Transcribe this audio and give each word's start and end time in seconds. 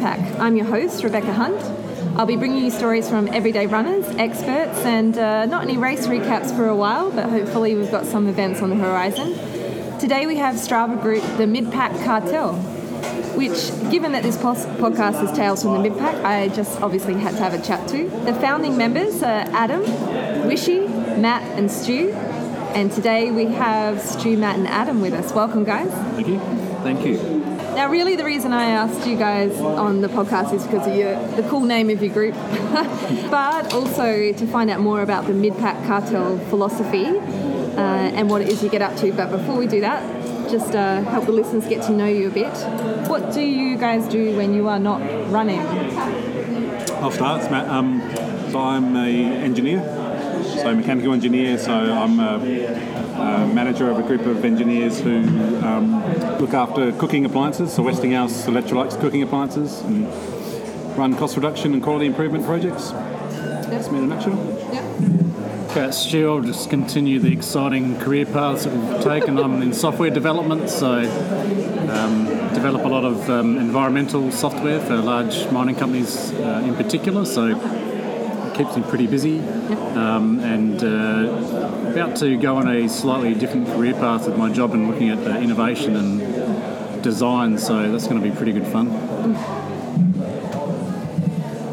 Midpack. 0.00 0.40
I'm 0.40 0.56
your 0.56 0.66
host, 0.66 1.04
Rebecca 1.04 1.32
Hunt. 1.32 1.60
I'll 2.18 2.26
be 2.26 2.36
bringing 2.36 2.64
you 2.64 2.70
stories 2.70 3.08
from 3.08 3.28
everyday 3.28 3.66
runners, 3.66 4.06
experts, 4.16 4.78
and 4.80 5.16
uh, 5.18 5.46
not 5.46 5.62
any 5.62 5.76
race 5.76 6.06
recaps 6.06 6.54
for 6.54 6.68
a 6.68 6.76
while, 6.76 7.10
but 7.10 7.28
hopefully 7.28 7.74
we've 7.74 7.90
got 7.90 8.06
some 8.06 8.26
events 8.26 8.62
on 8.62 8.70
the 8.70 8.76
horizon. 8.76 9.34
Today 9.98 10.26
we 10.26 10.36
have 10.36 10.54
Strava 10.54 11.00
Group, 11.00 11.22
the 11.36 11.44
Midpack 11.44 12.02
Cartel, 12.04 12.54
which, 13.36 13.70
given 13.90 14.12
that 14.12 14.22
this 14.22 14.38
pos- 14.38 14.64
podcast 14.66 15.22
is 15.22 15.36
Tales 15.36 15.62
from 15.62 15.82
the 15.82 15.88
Midpack, 15.88 16.24
I 16.24 16.48
just 16.48 16.80
obviously 16.80 17.14
had 17.14 17.32
to 17.32 17.42
have 17.42 17.52
a 17.52 17.62
chat 17.62 17.86
to. 17.88 18.08
The 18.24 18.34
founding 18.34 18.78
members 18.78 19.22
are 19.22 19.44
Adam, 19.52 19.82
Wishy, 20.46 20.80
Matt, 21.18 21.42
and 21.58 21.70
Stu. 21.70 22.12
And 22.72 22.90
today 22.90 23.30
we 23.30 23.46
have 23.46 24.00
Stu, 24.00 24.38
Matt, 24.38 24.56
and 24.56 24.66
Adam 24.66 25.00
with 25.02 25.12
us. 25.12 25.32
Welcome, 25.34 25.64
guys. 25.64 25.90
Thank 26.14 26.28
you. 26.28 26.38
Thank 26.82 27.04
you. 27.04 27.39
Now, 27.80 27.88
really, 27.88 28.14
the 28.14 28.26
reason 28.26 28.52
I 28.52 28.66
asked 28.66 29.08
you 29.08 29.16
guys 29.16 29.58
on 29.58 30.02
the 30.02 30.08
podcast 30.08 30.52
is 30.52 30.64
because 30.64 30.86
of 30.86 30.94
your, 30.94 31.14
the 31.28 31.42
cool 31.48 31.62
name 31.62 31.88
of 31.88 32.02
your 32.02 32.12
group, 32.12 32.34
but 33.30 33.72
also 33.72 34.34
to 34.34 34.46
find 34.48 34.68
out 34.68 34.80
more 34.80 35.00
about 35.00 35.26
the 35.26 35.32
Midpack 35.32 35.86
Cartel 35.86 36.36
philosophy 36.50 37.06
uh, 37.06 37.80
and 37.80 38.28
what 38.28 38.42
it 38.42 38.50
is 38.50 38.62
you 38.62 38.68
get 38.68 38.82
up 38.82 38.94
to. 38.98 39.14
But 39.14 39.30
before 39.30 39.56
we 39.56 39.66
do 39.66 39.80
that, 39.80 40.02
just 40.50 40.74
uh, 40.74 41.00
help 41.04 41.24
the 41.24 41.32
listeners 41.32 41.66
get 41.68 41.82
to 41.84 41.92
know 41.92 42.04
you 42.04 42.28
a 42.28 42.30
bit. 42.30 42.52
What 43.08 43.32
do 43.32 43.40
you 43.40 43.78
guys 43.78 44.06
do 44.08 44.36
when 44.36 44.52
you 44.52 44.68
are 44.68 44.78
not 44.78 45.00
running? 45.32 45.60
I'll 47.00 47.10
start. 47.10 47.50
Matt. 47.50 47.66
Um, 47.66 48.02
so 48.50 48.60
I'm 48.60 48.94
a 48.94 49.08
engineer, 49.08 49.80
so 50.44 50.74
mechanical 50.74 51.14
engineer. 51.14 51.56
So 51.56 51.72
I'm 51.72 52.20
a 53.20 53.46
manager 53.46 53.90
of 53.90 53.98
a 53.98 54.02
group 54.02 54.22
of 54.26 54.44
engineers 54.44 55.00
who 55.00 55.18
um, 55.62 56.02
look 56.38 56.54
after 56.54 56.92
cooking 56.92 57.24
appliances. 57.24 57.72
So 57.72 57.82
Westinghouse 57.82 58.46
Electrolux 58.46 58.98
cooking 59.00 59.22
appliances 59.22 59.80
and 59.82 60.06
run 60.96 61.16
cost 61.16 61.36
reduction 61.36 61.72
and 61.74 61.82
quality 61.82 62.06
improvement 62.06 62.44
projects. 62.44 62.90
That's 62.90 63.90
me 63.90 63.98
in 63.98 64.04
a 64.04 64.06
nutshell. 64.08 64.70
Yep. 64.72 65.70
Okay, 65.70 65.90
Stu, 65.92 66.28
I'll 66.28 66.40
just 66.40 66.68
continue 66.68 67.20
the 67.20 67.32
exciting 67.32 67.96
career 68.00 68.26
paths 68.26 68.64
that 68.64 68.74
we've 68.74 69.02
taken. 69.02 69.38
I'm 69.38 69.62
in 69.62 69.72
software 69.72 70.10
development, 70.10 70.68
so 70.68 70.98
um, 71.90 72.24
develop 72.54 72.84
a 72.84 72.88
lot 72.88 73.04
of 73.04 73.30
um, 73.30 73.56
environmental 73.56 74.32
software 74.32 74.80
for 74.80 74.96
large 74.96 75.48
mining 75.52 75.76
companies 75.76 76.32
uh, 76.32 76.64
in 76.66 76.74
particular. 76.74 77.24
So 77.24 77.46
it 77.46 77.89
keeps 78.64 78.76
me 78.76 78.82
pretty 78.82 79.06
busy. 79.06 79.40
Um, 79.96 80.38
and 80.40 80.84
uh, 80.84 81.90
about 81.92 82.16
to 82.16 82.36
go 82.36 82.56
on 82.56 82.68
a 82.68 82.90
slightly 82.90 83.32
different 83.34 83.66
career 83.68 83.94
path 83.94 84.26
with 84.26 84.36
my 84.36 84.52
job 84.52 84.74
and 84.74 84.86
looking 84.86 85.08
at 85.08 85.18
uh, 85.26 85.38
innovation 85.38 85.96
and 85.96 87.02
design. 87.02 87.56
So 87.56 87.90
that's 87.90 88.06
going 88.06 88.20
to 88.22 88.28
be 88.28 88.36
pretty 88.36 88.52
good 88.52 88.66
fun. 88.66 88.88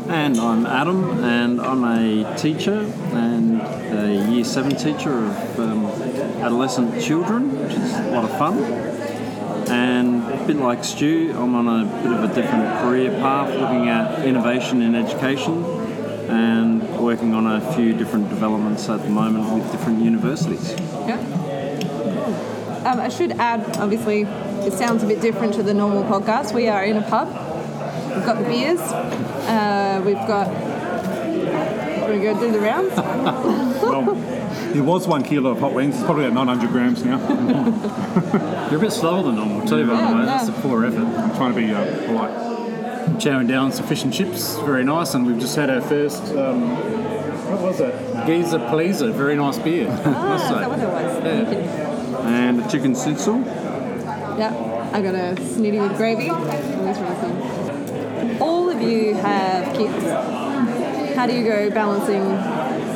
And 0.10 0.40
I'm 0.40 0.66
Adam, 0.66 1.26
and 1.26 1.60
I'm 1.60 1.84
a 1.84 2.38
teacher 2.38 2.80
and 3.12 3.62
a 3.62 4.32
year 4.32 4.46
seven 4.46 4.74
teacher 4.78 5.12
of 5.12 5.60
um, 5.60 5.86
adolescent 6.42 7.04
children, 7.04 7.62
which 7.62 7.74
is 7.74 7.94
a 7.94 8.12
lot 8.12 8.24
of 8.24 8.32
fun. 8.38 8.64
And 9.70 10.24
a 10.24 10.48
bit 10.48 10.56
like 10.56 10.86
Stu, 10.86 11.36
I'm 11.38 11.54
on 11.54 11.68
a 11.68 11.86
bit 12.02 12.14
of 12.14 12.24
a 12.24 12.34
different 12.34 12.80
career 12.80 13.12
path, 13.12 13.54
looking 13.54 13.90
at 13.90 14.26
innovation 14.26 14.82
in 14.82 14.96
education 14.96 15.66
and 16.30 16.77
working 17.08 17.34
on 17.34 17.48
a 17.48 17.62
few 17.74 17.94
different 17.94 18.28
developments 18.28 18.90
at 18.90 19.02
the 19.02 19.10
moment 19.10 19.50
with 19.54 19.72
different 19.72 20.02
universities. 20.04 20.72
Yeah. 21.08 21.18
Um, 22.86 23.00
I 23.00 23.08
should 23.08 23.32
add, 23.32 23.78
obviously, 23.78 24.24
it 24.68 24.74
sounds 24.74 25.04
a 25.04 25.08
bit 25.08 25.22
different 25.22 25.54
to 25.54 25.64
the 25.64 25.74
normal 25.74 26.04
podcast. 26.04 26.54
We 26.54 26.68
are 26.68 26.84
in 26.84 26.98
a 26.98 27.02
pub. 27.10 27.30
We've 28.14 28.26
got 28.26 28.40
the 28.40 28.44
beers. 28.44 28.82
Uh, 28.82 30.02
we've 30.06 30.16
got. 30.16 30.50
We're 32.10 32.22
going 32.22 32.40
to 32.40 32.46
do 32.48 32.52
the 32.52 32.60
rounds. 32.60 32.94
Well, 32.98 34.16
there 34.74 34.84
was 34.84 35.08
one 35.08 35.24
kilo 35.24 35.52
of 35.52 35.60
hot 35.62 35.74
wings. 35.74 35.96
It's 35.96 36.04
probably 36.04 36.26
at 36.26 36.34
900 36.34 36.70
grams 36.72 37.06
now. 37.06 37.20
You're 38.70 38.80
a 38.80 38.82
bit 38.82 38.92
slower 38.92 39.24
than 39.24 39.38
normal 39.38 39.66
too, 39.66 39.88
by 39.88 39.94
Yeah, 39.94 40.12
the 40.12 40.18
way. 40.18 40.26
That's 40.26 40.50
a 40.50 40.52
poor 40.52 40.84
effort. 40.86 41.06
I'm 41.06 41.34
trying 41.38 41.54
to 41.54 41.58
be 41.58 41.74
uh, 41.74 42.06
polite. 42.06 42.47
Chowing 43.16 43.48
down 43.48 43.72
some 43.72 43.86
fish 43.88 44.04
and 44.04 44.14
chips, 44.14 44.58
very 44.60 44.84
nice, 44.84 45.14
and 45.14 45.26
we've 45.26 45.40
just 45.40 45.56
had 45.56 45.70
our 45.70 45.82
first. 45.82 46.24
Um, 46.36 46.76
what 47.52 47.62
was 47.62 47.80
it? 47.80 48.28
Giza 48.28 48.60
Pleaser, 48.70 49.12
very 49.12 49.36
nice 49.36 49.58
beer. 49.58 49.88
Ah, 49.90 50.12
must 50.30 50.44
is 50.44 50.50
say. 50.50 50.60
that 50.60 50.70
what 50.70 50.80
it 50.80 50.88
was? 50.88 51.24
Yeah. 51.24 52.28
And 52.28 52.62
a 52.62 52.70
chicken 52.70 52.94
schnitzel. 52.94 53.40
Yeah, 54.38 54.90
I 54.94 55.02
got 55.02 55.16
a 55.16 55.36
snitty 55.42 55.82
with 55.82 55.98
gravy. 55.98 56.30
Always 56.30 56.98
really. 57.00 58.40
All 58.40 58.70
of 58.70 58.82
you 58.82 59.16
have 59.16 59.76
kids. 59.76 61.16
How 61.16 61.26
do 61.26 61.34
you 61.34 61.44
go 61.46 61.70
balancing 61.72 62.24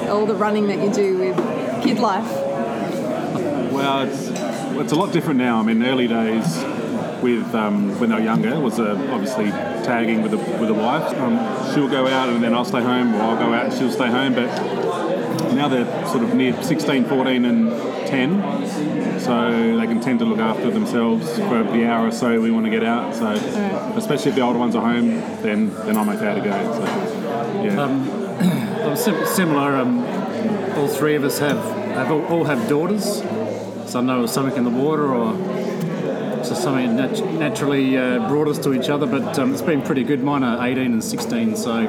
all 0.10 0.26
the 0.26 0.36
running 0.36 0.68
that 0.68 0.80
you 0.80 0.94
do 0.94 1.18
with 1.18 1.84
kid 1.84 1.98
life? 2.00 2.30
Well, 3.72 4.02
it's, 4.08 4.28
it's 4.28 4.92
a 4.92 4.96
lot 4.96 5.12
different 5.12 5.40
now. 5.40 5.60
I 5.60 5.64
mean, 5.64 5.82
early 5.84 6.08
days 6.08 6.64
with 7.24 7.56
um, 7.56 7.98
when 8.00 8.10
they 8.10 8.16
were 8.18 8.22
younger 8.22 8.60
was 8.60 8.80
uh, 8.80 8.96
obviously 9.12 9.52
tagging 9.84 10.22
with 10.22 10.32
the 10.32 10.38
with 10.38 10.68
the 10.68 10.74
wife. 10.74 11.16
Um, 11.18 11.38
she'll 11.74 11.90
go 11.90 12.08
out 12.08 12.30
and 12.30 12.44
then 12.44 12.54
I'll 12.54 12.66
stay 12.66 12.82
home, 12.82 13.14
or 13.16 13.22
I'll 13.22 13.38
go 13.38 13.54
out 13.54 13.66
and 13.66 13.74
she'll 13.74 13.92
stay 13.92 14.08
home. 14.08 14.34
But 14.34 14.48
now 15.54 15.68
they're 15.68 16.08
sort 16.08 16.24
of 16.24 16.34
near 16.34 16.62
16, 16.62 17.06
14, 17.06 17.46
and 17.46 17.70
10, 18.08 19.20
so 19.20 19.78
they 19.78 19.88
can 19.88 20.02
tend 20.02 20.20
to 20.20 20.26
look 20.26 20.40
after 20.40 20.72
themselves 20.72 21.30
for 21.38 21.64
the 21.64 21.86
hour 21.86 22.08
or 22.08 22.12
so 22.12 22.40
we 22.42 22.52
want 22.52 22.66
to 22.66 22.72
get 22.72 22.84
out. 22.84 23.14
So, 23.16 23.32
especially 23.96 24.30
if 24.30 24.36
the 24.36 24.42
older 24.42 24.60
ones 24.60 24.76
are 24.76 24.82
home, 24.82 25.08
then 25.42 25.74
then 25.86 25.98
I'm 25.98 26.10
okay 26.10 26.36
to 26.36 26.42
go. 26.42 26.74
So, 26.74 27.64
yeah. 27.64 28.18
Well, 28.82 28.98
sim- 28.98 29.26
similar. 29.28 29.76
Um, 29.76 30.00
all 30.76 30.88
three 30.88 31.16
of 31.16 31.24
us 31.24 31.38
have, 31.40 31.64
have 31.94 32.12
all, 32.12 32.26
all 32.26 32.44
have 32.46 32.68
daughters. 32.68 33.22
So 33.86 34.00
I 34.00 34.02
know 34.02 34.26
something 34.26 34.58
in 34.58 34.64
the 34.64 34.72
water 34.72 35.14
or 35.14 35.34
just 36.50 36.64
something 36.64 36.96
that 36.98 37.12
nat- 37.12 37.34
naturally 37.40 37.98
uh, 37.98 38.28
brought 38.28 38.48
us 38.48 38.58
to 38.60 38.74
each 38.74 38.90
other. 38.90 39.06
But 39.06 39.38
um, 39.40 39.54
it's 39.54 39.62
been 39.62 39.82
pretty 39.82 40.04
good. 40.04 40.24
Mine 40.24 40.44
are 40.44 40.66
18 40.66 40.94
and 40.94 41.04
16, 41.04 41.56
so 41.56 41.82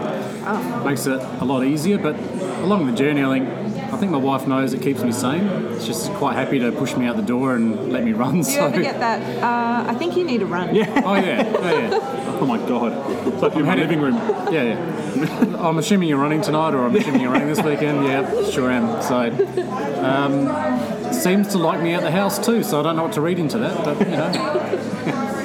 makes 0.85 1.07
it 1.07 1.21
a 1.41 1.45
lot 1.45 1.65
easier. 1.65 1.99
But 1.99 2.17
along 2.61 2.87
the 2.87 2.93
journey, 2.93 3.23
I 3.25 3.39
think 3.39 3.49
I 3.93 3.97
think 3.99 4.11
my 4.13 4.19
wife 4.19 4.47
knows 4.47 4.73
it 4.73 4.81
keeps 4.83 5.03
me 5.03 5.13
sane. 5.13 5.79
She's 5.81 6.09
quite 6.15 6.35
happy 6.35 6.59
to 6.61 6.73
push 6.73 6.97
me 6.97 7.07
out 7.07 7.17
the 7.17 7.23
door 7.23 7.55
and 7.55 7.93
let 7.93 8.05
me 8.05 8.13
run. 8.13 8.33
Do 8.33 8.39
you 8.39 8.45
so 8.45 8.67
ever 8.67 8.81
get 8.81 8.99
that? 9.01 9.21
Uh, 9.43 9.91
I 9.91 9.95
think 9.95 10.17
you 10.17 10.25
need 10.25 10.39
to 10.41 10.47
run. 10.47 10.75
Yeah. 10.75 11.03
oh 11.05 11.15
yeah, 11.15 11.53
oh 11.57 11.79
yeah. 11.79 12.39
Oh 12.41 12.47
my 12.47 12.57
god! 12.67 12.93
It's 13.29 13.43
like 13.43 13.55
in 13.55 13.63
my 13.63 13.69
heading- 13.77 13.89
living 13.89 14.01
room. 14.01 14.15
Yeah, 14.53 14.63
yeah. 14.63 15.57
I'm 15.59 15.79
assuming 15.79 16.09
you're 16.09 16.19
running 16.19 16.41
tonight, 16.41 16.75
or 16.75 16.87
I'm 16.87 16.97
assuming 16.97 17.21
you're 17.21 17.31
running 17.31 17.49
this 17.49 17.63
weekend. 17.63 18.05
Yeah, 18.05 18.51
sure 18.51 18.71
am. 18.71 19.03
So, 19.03 19.29
um, 20.03 20.47
seems 21.15 21.49
to 21.49 21.59
like 21.59 21.81
me 21.81 21.95
at 21.95 22.03
the 22.03 22.11
house 22.11 22.45
too. 22.45 22.63
So 22.63 22.81
I 22.81 22.83
don't 22.83 22.97
know 22.97 23.05
what 23.05 23.13
to 23.13 23.21
read 23.21 23.39
into 23.39 23.59
that, 23.59 23.85
but 23.85 23.99
you 24.01 24.17
know. 24.17 24.89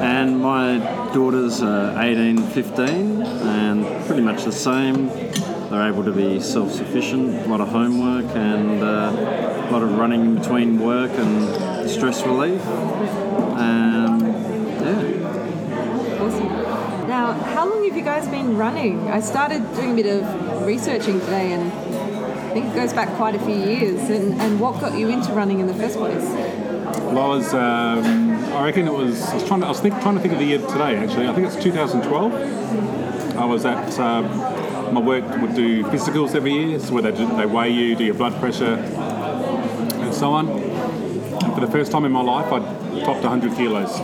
And 0.00 0.40
my 0.40 0.78
daughters 1.12 1.62
are 1.62 2.02
18, 2.02 2.42
15, 2.48 3.22
and 3.22 4.06
pretty 4.06 4.22
much 4.22 4.44
the 4.44 4.52
same. 4.52 5.08
They're 5.68 5.88
able 5.88 6.04
to 6.04 6.12
be 6.12 6.40
self 6.40 6.72
sufficient, 6.72 7.46
a 7.46 7.48
lot 7.48 7.60
of 7.60 7.68
homework, 7.68 8.24
and 8.34 8.82
uh, 8.82 9.66
a 9.68 9.70
lot 9.70 9.82
of 9.82 9.96
running 9.98 10.20
in 10.22 10.34
between 10.36 10.80
work 10.80 11.10
and 11.12 11.88
stress 11.88 12.22
relief. 12.26 12.60
And 13.56 14.22
yeah, 14.80 16.18
Awesome. 16.20 16.48
Now, 17.08 17.32
how 17.32 17.68
long 17.68 17.84
have 17.84 17.96
you 17.96 18.02
guys 18.02 18.26
been 18.28 18.56
running? 18.56 19.08
I 19.10 19.20
started 19.20 19.62
doing 19.74 19.92
a 19.92 20.02
bit 20.02 20.06
of 20.06 20.66
researching 20.66 21.20
today 21.20 21.52
and 21.52 21.70
I 22.50 22.52
think 22.52 22.66
it 22.66 22.74
goes 22.74 22.92
back 22.92 23.08
quite 23.16 23.36
a 23.36 23.38
few 23.38 23.54
years. 23.54 24.10
And, 24.10 24.34
and 24.40 24.58
what 24.58 24.80
got 24.80 24.98
you 24.98 25.08
into 25.08 25.32
running 25.32 25.60
in 25.60 25.68
the 25.68 25.74
first 25.74 25.96
place? 25.96 26.24
Well, 26.24 27.18
I 27.20 27.28
was, 27.28 27.54
um, 27.54 28.02
I 28.54 28.64
reckon 28.64 28.88
it 28.88 28.92
was, 28.92 29.22
I 29.28 29.34
was 29.34 29.44
trying 29.46 29.60
to, 29.60 29.66
I 29.66 29.68
was 29.68 29.78
think, 29.78 29.94
trying 30.00 30.16
to 30.16 30.20
think 30.20 30.32
of 30.32 30.40
the 30.40 30.46
year 30.46 30.58
today 30.58 30.96
actually. 30.96 31.28
I 31.28 31.32
think 31.32 31.46
it's 31.46 31.54
2012. 31.62 33.36
I 33.36 33.44
was 33.44 33.64
at, 33.64 33.96
um, 34.00 34.24
my 34.92 35.00
work 35.00 35.24
would 35.40 35.54
do 35.54 35.84
physicals 35.84 36.34
every 36.34 36.52
year, 36.52 36.80
so 36.80 36.92
where 36.94 37.02
they, 37.04 37.12
do, 37.12 37.24
they 37.36 37.46
weigh 37.46 37.70
you, 37.70 37.94
do 37.94 38.02
your 38.02 38.14
blood 38.14 38.34
pressure, 38.40 38.74
and 38.74 40.12
so 40.12 40.32
on. 40.32 40.48
And 40.48 41.54
for 41.54 41.60
the 41.60 41.70
first 41.70 41.92
time 41.92 42.04
in 42.04 42.10
my 42.10 42.20
life, 42.22 42.52
I 42.52 42.58
topped 43.04 43.22
100 43.22 43.54
kilos. 43.56 43.94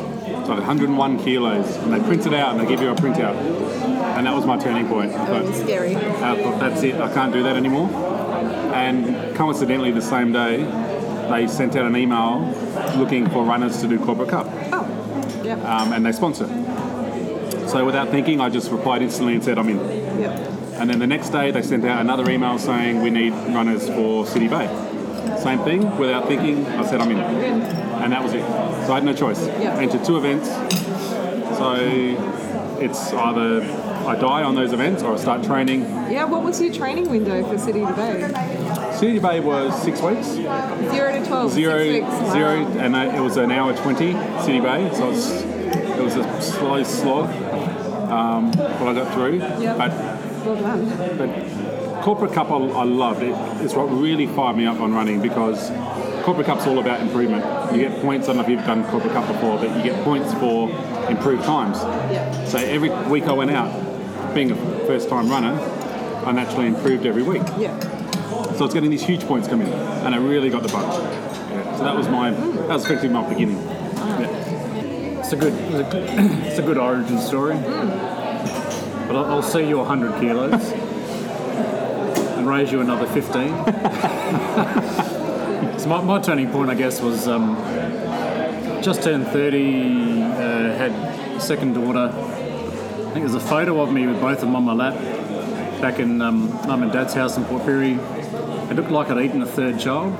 So 0.47 0.53
101 0.55 1.19
kilos, 1.25 1.75
and 1.79 1.93
they 1.93 1.99
print 1.99 2.25
it 2.27 2.33
out 2.35 2.53
and 2.53 2.61
they 2.61 2.67
give 2.69 2.81
you 2.81 2.91
a 2.91 2.95
printout. 2.95 3.35
And 4.17 4.25
that 4.25 4.33
was 4.35 4.47
my 4.47 4.57
turning 4.57 4.87
point. 4.87 5.13
I 5.13 5.27
Oh, 5.29 5.43
thought, 5.45 5.55
scary. 5.57 5.97
I 5.97 6.41
thought, 6.41 6.61
that's 6.61 6.83
it, 6.85 6.95
I 6.95 7.13
can't 7.13 7.33
do 7.33 7.43
that 7.43 7.57
anymore. 7.57 7.89
And 8.77 9.35
coincidentally, 9.35 9.91
the 9.91 10.03
same 10.03 10.33
day, 10.33 10.59
they 11.31 11.47
sent 11.49 11.75
out 11.77 11.87
an 11.87 11.97
email 11.97 12.41
looking 12.97 13.29
for 13.31 13.43
runners 13.43 13.81
to 13.81 13.89
do 13.89 13.99
Corporate 13.99 14.29
Cup, 14.29 14.47
Oh, 14.73 15.43
yeah. 15.43 15.55
um, 15.63 15.93
and 15.95 16.05
they 16.05 16.13
sponsor. 16.13 16.47
So 17.69 17.85
without 17.87 18.11
thinking, 18.11 18.41
I 18.41 18.51
just 18.51 18.71
replied 18.71 19.01
instantly 19.03 19.35
and 19.35 19.43
said, 19.43 19.59
I'm 19.59 19.69
in. 19.71 19.79
Yep. 20.21 20.53
And 20.75 20.91
then 20.91 20.99
the 20.99 21.07
next 21.07 21.31
day, 21.31 21.51
they 21.51 21.63
sent 21.63 21.87
out 21.87 22.03
another 22.03 22.31
email 22.31 22.59
saying, 22.59 23.01
we 23.01 23.09
need 23.09 23.33
runners 23.55 23.89
for 23.89 24.27
City 24.27 24.47
Bay. 24.47 24.67
Same 25.43 25.61
thing, 25.61 25.97
without 25.99 26.29
thinking, 26.29 26.67
I 26.67 26.85
said, 26.85 27.01
I'm 27.01 27.11
in. 27.11 27.19
And 27.19 28.13
that 28.13 28.23
was 28.23 28.35
it. 28.35 28.43
So 28.87 28.93
I 28.93 28.97
had 28.97 29.05
no 29.05 29.15
choice. 29.15 29.45
Yeah. 29.47 29.79
Entered 29.79 30.05
two 30.05 30.19
events, 30.19 30.49
So 31.57 31.75
it's 32.79 33.11
either 33.15 33.63
I 34.07 34.15
die 34.17 34.43
on 34.45 34.55
those 34.55 34.73
events 34.75 35.03
or 35.03 35.15
I 35.15 35.17
start 35.17 35.43
training. 35.43 35.81
Yeah, 36.13 36.25
what 36.27 36.43
was 36.45 36.61
your 36.61 36.73
training 36.73 37.09
window 37.09 37.43
for 37.49 37.59
City 37.59 37.81
to 37.81 37.93
Bay? 37.95 38.21
City 38.99 39.19
Bay 39.19 39.41
was 39.41 39.81
six 39.83 40.01
weeks, 40.01 40.27
Zero 40.27 41.13
to 41.13 41.27
12, 41.27 41.53
zero, 41.53 41.79
weeks. 41.89 42.07
Wow. 42.07 42.67
and 42.79 42.97
it 42.97 43.21
was 43.21 43.37
an 43.37 43.51
hour 43.51 43.75
twenty 43.77 44.13
City 44.43 44.61
Bay. 44.61 44.91
So 44.95 45.07
it 45.07 45.11
was, 45.11 45.31
it 45.43 46.03
was 46.03 46.17
a 46.17 46.43
slow 46.43 46.83
slog. 46.83 47.29
Um, 48.11 48.53
what 48.53 48.89
I 48.89 48.95
got 48.95 49.13
through, 49.13 49.39
Yep. 49.39 49.79
but 49.79 49.91
Well 50.47 50.57
done. 50.57 51.19
But 51.19 52.03
corporate 52.03 52.33
cup, 52.33 52.51
I, 52.51 52.55
I 52.57 52.85
loved 52.85 53.23
it. 53.23 53.35
It's 53.65 53.75
what 53.75 53.85
really 53.87 54.27
fired 54.29 54.57
me 54.57 54.65
up 54.67 54.81
on 54.81 54.95
running 54.95 55.21
because 55.21 55.71
corporate 56.25 56.47
cup's 56.47 56.67
all 56.67 56.79
about 56.79 57.01
improvement. 57.01 57.45
You 57.75 57.81
get 57.89 58.01
points. 58.01 58.29
I 58.29 58.33
don't 58.33 58.37
know 58.37 58.43
if 58.45 58.49
you've 58.49 58.65
done 58.67 58.85
corporate 58.85 59.13
cup 59.13 59.27
before, 59.27 59.59
but 59.59 59.77
you 59.77 59.83
get 59.83 60.03
points 60.05 60.33
for 60.35 60.71
improved 61.11 61.45
times. 61.45 61.79
Yeah. 62.13 62.45
So 62.47 62.59
every 62.59 62.91
week 63.11 63.25
I 63.25 63.33
went 63.33 63.51
out, 63.51 64.35
being 64.35 64.53
a 64.53 64.57
first-time 64.87 65.29
runner, 65.29 65.53
I 66.25 66.33
naturally 66.33 66.69
improved 66.69 67.07
every 67.07 67.23
week. 67.25 67.43
Yeah. 67.59 67.77
So 68.57 68.65
it's 68.65 68.75
getting 68.75 68.91
these 68.91 69.05
huge 69.05 69.27
points 69.27 69.49
coming 69.49 69.67
in, 69.67 69.75
and 69.75 70.15
I 70.15 70.19
really 70.19 70.49
got 70.49 70.63
the 70.63 70.69
bug. 70.69 70.85
Yeah. 70.85 71.77
So 71.77 71.85
that 71.85 71.95
was 71.95 72.09
my 72.09 72.31
that 72.31 72.69
was 72.69 72.85
effectively 72.85 73.11
my 73.11 73.29
beginning. 73.29 73.59
Yeah. 73.59 75.19
It's 75.19 75.33
a 75.33 75.37
good, 75.37 75.55
it's 75.55 76.59
a 76.59 76.63
good 76.63 76.79
origin 76.89 77.19
story. 77.19 77.55
But 77.55 79.17
I'll, 79.17 79.25
I'll 79.25 79.43
see 79.43 79.69
you 79.69 79.79
100 79.79 80.21
kilos 80.21 80.73
and 82.37 82.47
raise 82.47 82.71
you 82.71 82.81
another 82.81 83.07
15. 83.07 83.49
so 85.79 85.89
my, 85.89 86.01
my 86.01 86.21
turning 86.21 86.51
point, 86.51 86.71
I 86.71 86.75
guess, 86.75 87.01
was 87.01 87.27
um, 87.27 87.57
just 88.83 89.03
turned 89.03 89.27
30, 89.27 90.23
uh, 90.23 90.77
had 90.77 91.43
second 91.43 91.75
daughter. 91.75 92.09
I 92.09 93.13
think 93.13 93.27
there's 93.27 93.35
a 93.35 93.41
photo 93.41 93.81
of 93.81 93.93
me 93.93 94.07
with 94.07 94.21
both 94.21 94.39
of 94.39 94.43
them 94.43 94.57
on 94.57 94.65
my 94.65 94.75
lap 94.75 94.95
back 95.81 95.99
in 95.99 96.23
um, 96.23 96.51
mum 96.67 96.85
and 96.85 96.93
dad's 96.93 97.15
house 97.15 97.37
in 97.37 97.45
Port 97.45 97.63
Pirie. 97.63 97.99
It 98.71 98.75
looked 98.75 98.91
like 98.91 99.11
I'd 99.11 99.25
eaten 99.25 99.43
a 99.43 99.47
third 99.47 99.79
child. 99.79 100.19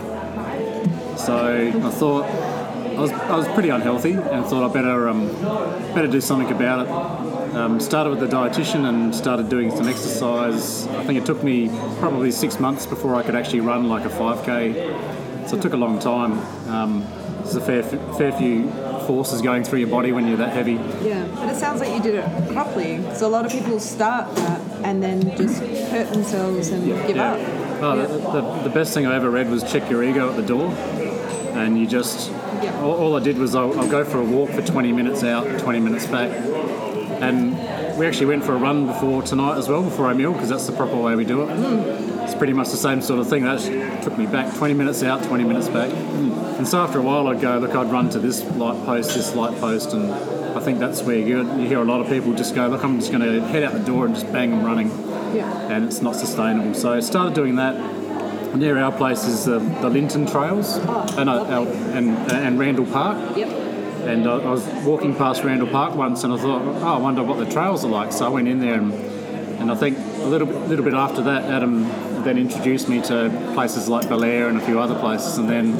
So 1.19 1.73
I 1.75 1.91
thought 1.91 2.25
I 2.25 3.01
was, 3.01 3.13
I 3.13 3.37
was 3.37 3.49
pretty 3.49 3.69
unhealthy 3.71 4.13
and 4.13 4.45
thought 4.47 4.71
I 4.71 4.73
better 4.73 5.09
um, 5.09 5.27
better 5.95 6.07
do 6.07 6.21
something 6.21 6.51
about 6.55 6.87
it. 6.87 7.57
Um, 7.57 7.81
started 7.81 8.11
with 8.11 8.21
the 8.21 8.27
dietitian 8.27 8.89
and 8.89 9.15
started 9.15 9.49
doing 9.49 9.71
some 9.71 9.89
exercise. 9.89 10.87
I 10.89 11.05
think 11.05 11.19
it 11.19 11.27
took 11.27 11.43
me 11.43 11.69
probably 11.99 12.31
six 12.31 12.61
months 12.61 12.87
before 12.87 13.15
I 13.15 13.23
could 13.23 13.35
actually 13.35 13.61
run 13.61 13.89
like 13.89 14.05
a 14.05 14.09
5k. 14.09 15.49
So 15.49 15.57
it 15.57 15.63
took 15.63 15.73
a 15.73 15.77
long 15.77 15.99
time. 15.99 16.33
Um, 16.69 17.07
there's 17.39 17.57
a 17.57 17.61
fair 17.61 17.83
fair 17.83 18.33
few 18.33 18.71
forces 19.07 19.43
going 19.43 19.65
through 19.65 19.81
your 19.81 19.89
body 19.89 20.13
when 20.13 20.27
you're 20.27 20.37
that 20.39 20.53
heavy. 20.53 20.75
Yeah, 21.03 21.27
but 21.35 21.49
it 21.49 21.57
sounds 21.57 21.81
like 21.81 21.95
you 21.95 22.03
did 22.03 22.15
it 22.15 22.53
properly. 22.53 23.03
So 23.15 23.27
a 23.27 23.29
lot 23.29 23.45
of 23.47 23.53
people 23.53 23.79
start 23.81 24.35
that 24.37 24.61
and 24.85 25.03
then 25.03 25.37
just 25.37 25.61
hurt 25.63 26.13
themselves 26.13 26.69
and 26.71 26.85
give 27.07 27.17
up. 27.19 27.66
Oh, 27.79 27.97
the, 27.97 28.07
the, 28.41 28.63
the 28.69 28.71
best 28.71 28.95
thing 28.95 29.07
I 29.07 29.15
ever 29.15 29.31
read 29.31 29.51
was 29.51 29.63
check 29.71 29.89
your 29.91 30.03
ego 30.03 30.31
at 30.31 30.37
the 30.37 30.43
door, 30.43 30.71
and 31.55 31.79
you 31.79 31.87
just 31.87 32.31
Yeah. 32.63 32.81
all, 32.83 32.95
all 32.97 33.17
I 33.17 33.21
did 33.21 33.37
was 33.39 33.55
I'll, 33.55 33.79
I'll 33.79 33.89
go 33.91 34.05
for 34.05 34.19
a 34.19 34.25
walk 34.25 34.51
for 34.51 34.63
20 34.63 34.93
minutes 34.93 35.23
out, 35.25 35.59
20 35.61 35.81
minutes 35.81 36.07
back, 36.07 36.31
and 37.21 37.53
we 37.99 38.07
actually 38.07 38.27
went 38.27 38.45
for 38.45 38.53
a 38.53 38.57
run 38.59 38.87
before 38.87 39.23
tonight 39.23 39.57
as 39.59 39.69
well 39.69 39.83
before 39.83 40.07
I 40.07 40.13
meal 40.15 40.33
because 40.33 40.49
that's 40.49 40.67
the 40.67 40.73
proper 40.73 40.97
way 40.97 41.15
we 41.17 41.25
do 41.25 41.43
it. 41.43 41.51
It's 42.25 42.35
pretty 42.35 42.53
much 42.55 42.71
the 42.71 42.77
same 42.77 43.01
sort 43.01 43.21
of 43.21 43.29
thing. 43.29 43.45
That 43.45 44.03
took 44.03 44.17
me 44.19 44.27
back 44.27 44.55
20 44.57 44.75
minutes 44.75 45.03
out, 45.03 45.23
20 45.25 45.45
minutes 45.45 45.69
back, 45.69 45.91
and 45.93 46.67
so 46.67 46.81
after 46.81 46.99
a 46.99 47.03
while 47.03 47.29
I'd 47.29 47.41
go 47.41 47.59
look 47.59 47.75
I'd 47.75 47.91
run 47.93 48.09
to 48.11 48.19
this 48.19 48.43
light 48.57 48.83
post, 48.87 49.15
this 49.15 49.35
light 49.35 49.59
post, 49.61 49.93
and 49.93 50.13
I 50.57 50.61
think 50.61 50.79
that's 50.79 51.03
where 51.03 51.17
you 51.19 51.43
you 51.61 51.69
hear 51.69 51.81
a 51.81 51.85
lot 51.85 52.01
of 52.01 52.09
people 52.09 52.33
just 52.35 52.55
go 52.55 52.67
look 52.69 52.83
I'm 52.83 52.99
just 53.01 53.13
going 53.13 53.23
to 53.23 53.41
head 53.49 53.63
out 53.63 53.75
the 53.75 53.81
door 53.81 54.07
and 54.07 54.15
just 54.15 54.31
bang 54.33 54.51
them 54.51 54.65
running 54.65 54.89
Yeah. 55.35 55.73
and 55.73 55.85
it's 55.85 56.03
not 56.03 56.17
sustainable. 56.17 56.75
So 56.75 56.93
I 56.93 57.01
started 57.01 57.35
doing 57.35 57.57
that. 57.57 57.75
Near 58.55 58.79
our 58.79 58.93
place 58.93 59.25
is 59.25 59.45
the, 59.45 59.59
the 59.59 59.91
Linton 59.91 60.27
Trails 60.27 60.77
and, 60.77 61.29
uh, 61.29 61.45
our, 61.45 61.67
and, 61.67 62.17
and 62.33 62.59
Randall 62.59 62.87
Park. 62.87 63.37
Yep. 63.37 63.49
And 64.07 64.27
I, 64.27 64.39
I 64.39 64.51
was 64.51 64.65
walking 64.85 65.15
past 65.15 65.43
Randall 65.45 65.69
Park 65.69 65.95
once 65.95 66.25
and 66.25 66.33
I 66.33 66.39
thought, 66.39 66.63
oh, 66.63 66.95
I 66.95 66.97
wonder 66.97 67.23
what 67.23 67.39
the 67.39 67.51
trails 67.53 67.85
are 67.85 67.91
like. 67.91 68.13
So 68.13 68.25
I 68.25 68.29
went 68.29 68.49
in 68.49 68.61
there 68.61 68.75
and, 68.75 68.95
and 69.61 69.71
I 69.71 69.75
think 69.75 69.99
a 69.99 70.27
little 70.27 70.47
bit, 70.47 70.57
little 70.69 70.85
bit 70.85 70.95
after 70.95 71.23
that, 71.23 71.45
Adam 71.45 71.85
then 72.25 72.39
introduced 72.39 72.89
me 72.89 73.01
to 73.03 73.31
places 73.55 73.89
like 73.89 74.09
Belair 74.09 74.49
and 74.49 74.59
a 74.59 74.65
few 74.65 74.81
other 74.81 74.99
places. 74.99 75.39
And 75.39 75.49
then 75.49 75.77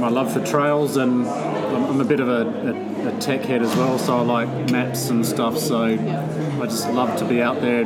my 0.00 0.08
love 0.08 0.32
for 0.32 0.44
trails 0.44 0.96
and 0.96 1.26
I'm, 1.26 1.84
I'm 1.84 2.00
a 2.00 2.04
bit 2.04 2.20
of 2.20 2.28
a, 2.28 3.08
a, 3.08 3.08
a 3.08 3.20
tech 3.20 3.42
head 3.42 3.62
as 3.62 3.74
well, 3.76 3.98
so 3.98 4.18
I 4.18 4.22
like 4.22 4.70
maps 4.70 5.10
and 5.10 5.24
stuff. 5.24 5.58
So 5.58 5.84
I 5.84 6.66
just 6.66 6.88
love 6.90 7.18
to 7.18 7.24
be 7.24 7.42
out 7.42 7.60
there 7.60 7.84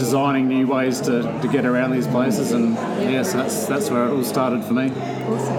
designing 0.00 0.48
new 0.48 0.66
ways 0.66 0.98
to, 1.02 1.22
to 1.42 1.48
get 1.48 1.66
around 1.66 1.90
these 1.92 2.06
places. 2.06 2.52
And 2.52 2.74
yes, 3.12 3.34
that's 3.34 3.66
that's 3.66 3.90
where 3.90 4.06
it 4.06 4.12
all 4.12 4.24
started 4.24 4.64
for 4.64 4.72
me. 4.72 4.90
Awesome. 4.90 5.54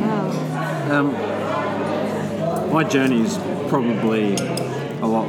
Wow. 0.00 0.90
Um, 0.90 2.72
my 2.72 2.82
journey 2.82 3.22
is 3.22 3.38
probably 3.68 4.34
a 4.34 5.06
lot 5.06 5.28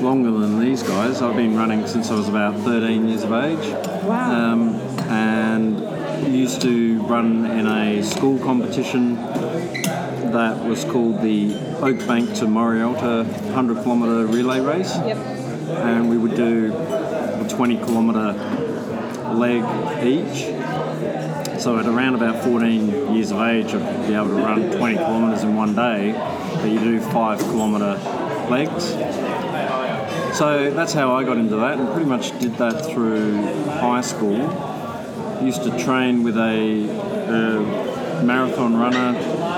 longer 0.00 0.30
than 0.30 0.58
these 0.58 0.82
guys. 0.82 1.20
I've 1.20 1.36
been 1.36 1.54
running 1.54 1.86
since 1.86 2.10
I 2.10 2.14
was 2.14 2.28
about 2.28 2.58
13 2.60 3.08
years 3.08 3.24
of 3.24 3.32
age. 3.32 3.66
Wow. 4.04 4.52
Um, 4.52 4.74
and 5.10 6.34
used 6.34 6.62
to 6.62 7.02
run 7.02 7.44
in 7.44 7.66
a 7.66 8.02
school 8.02 8.38
competition 8.38 9.16
that 10.32 10.64
was 10.64 10.84
called 10.84 11.20
the 11.20 11.50
Oakbank 11.80 12.38
to 12.38 12.46
Morialta 12.46 13.26
100 13.26 13.82
kilometre 13.82 14.26
relay 14.26 14.60
race. 14.60 14.96
Yep. 14.96 15.39
And 15.70 16.10
we 16.10 16.18
would 16.18 16.34
do 16.34 16.72
a 16.74 17.46
20 17.48 17.76
kilometre 17.78 18.32
leg 19.34 19.62
each. 20.04 20.44
So 21.60 21.78
at 21.78 21.86
around 21.86 22.14
about 22.14 22.42
14 22.42 23.14
years 23.14 23.30
of 23.32 23.40
age, 23.40 23.74
I'd 23.74 24.06
be 24.06 24.14
able 24.14 24.28
to 24.28 24.34
run 24.34 24.70
20 24.70 24.96
kilometres 24.96 25.44
in 25.44 25.56
one 25.56 25.74
day, 25.74 26.12
but 26.56 26.70
you 26.70 26.78
do 26.80 27.00
five 27.00 27.38
kilometre 27.38 27.96
legs. 28.50 28.84
So 30.36 30.70
that's 30.70 30.94
how 30.94 31.14
I 31.14 31.24
got 31.24 31.36
into 31.36 31.56
that, 31.56 31.78
and 31.78 31.88
pretty 31.92 32.08
much 32.08 32.38
did 32.38 32.54
that 32.56 32.86
through 32.86 33.42
high 33.66 34.00
school. 34.00 34.38
Used 35.42 35.64
to 35.64 35.78
train 35.78 36.22
with 36.22 36.38
a, 36.38 36.88
a 36.88 38.22
marathon 38.22 38.76
runner 38.76 39.12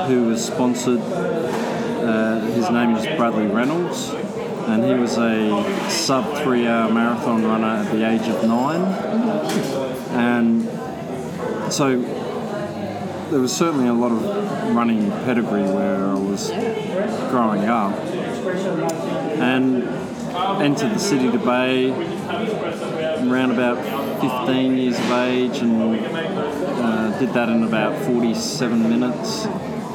who 0.06 0.24
was 0.24 0.44
sponsored. 0.44 1.00
Uh, 1.00 2.40
his 2.46 2.68
name 2.70 2.96
is 2.96 3.04
Bradley 3.16 3.46
Reynolds, 3.46 4.10
and 4.68 4.84
he 4.84 4.94
was 4.94 5.16
a 5.18 5.90
sub 5.90 6.42
three 6.42 6.66
hour 6.66 6.92
marathon 6.92 7.44
runner 7.44 7.84
at 7.84 7.90
the 7.92 8.08
age 8.08 8.28
of 8.28 8.44
nine. 8.44 8.82
And 10.12 11.72
so 11.72 12.00
there 13.30 13.40
was 13.40 13.54
certainly 13.56 13.88
a 13.88 13.94
lot 13.94 14.12
of 14.12 14.22
running 14.74 15.10
pedigree 15.24 15.62
where 15.62 16.06
I 16.06 16.14
was 16.14 16.50
growing 17.30 17.64
up. 17.64 17.92
And 19.40 19.82
entered 20.62 20.92
the 20.94 20.98
city 20.98 21.30
to 21.30 21.38
Bay 21.38 21.90
around 21.90 23.50
about 23.50 23.76
15 24.20 24.76
years 24.76 24.98
of 24.98 25.12
age 25.12 25.58
and 25.58 25.82
uh, 25.82 27.18
did 27.18 27.32
that 27.34 27.48
in 27.48 27.62
about 27.64 28.00
47 28.04 28.88
minutes. 28.88 29.46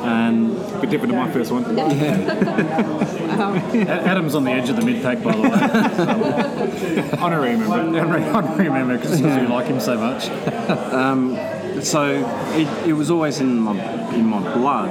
And 0.01 0.57
A 0.57 0.79
bit 0.81 0.89
different 0.89 1.11
to 1.13 1.17
my 1.17 1.31
first 1.31 1.51
one. 1.51 1.65
A- 1.65 3.13
Adam's 3.39 4.35
on 4.35 4.43
the 4.43 4.51
edge 4.51 4.69
of 4.69 4.75
the 4.75 4.85
mid 4.85 5.01
pack, 5.01 5.23
by 5.23 5.35
the 5.35 5.41
way. 5.41 7.17
Honorary 7.19 7.55
member. 7.57 7.75
I 7.75 8.41
don't 8.41 8.57
remember 8.57 8.97
because 8.97 9.19
you 9.19 9.27
like 9.27 9.67
him 9.67 9.79
so 9.79 9.97
much. 9.97 10.25
so 11.83 12.03
it, 12.53 12.87
it 12.89 12.93
was 12.93 13.11
always 13.11 13.39
in 13.39 13.59
my 13.59 14.13
in 14.13 14.25
my 14.25 14.41
blood, 14.53 14.89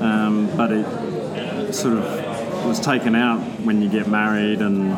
um, 0.00 0.54
but 0.56 0.72
it 0.72 1.72
sort 1.74 1.98
of 1.98 2.66
was 2.66 2.80
taken 2.80 3.14
out 3.14 3.40
when 3.60 3.82
you 3.82 3.88
get 3.88 4.06
married 4.08 4.60
and 4.60 4.88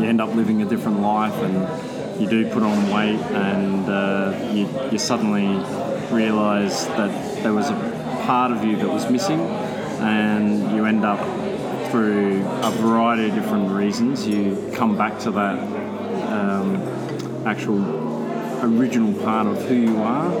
you 0.00 0.08
end 0.08 0.20
up 0.20 0.34
living 0.34 0.62
a 0.62 0.66
different 0.66 1.00
life 1.00 1.34
and 1.34 2.20
you 2.20 2.28
do 2.28 2.46
put 2.50 2.62
on 2.62 2.90
weight 2.90 3.20
and 3.32 3.88
uh, 3.88 4.50
you, 4.52 4.68
you 4.90 4.98
suddenly 4.98 5.46
realise 6.14 6.84
that 6.84 7.42
there 7.42 7.54
was 7.54 7.70
a 7.70 8.22
part 8.26 8.52
of 8.52 8.64
you 8.64 8.76
that 8.76 8.88
was 8.88 9.10
missing 9.10 9.40
and 9.40 10.76
you 10.76 10.84
end 10.84 11.04
up 11.04 11.20
through 11.90 12.46
a 12.62 12.70
variety 12.70 13.28
of 13.28 13.34
different 13.34 13.70
reasons 13.70 14.26
you 14.26 14.70
come 14.74 14.96
back 14.96 15.18
to 15.18 15.30
that 15.32 15.58
um, 16.30 16.76
actual 17.46 17.80
original 18.64 19.12
part 19.22 19.46
of 19.46 19.60
who 19.66 19.74
you 19.74 19.96
are. 19.98 20.32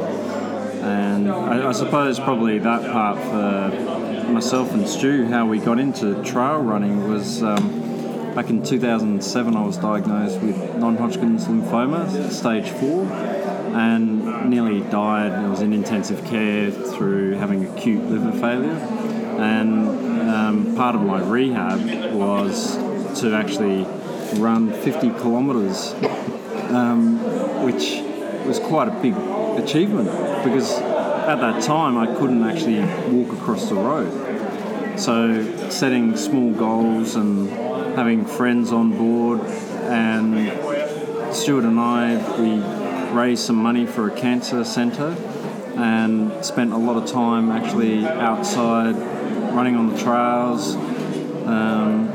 And 0.82 1.30
I, 1.30 1.68
I 1.68 1.72
suppose 1.72 2.18
probably 2.18 2.58
that 2.58 2.90
part 2.90 3.18
for 3.18 4.30
myself 4.32 4.72
and 4.72 4.88
Stu, 4.88 5.26
how 5.26 5.46
we 5.46 5.58
got 5.58 5.78
into 5.78 6.22
trail 6.22 6.60
running 6.60 7.08
was 7.08 7.42
um, 7.42 8.34
back 8.34 8.48
in 8.48 8.62
2007. 8.62 9.56
I 9.56 9.64
was 9.64 9.76
diagnosed 9.76 10.40
with 10.40 10.76
non-Hodgkin's 10.76 11.46
lymphoma, 11.46 12.30
stage 12.30 12.70
four, 12.70 13.04
and 13.04 14.48
nearly 14.48 14.80
died. 14.90 15.32
I 15.32 15.48
was 15.48 15.60
in 15.60 15.72
intensive 15.72 16.24
care 16.24 16.70
through 16.70 17.32
having 17.32 17.66
acute 17.66 18.02
liver 18.04 18.32
failure, 18.32 18.76
and 19.40 20.09
part 20.76 20.94
of 20.94 21.02
my 21.02 21.20
rehab 21.22 22.12
was 22.14 22.76
to 23.20 23.34
actually 23.34 23.84
run 24.40 24.72
50 24.72 25.10
kilometres, 25.10 25.94
um, 26.70 27.18
which 27.64 28.00
was 28.46 28.58
quite 28.58 28.88
a 28.88 29.02
big 29.02 29.14
achievement 29.62 30.08
because 30.44 30.72
at 30.72 31.36
that 31.36 31.62
time 31.62 31.98
I 31.98 32.06
couldn't 32.06 32.42
actually 32.44 32.80
walk 33.12 33.32
across 33.38 33.68
the 33.68 33.74
road. 33.74 34.98
So 34.98 35.70
setting 35.70 36.16
small 36.16 36.52
goals 36.52 37.16
and 37.16 37.50
having 37.96 38.24
friends 38.24 38.72
on 38.72 38.96
board 38.96 39.40
and 39.40 41.34
Stuart 41.34 41.64
and 41.64 41.78
I 41.78 42.16
we 42.40 43.16
raised 43.16 43.44
some 43.44 43.56
money 43.56 43.86
for 43.86 44.08
a 44.08 44.10
cancer 44.10 44.64
centre 44.64 45.16
and 45.76 46.44
spent 46.44 46.72
a 46.72 46.76
lot 46.76 46.96
of 46.96 47.08
time 47.10 47.50
actually 47.50 48.06
outside 48.06 48.96
running 49.60 49.76
on 49.76 49.92
the 49.92 49.98
trails, 49.98 50.74
um, 51.46 52.08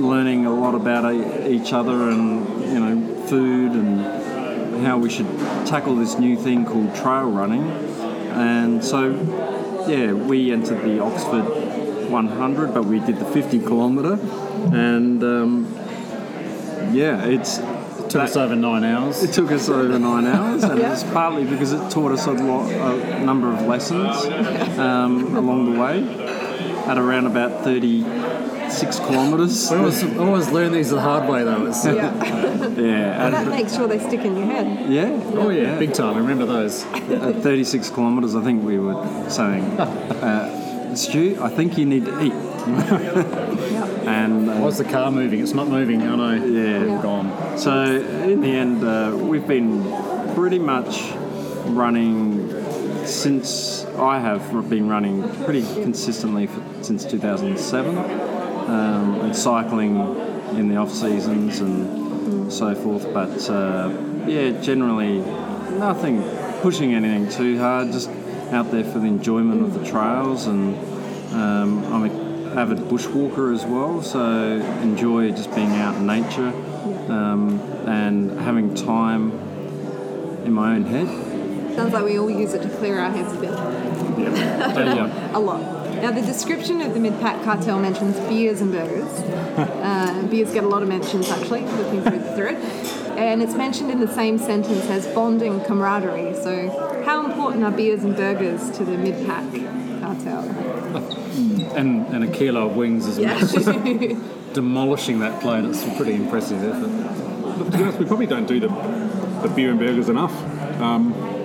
learning 0.00 0.46
a 0.46 0.54
lot 0.54 0.72
about 0.72 1.12
e- 1.12 1.48
each 1.48 1.72
other 1.72 2.10
and 2.10 2.62
you 2.72 2.78
know 2.78 3.26
food 3.26 3.72
and 3.72 4.86
how 4.86 4.96
we 4.96 5.10
should 5.10 5.26
tackle 5.66 5.96
this 5.96 6.16
new 6.16 6.36
thing 6.36 6.64
called 6.64 6.94
trail 6.94 7.28
running. 7.28 7.68
And 8.30 8.84
so, 8.84 9.10
yeah, 9.88 10.12
we 10.12 10.52
entered 10.52 10.84
the 10.84 11.00
Oxford 11.00 12.08
100, 12.08 12.72
but 12.72 12.84
we 12.84 13.00
did 13.00 13.16
the 13.16 13.24
50 13.24 13.58
kilometre, 13.58 14.16
and 14.72 15.24
um, 15.24 15.66
yeah, 16.92 17.24
it's 17.24 17.58
Took 18.08 18.22
us 18.22 18.36
over 18.36 18.54
nine 18.54 18.84
hours. 18.84 19.24
it 19.24 19.32
took 19.32 19.50
us 19.50 19.68
over 19.68 19.98
nine 19.98 20.26
hours, 20.26 20.62
and 20.62 20.78
it's 20.80 21.02
partly 21.02 21.42
because 21.42 21.72
it 21.72 21.90
taught 21.90 22.12
us 22.12 22.26
a, 22.26 22.32
lot, 22.32 22.70
a 22.70 23.24
number 23.24 23.52
of 23.52 23.62
lessons 23.62 24.24
um, 24.78 25.36
along 25.36 25.72
the 25.74 25.80
way. 25.80 26.25
At 26.86 26.98
around 26.98 27.26
about 27.26 27.64
36 27.64 28.98
kilometres. 29.00 29.72
I 29.72 29.78
always, 29.78 30.02
I 30.04 30.16
always 30.18 30.48
learn 30.50 30.72
these 30.72 30.90
the 30.90 31.00
hard 31.00 31.28
way 31.28 31.42
though. 31.44 31.66
It's, 31.66 31.84
Yeah. 31.84 32.12
Yeah, 32.76 33.30
that 33.30 33.46
at, 33.46 33.48
makes 33.48 33.74
sure 33.74 33.88
they 33.88 33.98
stick 33.98 34.20
in 34.20 34.36
your 34.36 34.46
head. 34.46 34.90
yeah. 34.90 35.08
oh 35.34 35.48
yeah, 35.48 35.78
big 35.78 35.94
time. 35.94 36.14
I 36.14 36.18
remember 36.18 36.44
those. 36.46 36.84
At 36.84 37.42
36 37.42 37.88
kilometres, 37.90 38.34
I 38.36 38.42
think 38.42 38.62
we 38.62 38.78
were 38.78 39.02
saying, 39.30 39.64
uh, 39.80 40.94
Stu, 40.94 41.38
I 41.40 41.48
think 41.48 41.78
you 41.78 41.86
need 41.86 42.04
to 42.04 42.22
eat. 42.22 42.32
and 44.06 44.48
uh, 44.50 44.54
Why's 44.56 44.78
the 44.78 44.84
car 44.84 45.10
moving? 45.10 45.40
It's 45.40 45.54
not 45.54 45.68
moving. 45.68 46.02
I 46.02 46.16
know. 46.16 46.34
yeah. 46.34 46.84
Yeah. 46.84 47.02
Gone. 47.02 47.58
So 47.58 47.72
in 47.84 48.40
the 48.42 48.48
end, 48.50 48.84
uh, 48.84 49.16
we've 49.16 49.46
been 49.46 49.82
pretty 50.34 50.58
much 50.58 51.12
running 51.66 52.48
since 53.06 53.84
I 53.96 54.18
have 54.18 54.52
been 54.68 54.88
running 54.88 55.22
pretty 55.44 55.62
consistently 55.62 56.46
for, 56.46 56.62
since 56.82 57.04
2007, 57.04 57.96
um, 57.96 59.20
and 59.20 59.36
cycling 59.36 59.96
in 60.56 60.68
the 60.68 60.76
off 60.76 60.92
seasons 60.92 61.60
and 61.60 62.52
so 62.52 62.74
forth. 62.74 63.12
But 63.12 63.48
uh, 63.48 63.90
yeah, 64.26 64.60
generally 64.60 65.18
nothing 65.78 66.22
pushing 66.60 66.94
anything 66.94 67.28
too 67.28 67.58
hard. 67.58 67.92
Just 67.92 68.10
out 68.50 68.70
there 68.70 68.84
for 68.84 68.98
the 68.98 69.06
enjoyment 69.06 69.62
of 69.62 69.74
the 69.74 69.84
trails, 69.84 70.46
and 70.46 70.76
um, 71.34 71.84
I'm 71.92 72.04
an 72.04 72.58
avid 72.58 72.78
bushwalker 72.78 73.54
as 73.54 73.64
well, 73.64 74.02
so 74.02 74.54
enjoy 74.82 75.30
just 75.30 75.54
being 75.54 75.72
out 75.76 75.96
in 75.96 76.06
nature 76.06 76.48
um, 77.12 77.60
and 77.86 78.30
having 78.40 78.74
time 78.74 79.32
in 80.44 80.52
my 80.52 80.74
own 80.74 80.84
head. 80.84 81.25
Sounds 81.76 81.92
like 81.92 82.04
we 82.04 82.18
all 82.18 82.30
use 82.30 82.54
it 82.54 82.62
to 82.62 82.68
clear 82.78 82.98
our 82.98 83.10
heads 83.10 83.32
a 83.32 83.36
bit. 83.36 83.50
Yeah. 83.50 85.32
A 85.36 85.38
lot. 85.38 85.86
Now, 85.96 86.10
the 86.10 86.22
description 86.22 86.80
of 86.82 86.94
the 86.94 87.00
mid 87.00 87.18
pack 87.20 87.42
cartel 87.42 87.78
mentions 87.78 88.18
beers 88.28 88.60
and 88.60 88.70
burgers. 88.70 89.04
uh, 89.58 90.26
beers 90.30 90.52
get 90.52 90.64
a 90.64 90.68
lot 90.68 90.82
of 90.82 90.88
mentions, 90.88 91.30
actually, 91.30 91.62
looking 91.62 92.02
through 92.02 92.18
the 92.18 92.36
thread. 92.36 92.56
And 93.18 93.42
it's 93.42 93.54
mentioned 93.54 93.90
in 93.90 94.00
the 94.00 94.08
same 94.08 94.38
sentence 94.38 94.84
as 94.86 95.06
bonding 95.08 95.62
camaraderie. 95.64 96.34
So, 96.34 97.02
how 97.04 97.24
important 97.24 97.64
are 97.64 97.70
beers 97.70 98.04
and 98.04 98.14
burgers 98.14 98.70
to 98.72 98.84
the 98.84 98.98
mid 98.98 99.26
pack 99.26 99.50
cartel? 100.00 100.44
And 101.76 102.06
and 102.08 102.24
a 102.24 102.28
kilo 102.28 102.68
of 102.68 102.76
wings 102.76 103.06
as 103.06 103.18
well. 103.18 103.28
Yeah. 103.28 103.38
It's 103.42 104.52
demolishing 104.54 105.20
that 105.20 105.40
plate. 105.40 105.64
It's 105.64 105.82
a 105.84 105.90
pretty 105.96 106.14
impressive 106.14 106.62
effort. 106.62 107.58
Look, 107.58 107.70
to 107.70 107.76
be 107.76 107.82
honest, 107.82 107.98
we 107.98 108.04
probably 108.04 108.26
don't 108.26 108.46
do 108.46 108.60
the, 108.60 108.68
the 108.68 109.52
beer 109.54 109.70
and 109.70 109.78
burgers 109.78 110.10
enough. 110.10 110.34
Um, 110.80 111.35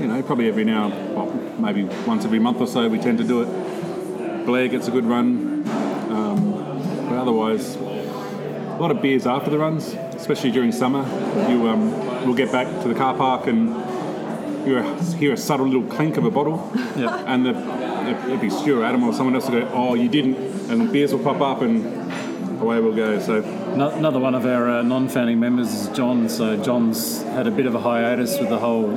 you 0.00 0.06
know, 0.06 0.22
probably 0.22 0.48
every 0.48 0.64
now, 0.64 0.88
well, 1.14 1.26
maybe 1.58 1.84
once 2.06 2.24
every 2.24 2.38
month 2.38 2.60
or 2.60 2.66
so, 2.66 2.88
we 2.88 2.98
tend 2.98 3.18
to 3.18 3.24
do 3.24 3.42
it. 3.42 4.46
Blair 4.46 4.68
gets 4.68 4.88
a 4.88 4.90
good 4.90 5.04
run, 5.04 5.68
um, 6.10 6.52
but 7.08 7.18
otherwise, 7.18 7.76
a 7.76 8.78
lot 8.80 8.90
of 8.90 9.02
beers 9.02 9.26
after 9.26 9.50
the 9.50 9.58
runs, 9.58 9.92
especially 10.14 10.50
during 10.50 10.72
summer. 10.72 11.00
You 11.50 11.68
um, 11.68 12.26
will 12.26 12.34
get 12.34 12.50
back 12.50 12.66
to 12.82 12.88
the 12.88 12.94
car 12.94 13.14
park 13.14 13.46
and 13.46 13.68
you 14.66 14.80
hear 15.18 15.32
a 15.32 15.36
subtle 15.36 15.66
little 15.66 15.82
clink 15.88 16.16
of 16.16 16.24
a 16.24 16.30
bottle, 16.30 16.70
Yeah. 16.96 17.22
and 17.26 17.44
the 17.46 17.50
it'd 18.26 18.40
be 18.40 18.50
Stu 18.50 18.80
or 18.80 18.84
Adam 18.84 19.04
or 19.04 19.12
someone 19.12 19.34
else 19.34 19.48
will 19.48 19.60
go, 19.60 19.68
"Oh, 19.72 19.94
you 19.94 20.08
didn't," 20.08 20.36
and 20.70 20.90
beers 20.92 21.12
will 21.12 21.22
pop 21.22 21.40
up 21.40 21.62
and 21.62 21.84
away 22.60 22.80
we'll 22.80 22.94
go. 22.96 23.18
So 23.20 23.40
No- 23.76 23.90
Another 23.90 24.18
one 24.18 24.34
of 24.34 24.44
our 24.46 24.68
uh, 24.68 24.82
non-founding 24.82 25.38
members 25.38 25.72
is 25.72 25.88
John. 25.96 26.28
So 26.28 26.56
John's 26.56 27.22
had 27.22 27.46
a 27.46 27.50
bit 27.50 27.66
of 27.66 27.74
a 27.74 27.80
hiatus 27.80 28.38
with 28.38 28.48
the 28.48 28.58
whole 28.58 28.88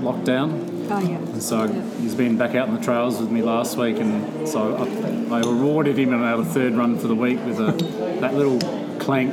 lockdown. 0.00 0.90
Oh, 0.90 0.98
yeah. 1.00 1.16
And 1.16 1.42
so 1.42 1.66
he's 2.00 2.14
been 2.14 2.38
back 2.38 2.54
out 2.54 2.68
in 2.68 2.74
the 2.74 2.80
trails 2.80 3.20
with 3.20 3.30
me 3.30 3.42
last 3.42 3.76
week, 3.76 3.98
and 3.98 4.48
so 4.48 4.76
I, 4.76 5.36
I 5.36 5.40
rewarded 5.40 5.98
him 5.98 6.12
about 6.12 6.40
a 6.40 6.44
third 6.44 6.74
run 6.74 6.98
for 6.98 7.08
the 7.08 7.14
week 7.14 7.44
with 7.44 7.60
a 7.60 7.72
that 8.20 8.34
little 8.34 8.58
clank. 8.98 9.32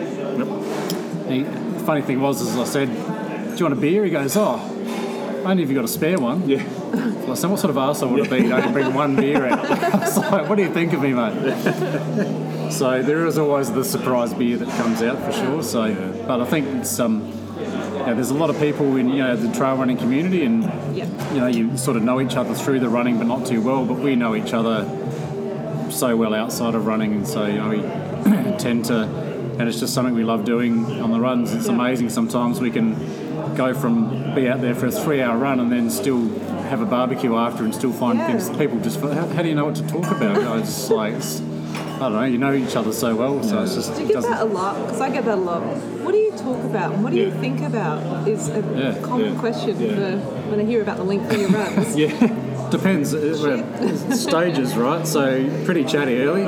He, 1.27 1.43
the 1.43 1.84
funny 1.86 2.01
thing 2.01 2.22
was, 2.22 2.41
as 2.41 2.57
I 2.57 2.65
said, 2.65 2.88
"Do 2.88 3.57
you 3.57 3.65
want 3.65 3.77
a 3.77 3.81
beer?" 3.81 4.03
He 4.03 4.12
goes, 4.12 4.36
"Oh, 4.36 4.60
only 5.45 5.63
if 5.63 5.69
you 5.69 5.75
got 5.75 5.86
a 5.86 5.89
spare 5.89 6.19
one." 6.19 6.48
yeah, 6.48 6.62
I 7.29 7.36
said, 7.36 7.50
"What 7.50 7.60
sort 7.60 7.69
of 7.72 7.77
arsehole 7.77 8.12
would 8.12 8.25
it 8.25 8.29
be? 8.29 8.51
I 8.51 8.62
can 8.62 8.74
bring 8.74 8.93
one 8.93 9.15
beer 9.15 9.45
out." 9.45 9.65
I 9.72 9.98
was 9.98 10.17
like, 10.17 10.50
"What 10.50 10.55
do 10.55 10.63
you 10.63 10.74
think 10.74 10.93
of 10.93 11.01
me, 11.01 11.13
mate?" 11.13 12.72
so 12.72 13.01
there 13.01 13.25
is 13.25 13.38
always 13.38 13.72
the 13.72 13.84
surprise 13.84 14.34
beer 14.34 14.57
that 14.57 14.69
comes 14.77 15.01
out 15.01 15.17
for 15.24 15.31
sure. 15.31 15.63
So, 15.63 15.93
but 16.27 16.41
I 16.41 16.45
think 16.45 16.67
it's 16.81 17.00
um, 17.00 17.31
yeah, 17.59 18.13
there's 18.13 18.29
a 18.31 18.33
lot 18.35 18.50
of 18.50 18.59
people 18.59 18.95
in 18.97 19.09
you 19.09 19.17
know 19.17 19.35
the 19.35 19.51
trail 19.55 19.75
running 19.77 19.97
community, 19.97 20.43
and 20.45 20.63
Yeah. 20.95 21.05
you 21.33 21.39
know, 21.39 21.47
you 21.47 21.77
sort 21.77 21.97
of 21.97 22.03
know 22.03 22.19
each 22.21 22.35
other 22.35 22.53
through 22.53 22.79
the 22.79 22.89
running, 22.89 23.17
but 23.17 23.27
not 23.27 23.45
too 23.45 23.62
well. 23.62 23.85
But 23.85 24.00
we 24.00 24.15
know 24.15 24.35
each 24.35 24.53
other 24.53 24.85
so 25.89 26.15
well 26.15 26.33
outside 26.33 26.75
of 26.75 26.85
running, 26.85 27.13
and 27.13 27.27
so 27.27 27.45
you 27.45 27.53
know, 27.57 27.69
we 27.69 28.57
tend 28.57 28.85
to, 28.85 29.03
and 29.59 29.67
it's 29.69 29.79
just 29.79 29.93
something 29.93 30.13
we 30.15 30.24
love 30.24 30.45
doing 30.45 30.85
on 31.01 31.12
the 31.12 31.19
runs. 31.19 31.53
It's 31.53 31.67
amazing. 31.67 32.09
Sometimes 32.09 32.59
we 32.59 32.71
can 32.71 32.95
go 33.55 33.74
from 33.74 34.33
be 34.35 34.50
out 34.50 34.59
there 34.62 34.75
for 34.75 34.88
a 34.88 34.91
three-hour 34.91 35.38
run 35.38 35.59
and 35.62 35.71
then 35.71 35.89
still 35.89 36.27
have 36.69 36.81
a 36.81 36.85
barbecue 36.85 37.35
after, 37.38 37.63
and 37.63 37.74
still 37.74 37.93
find 37.93 38.17
Yeah. 38.19 38.27
things. 38.38 38.50
People 38.57 38.79
just, 38.81 39.00
how, 39.00 39.25
how 39.27 39.41
do 39.41 39.47
you 39.47 39.55
know 39.55 39.65
what 39.65 39.75
to 39.75 39.88
talk 39.88 40.05
about? 40.12 40.35
You 40.38 40.43
know, 40.43 40.57
it's 40.57 40.67
just 40.75 40.91
like. 40.91 41.13
It's, 41.95 42.01
I 42.01 42.09
don't 42.09 42.13
know. 42.13 42.23
You 42.25 42.37
know 42.37 42.53
each 42.53 42.75
other 42.75 42.91
so 42.93 43.15
well, 43.15 43.41
so 43.43 43.63
it's 43.63 43.75
just 43.75 43.93
Do 43.95 44.01
you 44.01 44.07
get 44.07 44.13
doesn't- 44.15 44.31
that 44.31 44.41
a 44.41 44.45
lot? 44.45 44.75
Because 44.85 45.01
I 45.01 45.09
get 45.09 45.25
that 45.25 45.35
a 45.37 45.41
lot. 45.41 45.61
What 45.61 46.11
do 46.11 46.17
you 46.17 46.31
talk 46.31 46.63
about? 46.63 46.93
and 46.93 47.03
What 47.03 47.11
do 47.13 47.17
you 47.19 47.27
Yeah. 47.27 47.39
think 47.39 47.61
about? 47.61 48.27
Is 48.27 48.49
a 48.49 48.59
Yeah. 48.75 48.95
common 49.01 49.33
Yeah. 49.33 49.39
question 49.39 49.79
Yeah. 49.79 49.95
for 49.95 50.17
when 50.51 50.59
I 50.59 50.63
hear 50.63 50.81
about 50.81 50.97
the 50.97 51.03
length 51.03 51.31
of 51.31 51.39
your 51.39 51.49
runs. 51.49 51.95
yeah. 52.03 52.09
Depends. 52.69 53.13
uh, 53.13 54.13
Stages, 54.15 54.75
right? 54.75 55.07
So 55.07 55.45
pretty 55.65 55.83
chatty 55.85 56.21
early, 56.21 56.43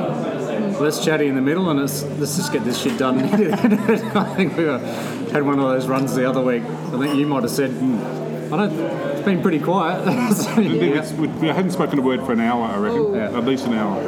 less 0.80 1.04
chatty 1.04 1.26
in 1.28 1.34
the 1.36 1.40
middle, 1.40 1.70
and 1.70 1.80
it's, 1.80 2.04
let's 2.18 2.36
just 2.36 2.52
get 2.52 2.64
this 2.64 2.78
shit 2.78 2.98
done. 2.98 3.20
I 3.22 4.24
think 4.36 4.56
we 4.56 4.64
were, 4.64 4.78
had 5.32 5.42
one 5.44 5.58
of 5.58 5.68
those 5.68 5.86
runs 5.86 6.14
the 6.14 6.28
other 6.28 6.42
week. 6.42 6.62
I 6.64 6.98
think 6.98 7.14
you 7.16 7.26
might 7.26 7.42
have 7.42 7.50
said, 7.52 7.70
"Hmm, 7.70 8.52
I 8.52 8.56
don't. 8.56 8.72
It's 8.72 9.22
been 9.24 9.40
pretty 9.42 9.60
quiet. 9.60 10.04
So, 10.34 10.60
yeah. 10.60 10.82
It's- 10.98 11.12
we, 11.12 11.28
we 11.28 11.48
hadn't 11.48 11.70
spoken 11.70 11.98
a 11.98 12.02
word 12.02 12.24
for 12.26 12.32
an 12.32 12.40
hour, 12.40 12.64
I 12.64 12.76
reckon. 12.78 12.98
Oh. 13.00 13.36
At 13.38 13.44
least 13.44 13.66
an 13.66 13.74
hour. 13.74 13.98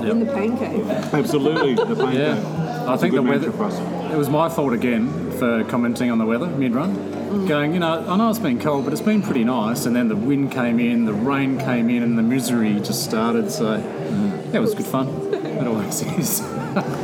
Wow. 0.00 0.10
In 0.10 0.20
the 0.20 0.32
pain 0.32 0.56
cave. 0.58 0.88
Absolutely. 1.12 1.74
The 1.74 1.96
pain 1.96 2.12
Yeah. 2.14 2.34
cave. 2.34 2.88
I 2.88 2.96
think 2.96 3.14
the 3.14 3.22
weather. 3.22 3.50
mantra 3.50 3.52
for 3.52 3.64
us. 3.64 4.12
It 4.12 4.16
was 4.16 4.28
my 4.28 4.48
fault 4.48 4.72
again 4.72 5.30
for 5.38 5.64
commenting 5.64 6.10
on 6.10 6.18
the 6.18 6.26
weather 6.26 6.46
mid 6.46 6.74
run. 6.74 6.96
Mm. 6.96 7.46
Going, 7.48 7.72
you 7.74 7.80
know, 7.80 8.04
I 8.08 8.16
know 8.16 8.28
it's 8.30 8.38
been 8.40 8.58
cold, 8.58 8.84
but 8.84 8.92
it's 8.92 9.02
been 9.02 9.22
pretty 9.22 9.44
nice. 9.44 9.86
And 9.86 9.94
then 9.94 10.08
the 10.08 10.16
wind 10.16 10.50
came 10.50 10.80
in, 10.80 11.04
the 11.04 11.12
rain 11.12 11.58
came 11.58 11.88
in, 11.90 12.02
and 12.02 12.18
the 12.18 12.22
misery 12.22 12.74
just 12.80 13.04
started. 13.04 13.50
So, 13.50 13.64
mm. 13.78 14.52
yeah, 14.52 14.58
it 14.58 14.60
was 14.60 14.74
good 14.74 14.86
fun. 14.86 15.08
It 15.32 15.66
always 15.66 16.02
is. 16.02 16.40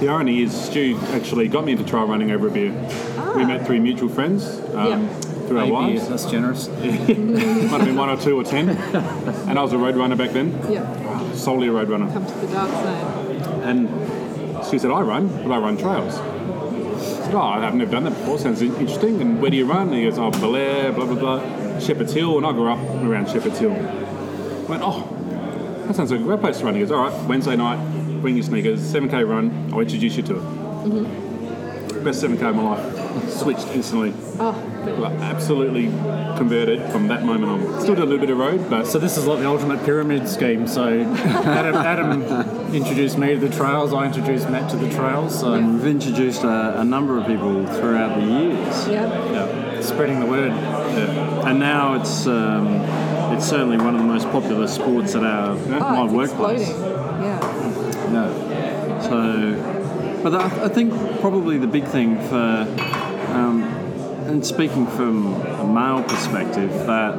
The 0.01 0.09
irony 0.09 0.43
is, 0.43 0.53
Stu 0.55 0.99
actually 1.13 1.49
got 1.49 1.65
me 1.65 1.73
into 1.73 1.85
trail 1.85 2.07
running 2.07 2.31
over 2.31 2.49
a 2.49 2.51
beer. 2.51 2.73
We 2.73 3.43
ah. 3.43 3.47
met 3.47 3.67
through 3.67 3.81
mutual 3.81 4.09
friends, 4.09 4.47
um, 4.75 4.87
Yeah. 5.03 5.09
through 5.47 5.59
our 5.59 5.65
Maybe, 5.67 5.73
wives. 5.73 6.09
that's 6.09 6.25
generous. 6.25 6.69
Might 6.79 6.87
have 6.89 7.85
been 7.85 7.97
one 7.97 8.09
or 8.09 8.17
two 8.17 8.37
or 8.41 8.45
ten. 8.45 8.71
And 9.49 9.59
I 9.59 9.63
was 9.63 9.73
a 9.73 9.79
road 9.79 9.97
runner 9.97 10.17
back 10.17 10.31
then, 10.33 10.59
Yeah. 10.71 10.83
Solely 11.37 11.69
a 11.69 11.73
road 11.73 11.89
runner. 11.89 12.11
Come 12.13 12.27
to 12.27 12.35
the 12.35 12.47
dark 12.49 12.71
side. 12.71 13.63
And 13.63 13.89
she 14.67 14.79
said, 14.79 14.91
I 14.91 15.01
run, 15.01 15.29
but 15.43 15.53
I 15.53 15.59
run 15.59 15.77
trails. 15.77 16.15
I 16.17 17.25
said, 17.25 17.35
oh, 17.35 17.41
I've 17.41 17.75
never 17.75 17.91
done 17.91 18.05
that 18.05 18.11
before. 18.11 18.39
Sounds 18.39 18.63
in- 18.63 18.75
interesting. 18.77 19.21
And 19.21 19.41
where 19.41 19.51
do 19.51 19.57
you 19.57 19.67
run? 19.67 19.89
And 19.89 19.97
he 19.97 20.05
goes, 20.05 20.19
oh, 20.19 20.31
Belair, 20.31 20.93
blah, 20.93 21.07
blah, 21.07 21.15
blah. 21.15 21.79
Shepherd's 21.81 22.13
Hill. 22.13 22.37
And 22.39 22.47
I 22.47 22.53
grew 22.53 22.71
up 22.71 22.79
around 23.05 23.29
Shepherd's 23.29 23.59
Hill. 23.59 23.73
I 23.73 24.69
went, 24.69 24.83
oh, 24.85 25.13
that 25.87 25.95
sounds 25.95 26.11
like 26.11 26.21
a 26.21 26.25
great 26.25 26.41
place 26.41 26.59
to 26.59 26.65
run. 26.65 26.75
He 26.75 26.81
goes, 26.81 26.91
all 26.91 27.09
right, 27.09 27.29
Wednesday 27.29 27.57
night, 27.57 27.79
bring 28.21 28.37
your 28.37 28.45
sneakers, 28.45 28.81
7k 28.81 29.29
run, 29.29 29.71
I'll 29.73 29.81
introduce 29.81 30.17
you 30.17 30.23
to 30.25 30.37
it. 30.37 30.43
Mm-hmm. 30.43 31.26
Best 32.07 32.23
7k 32.23 32.41
of 32.51 32.55
my 32.55 32.63
life. 32.63 33.29
Switched 33.31 33.67
instantly. 33.75 34.13
Like, 34.39 35.13
absolutely 35.21 35.87
converted 36.39 36.81
from 36.93 37.09
that 37.09 37.25
moment 37.25 37.51
on. 37.51 37.81
Still 37.81 37.97
did 37.97 38.05
a 38.05 38.07
little 38.07 38.21
bit 38.21 38.31
of 38.31 38.39
road, 38.39 38.71
but 38.71 38.87
So 38.87 39.01
this 39.01 39.17
is 39.17 39.27
like 39.27 39.41
the 39.41 39.49
ultimate 39.49 39.85
pyramid 39.85 40.29
scheme. 40.29 40.69
So 40.69 40.87
Adam, 41.01 41.75
Adam 42.23 42.23
introduced 42.73 43.19
me 43.19 43.35
to 43.35 43.41
the 43.41 43.49
trails. 43.49 43.93
I 43.93 44.07
introduced 44.07 44.49
Matt 44.49 44.71
to 44.71 44.77
the 44.77 44.89
trails. 44.89 45.41
So 45.41 45.59
We've 45.59 45.87
introduced 45.87 46.45
a, 46.45 46.81
a 46.81 46.85
number 46.85 47.19
of 47.19 47.27
people 47.27 47.67
throughout 47.67 48.21
the 48.21 48.25
years. 48.25 48.87
Yeah. 48.87 49.33
yeah, 49.33 49.81
spreading 49.81 50.21
the 50.21 50.27
word. 50.27 50.53
Yeah. 50.53 51.49
And 51.51 51.59
now 51.59 51.95
it's 51.95 52.29
um, 52.29 52.69
it's 53.35 53.49
certainly 53.49 53.79
one 53.79 53.97
of 53.97 54.01
the 54.01 54.07
most 54.07 54.31
popular 54.31 54.69
sports 54.69 55.17
at 55.17 55.25
our 55.25 55.51
Oh, 55.57 55.59
my 55.81 56.05
it's 56.05 56.13
workplace. 56.13 56.69
exploding. 56.69 57.23
Yeah. 57.25 58.13
Yeah. 58.13 59.01
So, 59.01 59.76
but 60.29 60.35
I, 60.35 60.65
I 60.65 60.69
think 60.69 60.93
probably 61.21 61.57
the 61.57 61.69
big 61.69 61.85
thing 61.85 62.17
for, 62.29 62.67
um, 63.29 63.63
and 64.27 64.45
speaking 64.45 64.85
from 64.89 65.41
a 65.41 65.65
male 65.65 66.03
perspective, 66.03 66.73
that 66.89 67.17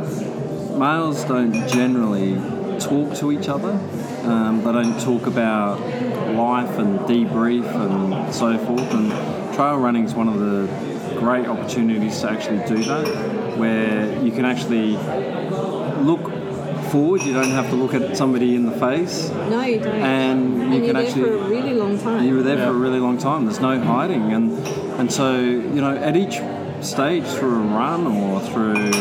males 0.78 1.24
don't 1.24 1.54
generally 1.70 2.36
talk 2.82 3.16
to 3.20 3.32
each 3.32 3.48
other. 3.48 3.80
Um, 4.24 4.62
they 4.62 4.74
don't 4.74 5.00
talk 5.00 5.26
about 5.26 5.80
life 6.36 6.78
and 6.80 7.00
debrief 7.00 7.64
and 7.74 8.36
so 8.36 8.58
forth. 8.58 8.94
And 8.94 9.56
trail 9.56 9.78
running 9.78 10.04
is 10.04 10.14
one 10.14 10.28
of 10.28 10.40
the 10.40 10.68
great 11.18 11.48
opportunities 11.48 12.20
to 12.20 12.30
actually 12.30 12.60
do 12.68 12.84
that, 12.84 13.58
where 13.58 14.22
you 14.22 14.34
can 14.34 14.44
actually 14.44 14.98
look 16.04 16.27
forward. 16.92 17.22
You 17.24 17.34
don't 17.34 17.52
have 17.52 17.70
to 17.70 17.76
look 17.76 17.94
at 17.94 18.18
somebody 18.18 18.56
in 18.56 18.66
the 18.66 18.72
face 18.74 19.30
No, 19.30 19.62
you 19.62 19.80
don't. 19.80 19.96
and 19.96 20.56
you 20.58 20.62
and 20.64 20.74
you're 20.74 20.86
can 20.86 20.96
there 20.96 21.06
actually 21.08 21.24
for 21.24 21.34
a 21.34 21.50
really 21.50 21.74
long 21.74 22.00
time. 22.00 22.24
you 22.26 22.36
were 22.36 22.44
there 22.44 22.58
for 22.58 22.70
a 22.70 22.74
really 22.74 23.00
long 23.00 23.18
time. 23.18 23.46
There's 23.46 23.60
no 23.60 23.80
hiding, 23.80 24.34
and 24.34 24.52
and 25.00 25.12
so 25.12 25.40
you 25.40 25.82
know 25.82 25.96
at 25.96 26.16
each 26.16 26.40
stage 26.82 27.26
through 27.26 27.56
a 27.56 27.68
run 27.76 28.06
or 28.08 28.40
through 28.42 28.92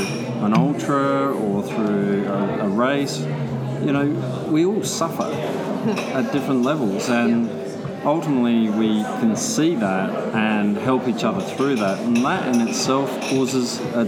an 0.44 0.52
ultra 0.56 1.32
or 1.32 1.62
through 1.62 2.26
a, 2.28 2.66
a 2.66 2.68
race, 2.68 3.20
you 3.20 3.92
know 3.92 4.06
we 4.50 4.64
all 4.64 4.82
suffer 4.82 5.24
at 6.14 6.32
different 6.32 6.62
levels, 6.62 7.08
and 7.08 7.48
ultimately 8.04 8.68
we 8.70 9.02
can 9.20 9.34
see 9.36 9.74
that 9.74 10.10
and 10.34 10.76
help 10.76 11.08
each 11.08 11.24
other 11.24 11.40
through 11.40 11.76
that, 11.76 11.98
and 12.00 12.16
that 12.18 12.54
in 12.54 12.68
itself 12.68 13.10
causes 13.22 13.80
a 13.94 14.04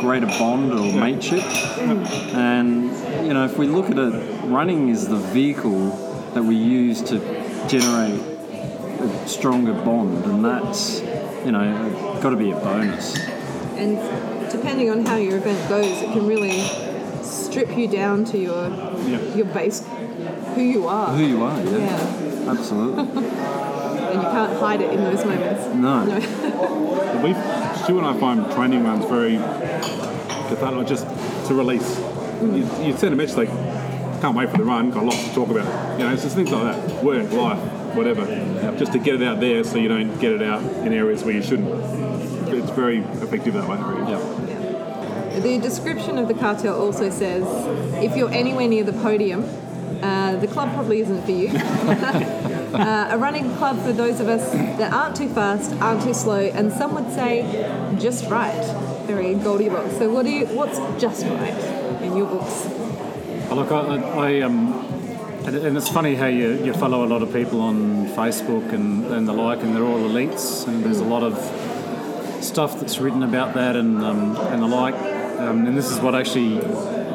greater 0.00 0.26
bond 0.26 0.72
or 0.72 0.92
mateship. 0.92 1.40
Mm. 1.40 2.34
And 2.34 2.90
you 3.26 3.34
know, 3.34 3.44
if 3.44 3.58
we 3.58 3.66
look 3.66 3.90
at 3.90 3.98
it, 3.98 4.44
running 4.44 4.88
is 4.88 5.08
the 5.08 5.16
vehicle 5.16 5.90
that 6.34 6.42
we 6.44 6.54
use 6.54 7.02
to 7.02 7.18
generate 7.68 8.20
a 8.20 9.28
stronger 9.28 9.72
bond, 9.72 10.24
and 10.24 10.44
that's 10.44 11.00
you 11.44 11.50
know 11.52 12.18
got 12.22 12.30
to 12.30 12.36
be 12.36 12.52
a 12.52 12.56
bonus. 12.56 13.18
And 13.76 13.98
depending 14.52 14.90
on 14.90 15.04
how 15.04 15.16
your 15.16 15.38
event 15.38 15.68
goes, 15.68 15.86
it 16.02 16.12
can 16.12 16.26
really 16.26 16.60
strip 17.22 17.76
you 17.76 17.88
down 17.88 18.24
to 18.26 18.38
your 18.38 18.68
Yeah. 19.08 19.18
your 19.34 19.46
base, 19.46 19.84
who 20.54 20.62
you 20.62 20.86
are. 20.86 21.12
Who 21.12 21.24
you 21.24 21.42
are, 21.42 21.60
yeah, 21.62 21.78
Yeah. 21.78 22.50
absolutely. 22.50 23.22
And 24.06 24.22
you 24.22 24.28
can't 24.30 24.58
hide 24.60 24.80
it 24.82 24.92
in 24.92 25.02
those 25.02 25.24
moments. 25.24 25.66
No, 25.74 26.06
But 26.06 27.22
we, 27.24 27.34
Stu 27.82 27.98
and 27.98 28.06
I 28.06 28.16
find 28.20 28.48
training 28.52 28.84
runs 28.84 29.04
very 29.06 29.36
cathartic, 30.48 30.86
just 30.86 31.06
to 31.48 31.54
release. 31.54 31.98
You, 32.40 32.84
you 32.84 32.96
send 32.96 33.14
a 33.14 33.16
message 33.16 33.36
like, 33.36 33.48
can't 34.20 34.36
wait 34.36 34.50
for 34.50 34.58
the 34.58 34.64
run, 34.64 34.90
got 34.90 35.04
lots 35.04 35.26
to 35.28 35.34
talk 35.34 35.48
about. 35.48 35.98
You 35.98 36.06
know, 36.06 36.12
it's 36.12 36.22
just 36.22 36.36
things 36.36 36.50
like 36.50 36.76
that. 36.76 37.04
Work, 37.04 37.30
life, 37.32 37.58
whatever. 37.94 38.26
Just 38.78 38.92
to 38.92 38.98
get 38.98 39.16
it 39.16 39.22
out 39.22 39.40
there 39.40 39.64
so 39.64 39.76
you 39.78 39.88
don't 39.88 40.18
get 40.18 40.32
it 40.32 40.42
out 40.42 40.62
in 40.62 40.92
areas 40.92 41.24
where 41.24 41.34
you 41.34 41.42
shouldn't. 41.42 41.68
It's 42.48 42.70
very 42.70 42.98
effective 42.98 43.54
that 43.54 43.68
way. 43.68 43.78
Really. 43.78 44.12
Yeah. 44.12 45.38
The 45.40 45.58
description 45.58 46.18
of 46.18 46.28
the 46.28 46.34
cartel 46.34 46.80
also 46.80 47.10
says 47.10 47.44
if 48.02 48.16
you're 48.16 48.32
anywhere 48.32 48.68
near 48.68 48.84
the 48.84 48.92
podium, 48.92 49.44
uh, 50.02 50.36
the 50.36 50.46
club 50.46 50.72
probably 50.74 51.00
isn't 51.00 51.24
for 51.24 51.30
you. 51.30 51.48
uh, 51.56 53.08
a 53.10 53.18
running 53.18 53.54
club 53.56 53.80
for 53.82 53.92
those 53.92 54.20
of 54.20 54.28
us 54.28 54.50
that 54.78 54.92
aren't 54.92 55.16
too 55.16 55.28
fast, 55.28 55.72
aren't 55.80 56.02
too 56.02 56.14
slow, 56.14 56.40
and 56.40 56.72
some 56.72 56.94
would 56.94 57.12
say 57.12 57.42
just 57.98 58.28
right. 58.30 58.54
Very 59.06 59.34
Goldilocks. 59.34 59.96
So, 59.98 60.10
what 60.10 60.24
do 60.24 60.30
you? 60.32 60.46
What's 60.46 60.78
just 61.00 61.24
right 61.24 61.75
books? 62.24 62.66
Oh, 63.50 63.54
Look, 63.54 63.70
I, 63.70 63.96
I, 63.96 64.40
um, 64.40 64.72
and, 65.46 65.76
it's 65.76 65.88
funny 65.88 66.14
how 66.14 66.26
you, 66.26 66.64
you 66.64 66.72
follow 66.72 67.04
a 67.04 67.06
lot 67.06 67.22
of 67.22 67.32
people 67.32 67.60
on 67.60 68.08
Facebook 68.08 68.72
and, 68.72 69.06
and 69.06 69.28
the 69.28 69.32
like, 69.32 69.62
and 69.62 69.76
they're 69.76 69.84
all 69.84 70.00
elites, 70.00 70.66
and 70.66 70.82
there's 70.82 71.00
a 71.00 71.04
lot 71.04 71.22
of 71.22 71.34
stuff 72.42 72.80
that's 72.80 72.98
written 72.98 73.22
about 73.22 73.54
that 73.54 73.76
and 73.76 74.02
um, 74.02 74.36
and 74.36 74.62
the 74.62 74.66
like. 74.66 74.94
Um, 74.94 75.66
and 75.66 75.76
this 75.76 75.90
is 75.90 76.00
what 76.00 76.14
actually, 76.14 76.58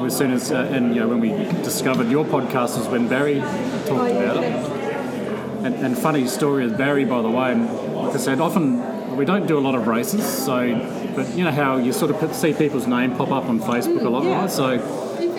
as 0.05 0.15
soon 0.15 0.31
as 0.31 0.51
uh, 0.51 0.69
and 0.71 0.93
you 0.93 1.01
know 1.01 1.07
when 1.07 1.19
we 1.19 1.29
discovered 1.63 2.09
your 2.09 2.23
podcast 2.23 2.77
was 2.77 2.87
when 2.87 3.07
Barry 3.07 3.39
talked 3.39 4.11
about 4.11 4.37
it. 4.37 4.81
And, 5.65 5.75
and 5.75 5.97
funny 5.97 6.27
story 6.27 6.65
with 6.65 6.77
Barry, 6.77 7.05
by 7.05 7.21
the 7.21 7.29
way. 7.29 7.51
And 7.51 7.95
like 7.95 8.15
I 8.15 8.17
said, 8.17 8.39
often 8.39 9.15
we 9.15 9.25
don't 9.25 9.45
do 9.45 9.57
a 9.57 9.61
lot 9.61 9.75
of 9.75 9.87
races, 9.87 10.25
so 10.25 10.59
but 11.15 11.35
you 11.35 11.43
know 11.43 11.51
how 11.51 11.77
you 11.77 11.93
sort 11.93 12.11
of 12.11 12.35
see 12.35 12.53
people's 12.53 12.87
name 12.87 13.15
pop 13.15 13.31
up 13.31 13.45
on 13.45 13.59
Facebook 13.59 14.03
a 14.03 14.09
lot, 14.09 14.23
yeah. 14.23 14.41
right? 14.41 14.51
So 14.51 14.79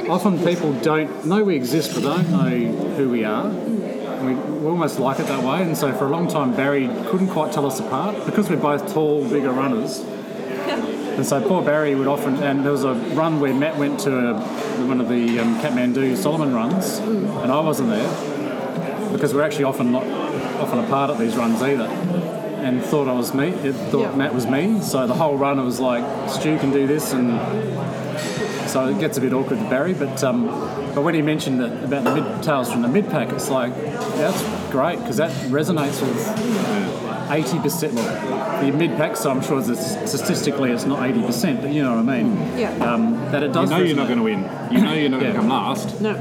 often 0.08 0.38
people 0.44 0.72
don't 0.80 1.24
know 1.26 1.44
we 1.44 1.56
exist, 1.56 1.94
but 1.94 2.02
don't 2.02 2.30
know 2.30 2.94
who 2.96 3.08
we 3.08 3.24
are. 3.24 3.46
And 3.46 4.26
we, 4.26 4.34
we 4.34 4.66
almost 4.66 4.98
like 4.98 5.18
it 5.18 5.26
that 5.26 5.42
way. 5.42 5.62
And 5.62 5.76
so 5.76 5.92
for 5.92 6.06
a 6.06 6.10
long 6.10 6.28
time, 6.28 6.54
Barry 6.54 6.86
couldn't 7.06 7.28
quite 7.28 7.52
tell 7.52 7.66
us 7.66 7.80
apart 7.80 8.24
because 8.26 8.48
we're 8.48 8.56
both 8.56 8.92
tall, 8.92 9.28
bigger 9.28 9.50
runners. 9.50 10.04
And 11.12 11.26
so 11.26 11.46
poor 11.46 11.62
Barry 11.62 11.94
would 11.94 12.06
often, 12.06 12.42
and 12.42 12.64
there 12.64 12.72
was 12.72 12.84
a 12.84 12.94
run 12.94 13.38
where 13.38 13.52
Matt 13.52 13.76
went 13.76 14.00
to 14.00 14.30
a, 14.30 14.40
one 14.86 14.98
of 14.98 15.10
the 15.10 15.40
um, 15.40 15.60
Kathmandu 15.60 16.16
Salomon 16.16 16.54
runs, 16.54 17.00
and 17.00 17.52
I 17.52 17.60
wasn't 17.60 17.90
there 17.90 19.12
because 19.12 19.34
we're 19.34 19.42
actually 19.42 19.64
often 19.64 19.92
not 19.92 20.06
often 20.58 20.78
apart 20.78 21.10
at 21.10 21.18
these 21.18 21.36
runs 21.36 21.60
either. 21.60 21.86
And 22.62 22.82
thought 22.82 23.08
I 23.08 23.12
was 23.12 23.34
me, 23.34 23.48
it 23.48 23.72
thought 23.90 24.00
Yeah. 24.02 24.14
Matt 24.16 24.34
was 24.34 24.46
me. 24.46 24.80
So 24.80 25.06
the 25.06 25.14
whole 25.14 25.36
run 25.36 25.58
it 25.58 25.64
was 25.64 25.80
like 25.80 26.04
Stu 26.30 26.58
can 26.58 26.70
do 26.70 26.86
this, 26.86 27.12
and 27.12 27.30
so 28.70 28.86
it 28.88 28.98
gets 29.00 29.18
a 29.18 29.20
bit 29.20 29.32
awkward 29.32 29.58
with 29.60 29.68
Barry. 29.70 29.94
But 29.94 30.22
um, 30.22 30.46
but 30.94 31.02
when 31.02 31.14
he 31.14 31.22
mentioned 31.22 31.60
that 31.60 31.84
about 31.84 32.04
the 32.04 32.14
mid 32.20 32.42
tails 32.42 32.70
from 32.70 32.82
the 32.82 32.88
mid 32.88 33.10
pack, 33.10 33.32
it's 33.32 33.50
like 33.50 33.72
yeah, 33.76 34.30
that's 34.30 34.70
great 34.70 34.98
because 35.00 35.16
that 35.16 35.32
resonates 35.50 36.00
with 36.00 37.30
eighty 37.32 37.58
percent. 37.58 37.94
Well, 37.94 38.64
the 38.64 38.70
mid 38.72 38.96
pack, 38.96 39.16
so 39.16 39.30
I'm 39.30 39.42
sure 39.42 39.58
it's, 39.58 40.10
statistically 40.10 40.70
it's 40.70 40.84
not 40.84 41.02
eighty 41.08 41.22
percent, 41.22 41.60
but 41.62 41.70
you 41.72 41.82
know 41.82 41.96
what 41.96 42.08
I 42.08 42.22
mean. 42.22 42.36
Yeah. 42.58 42.70
Um, 42.94 43.14
that 43.32 43.42
it 43.42 43.52
does 43.52 43.70
You 43.70 43.76
does. 43.76 43.78
know 43.78 43.78
you're 43.78 43.96
not 43.96 44.06
going 44.06 44.18
to 44.18 44.24
win. 44.24 44.40
You 44.70 44.80
know 44.82 44.92
you're 44.94 45.10
not 45.10 45.20
going 45.20 45.32
to 45.32 45.38
come 45.40 45.48
last. 45.48 46.00
No. 46.00 46.14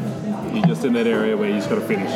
You're 0.53 0.65
just 0.65 0.83
in 0.83 0.93
that 0.93 1.07
area 1.07 1.37
where 1.37 1.47
you 1.49 1.55
just 1.55 1.69
got 1.69 1.75
to 1.75 1.81
finish. 1.81 2.09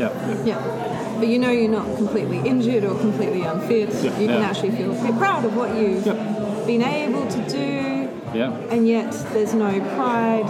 Yeah. 0.00 0.44
Yeah. 0.44 0.87
But 1.18 1.26
you 1.28 1.38
know 1.38 1.50
you're 1.50 1.70
not 1.70 1.96
completely 1.96 2.38
injured 2.38 2.84
or 2.84 2.94
completely 2.98 3.42
unfit. 3.42 3.90
Yeah. 4.02 4.18
You 4.18 4.28
can 4.28 4.42
actually 4.42 4.70
feel 4.70 4.94
proud 5.16 5.44
of 5.44 5.56
what 5.56 5.74
you've 5.76 6.04
been 6.66 6.82
able 6.82 7.26
to 7.26 7.48
do, 7.48 8.08
Yeah. 8.38 8.52
and 8.70 8.86
yet 8.86 9.10
there's 9.32 9.52
no 9.54 9.80
pride, 9.96 10.46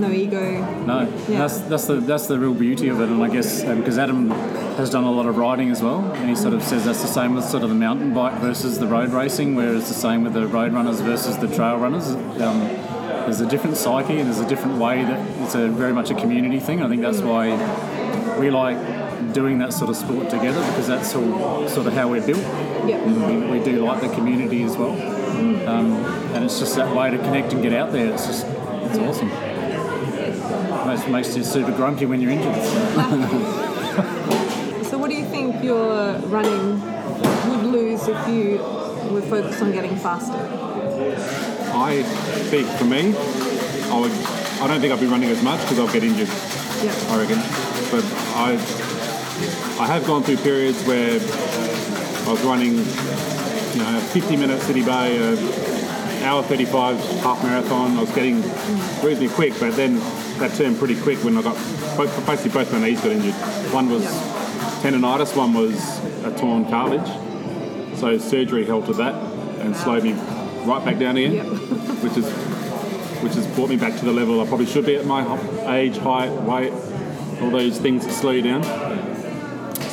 no 0.00 0.10
ego. 0.10 0.64
No, 0.86 1.08
Yeah. 1.28 1.38
that's 1.38 1.58
that's 1.60 1.86
the 1.86 1.94
that's 1.96 2.26
the 2.28 2.38
real 2.38 2.54
beauty 2.54 2.88
of 2.88 3.00
it, 3.00 3.08
and 3.08 3.22
I 3.22 3.28
guess 3.28 3.62
because 3.64 3.98
Adam 3.98 4.30
has 4.76 4.90
done 4.90 5.04
a 5.04 5.10
lot 5.10 5.26
of 5.26 5.36
riding 5.36 5.70
as 5.70 5.82
well, 5.82 6.00
and 6.14 6.28
he 6.28 6.36
sort 6.36 6.54
of 6.54 6.62
says 6.62 6.84
that's 6.84 7.02
the 7.02 7.08
same 7.08 7.34
with 7.34 7.44
sort 7.44 7.62
of 7.64 7.68
the 7.70 7.74
mountain 7.74 8.14
bike 8.14 8.34
versus 8.40 8.78
the 8.78 8.86
road 8.86 9.10
racing, 9.10 9.56
where 9.56 9.74
it's 9.74 9.88
the 9.88 9.94
same 9.94 10.22
with 10.22 10.34
the 10.34 10.46
road 10.46 10.72
runners 10.74 11.00
versus 11.00 11.36
the 11.38 11.48
trail 11.48 11.76
runners. 11.78 12.08
Um, 12.40 12.60
there's 13.24 13.40
a 13.40 13.46
different 13.46 13.76
psyche 13.76 14.18
and 14.20 14.26
there's 14.30 14.38
a 14.38 14.46
different 14.48 14.78
way 14.78 15.02
that 15.02 15.18
it's 15.42 15.56
a 15.56 15.66
very 15.66 15.92
much 15.92 16.10
a 16.10 16.14
community 16.14 16.60
thing. 16.60 16.80
I 16.82 16.88
think 16.88 17.02
that's 17.02 17.20
why 17.20 17.48
we 18.38 18.50
like 18.50 18.76
doing 19.32 19.58
that 19.58 19.72
sort 19.72 19.90
of 19.90 19.96
sport 19.96 20.30
together 20.30 20.60
because 20.68 20.86
that's 20.86 21.14
all 21.14 21.68
sort 21.68 21.86
of 21.86 21.92
how 21.92 22.08
we're 22.08 22.26
built. 22.26 22.42
Yeah. 22.86 22.98
And 22.98 23.50
we, 23.50 23.58
we 23.58 23.64
do 23.64 23.84
like 23.84 24.00
the 24.00 24.08
community 24.08 24.62
as 24.62 24.76
well, 24.76 24.92
um, 25.68 25.92
and 26.34 26.44
it's 26.44 26.58
just 26.58 26.76
that 26.76 26.94
way 26.94 27.10
to 27.10 27.18
connect 27.18 27.52
and 27.52 27.62
get 27.62 27.72
out 27.72 27.92
there. 27.92 28.12
It's 28.12 28.26
just 28.26 28.46
it's 28.46 28.98
awesome. 28.98 29.28
Makes, 30.86 31.08
makes 31.08 31.36
you 31.36 31.44
super 31.44 31.72
grumpy 31.72 32.06
when 32.06 32.20
you're 32.20 32.30
injured. 32.32 33.62
So, 34.86 34.98
what 34.98 35.10
do 35.10 35.16
you 35.16 35.24
think 35.26 35.64
your 35.64 36.16
running 36.28 36.80
would 37.50 37.64
lose 37.64 38.06
if 38.06 38.28
you 38.28 38.58
were 39.12 39.20
focused 39.22 39.60
on 39.60 39.72
getting 39.72 39.96
faster? 39.96 40.38
I 41.74 42.02
think 42.50 42.68
for 42.78 42.84
me, 42.84 43.12
I 43.90 43.98
would. 43.98 44.12
I 44.62 44.66
don't 44.68 44.80
think 44.80 44.92
I'd 44.92 45.00
be 45.00 45.06
running 45.06 45.28
as 45.30 45.42
much 45.42 45.60
because 45.62 45.80
I'll 45.80 45.92
get 45.92 46.04
injured. 46.04 46.28
Yeah. 46.28 46.94
I 47.10 47.18
reckon. 47.18 47.38
But 47.90 48.04
I, 48.36 48.56
I 49.78 49.86
have 49.86 50.06
gone 50.06 50.22
through 50.22 50.38
periods 50.38 50.82
where 50.84 51.12
I 51.20 52.30
was 52.32 52.42
running, 52.42 52.76
you 52.76 53.82
know, 53.82 53.98
a 53.98 54.00
50 54.00 54.36
minute 54.36 54.62
city 54.62 54.82
bay, 54.82 55.18
a 55.18 56.24
hour 56.24 56.42
35 56.42 56.98
half 57.20 57.42
marathon. 57.42 57.98
I 57.98 58.00
was 58.00 58.10
getting 58.12 58.36
reasonably 59.04 59.28
quick, 59.28 59.52
but 59.60 59.76
then 59.76 59.96
that 60.38 60.54
turned 60.56 60.78
pretty 60.78 60.98
quick 61.00 61.18
when 61.22 61.36
I 61.36 61.42
got 61.42 61.54
both, 61.98 62.26
basically 62.26 62.52
both 62.52 62.72
my 62.72 62.80
knees 62.80 63.00
got 63.02 63.12
injured. 63.12 63.34
One 63.74 63.90
was 63.90 64.04
tendonitis, 64.82 65.36
one 65.36 65.52
was 65.52 65.98
a 66.24 66.34
torn 66.38 66.64
cartilage. 66.70 67.98
So 67.98 68.16
surgery 68.16 68.64
helped 68.64 68.88
with 68.88 68.96
that 68.96 69.14
and 69.60 69.76
slowed 69.76 70.02
me 70.02 70.12
right 70.64 70.82
back 70.82 70.98
down 70.98 71.18
again, 71.18 71.34
Yep. 71.34 71.46
which 72.02 72.16
is 72.16 72.26
which 73.22 73.34
has 73.34 73.46
brought 73.54 73.68
me 73.68 73.76
back 73.76 73.98
to 73.98 74.04
the 74.06 74.12
level 74.12 74.40
I 74.40 74.46
probably 74.46 74.66
should 74.66 74.86
be 74.86 74.96
at 74.96 75.04
my 75.04 75.22
age, 75.74 75.98
height, 75.98 76.30
weight, 76.42 76.72
all 77.42 77.50
those 77.50 77.78
things 77.78 78.04
to 78.06 78.12
slow 78.12 78.30
you 78.30 78.42
down. 78.42 78.62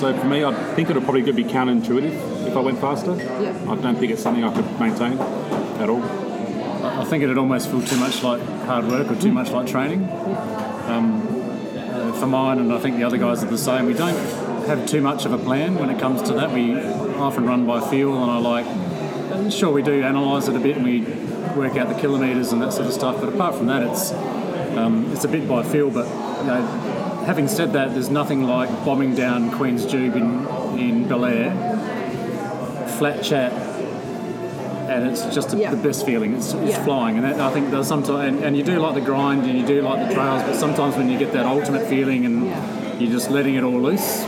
So 0.04 0.14
for 0.20 0.26
me, 0.26 0.44
I 0.44 0.54
think 0.76 0.90
it 0.90 0.96
would 0.98 1.06
probably 1.06 1.22
be 1.32 1.46
counterintuitive 1.46 2.46
if 2.46 2.58
I 2.58 2.60
went 2.60 2.78
faster. 2.80 3.16
Yep. 3.16 3.68
I 3.70 3.76
don't 3.76 3.96
think 3.96 4.12
it's 4.12 4.22
something 4.22 4.44
I 4.44 4.54
could 4.54 4.78
maintain 4.78 5.18
at 5.80 5.90
all. 5.90 6.04
I 6.04 7.06
think 7.06 7.24
it'd 7.24 7.38
almost 7.38 7.72
feel 7.72 7.82
too 7.82 7.96
much 7.96 8.22
like 8.22 8.42
hard 8.66 8.86
work 8.86 9.10
or 9.10 9.16
too 9.16 9.32
much 9.32 9.52
like 9.52 9.66
training. 9.66 10.04
Um, 10.90 11.26
uh, 11.78 12.12
for 12.20 12.28
mine, 12.28 12.60
and 12.60 12.74
I 12.74 12.80
think 12.80 12.98
the 12.98 13.06
other 13.06 13.18
guys 13.18 13.46
are 13.46 13.50
the 13.50 13.58
same. 13.58 13.86
We 13.86 13.94
don't 13.94 14.18
have 14.68 14.86
too 14.86 15.00
much 15.00 15.24
of 15.24 15.32
a 15.32 15.38
plan 15.38 15.76
when 15.76 15.90
it 15.90 16.02
comes 16.02 16.22
to 16.24 16.34
that. 16.34 16.52
We 16.52 16.78
often 17.16 17.46
run 17.46 17.66
by 17.66 17.80
feel, 17.90 18.22
and 18.22 18.30
I 18.30 18.40
like. 18.40 19.54
Sure, 19.54 19.72
we 19.72 19.84
do 19.84 20.04
analyse 20.04 20.50
it 20.50 20.56
a 20.58 20.60
bit, 20.60 20.76
and 20.76 20.84
we 20.86 21.04
work 21.56 21.78
out 21.78 21.88
the 21.88 21.96
kilometres 21.98 22.52
and 22.52 22.62
that 22.62 22.74
sort 22.74 22.88
of 22.88 22.94
stuff. 22.94 23.22
But 23.22 23.30
apart 23.30 23.56
from 23.56 23.68
that, 23.68 23.84
it's 23.84 24.12
um, 24.76 25.10
it's 25.14 25.24
a 25.24 25.30
bit 25.30 25.48
by 25.48 25.64
feel. 25.64 25.90
But 25.90 26.08
you 26.42 26.48
know, 26.48 27.03
having 27.26 27.48
said 27.48 27.74
that, 27.74 27.94
there's 27.94 28.10
nothing 28.10 28.44
like 28.44 28.70
bombing 28.86 29.16
down 29.16 29.52
Queen's 29.52 29.86
Tube 29.86 30.16
in 30.16 30.46
in 30.78 31.08
Belair, 31.08 31.52
flat 32.98 33.24
chat, 33.24 33.52
and 34.90 35.08
it's 35.10 35.24
just 35.34 35.54
a, 35.54 35.58
Yeah. 35.58 35.72
the 35.72 35.78
best 35.78 36.06
feeling. 36.06 36.34
It's, 36.36 36.54
it's 36.54 36.72
Yeah. 36.72 36.84
flying, 36.84 37.18
and 37.18 37.26
that, 37.26 37.40
I 37.40 37.52
think 37.52 37.70
there's 37.72 37.88
sometimes, 37.88 38.20
and, 38.36 38.44
and 38.44 38.58
you 38.58 38.64
do 38.64 38.80
like 38.80 38.96
the 38.96 39.02
grind, 39.02 39.46
and 39.46 39.58
you 39.58 39.66
do 39.66 39.82
like 39.82 40.08
the 40.08 40.14
trails, 40.14 40.42
but 40.44 40.56
sometimes 40.56 40.96
when 40.98 41.10
you 41.10 41.18
get 41.20 41.32
that 41.34 41.46
ultimate 41.46 41.88
feeling 41.88 42.26
and 42.26 42.46
Yeah. 42.48 42.56
you're 43.00 43.12
just 43.12 43.30
letting 43.32 43.56
it 43.56 43.64
all 43.64 43.80
loose, 43.80 44.24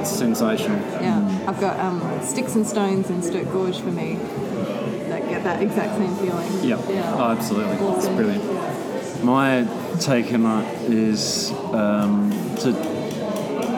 it's 0.00 0.10
sensational. 0.10 0.78
Yeah, 1.00 1.22
I've 1.46 1.60
got 1.60 1.78
um, 1.80 2.02
sticks 2.22 2.54
and 2.56 2.66
stones 2.66 3.10
in 3.10 3.22
Sturt 3.22 3.50
Gorge 3.52 3.78
for 3.80 3.90
me 3.90 4.18
that 5.08 5.28
get 5.28 5.44
that 5.44 5.62
exact 5.62 5.96
same 5.96 6.14
feeling. 6.16 6.46
Yeah, 6.62 6.76
Yeah. 6.90 7.14
oh, 7.16 7.30
absolutely, 7.30 7.74
it's 7.74 7.82
Awesome. 7.82 8.16
brilliant. 8.16 8.42
My 9.26 9.66
take 9.98 10.32
on 10.32 10.62
it 10.62 10.88
is 10.88 11.50
um, 11.72 12.30
to, 12.60 12.68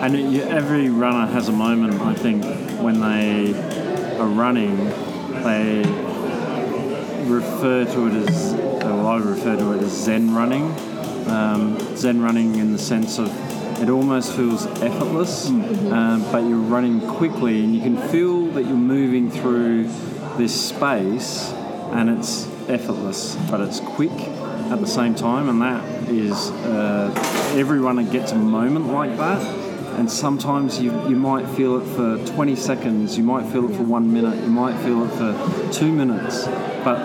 and 0.02 0.14
it, 0.14 0.46
every 0.46 0.90
runner 0.90 1.26
has 1.32 1.48
a 1.48 1.52
moment. 1.52 2.02
I 2.02 2.12
think 2.12 2.44
when 2.82 3.00
they 3.00 3.54
are 4.18 4.26
running, 4.26 4.76
they 5.42 5.78
refer 7.24 7.86
to 7.86 8.06
it 8.08 8.28
as, 8.28 8.52
well, 8.52 9.06
I 9.06 9.16
refer 9.16 9.56
to 9.56 9.72
it 9.72 9.82
as 9.82 9.92
Zen 9.92 10.34
running. 10.34 10.64
Um, 11.30 11.78
Zen 11.96 12.20
running 12.20 12.56
in 12.56 12.74
the 12.74 12.78
sense 12.78 13.18
of 13.18 13.28
it 13.80 13.88
almost 13.88 14.34
feels 14.34 14.66
effortless, 14.82 15.48
um, 15.48 16.30
but 16.30 16.40
you're 16.40 16.58
running 16.58 17.00
quickly 17.00 17.64
and 17.64 17.74
you 17.74 17.80
can 17.80 17.96
feel 18.08 18.48
that 18.48 18.66
you're 18.66 18.76
moving 18.76 19.30
through 19.30 19.84
this 20.36 20.68
space 20.68 21.54
and 21.92 22.10
it's 22.10 22.46
effortless, 22.68 23.34
but 23.50 23.62
it's 23.62 23.80
quick 23.80 24.12
at 24.70 24.80
the 24.80 24.86
same 24.86 25.14
time, 25.14 25.48
and 25.48 25.62
that 25.62 26.08
is 26.08 26.50
uh, 26.50 27.12
every 27.56 27.78
runner 27.78 28.02
gets 28.02 28.32
a 28.32 28.36
moment 28.36 28.86
like 28.88 29.16
that. 29.16 29.40
And 29.98 30.10
sometimes 30.10 30.80
you, 30.80 30.92
you 31.08 31.16
might 31.16 31.48
feel 31.56 31.80
it 31.80 31.86
for 31.96 32.24
20 32.34 32.54
seconds, 32.54 33.16
you 33.16 33.24
might 33.24 33.50
feel 33.50 33.68
it 33.68 33.76
for 33.76 33.82
one 33.82 34.12
minute, 34.12 34.36
you 34.44 34.50
might 34.50 34.80
feel 34.84 35.04
it 35.04 35.10
for 35.16 35.72
two 35.72 35.90
minutes, 35.90 36.46
but 36.84 36.98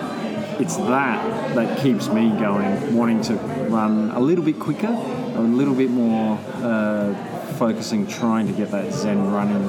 it's 0.60 0.76
that 0.76 1.54
that 1.56 1.78
keeps 1.82 2.08
me 2.08 2.30
going, 2.38 2.94
wanting 2.94 3.20
to 3.22 3.34
run 3.68 4.10
a 4.12 4.20
little 4.20 4.44
bit 4.44 4.60
quicker, 4.60 4.86
a 4.86 5.40
little 5.40 5.74
bit 5.74 5.90
more 5.90 6.38
uh, 6.62 7.12
focusing, 7.58 8.06
trying 8.06 8.46
to 8.46 8.52
get 8.52 8.70
that 8.70 8.92
zen 8.92 9.32
running 9.32 9.68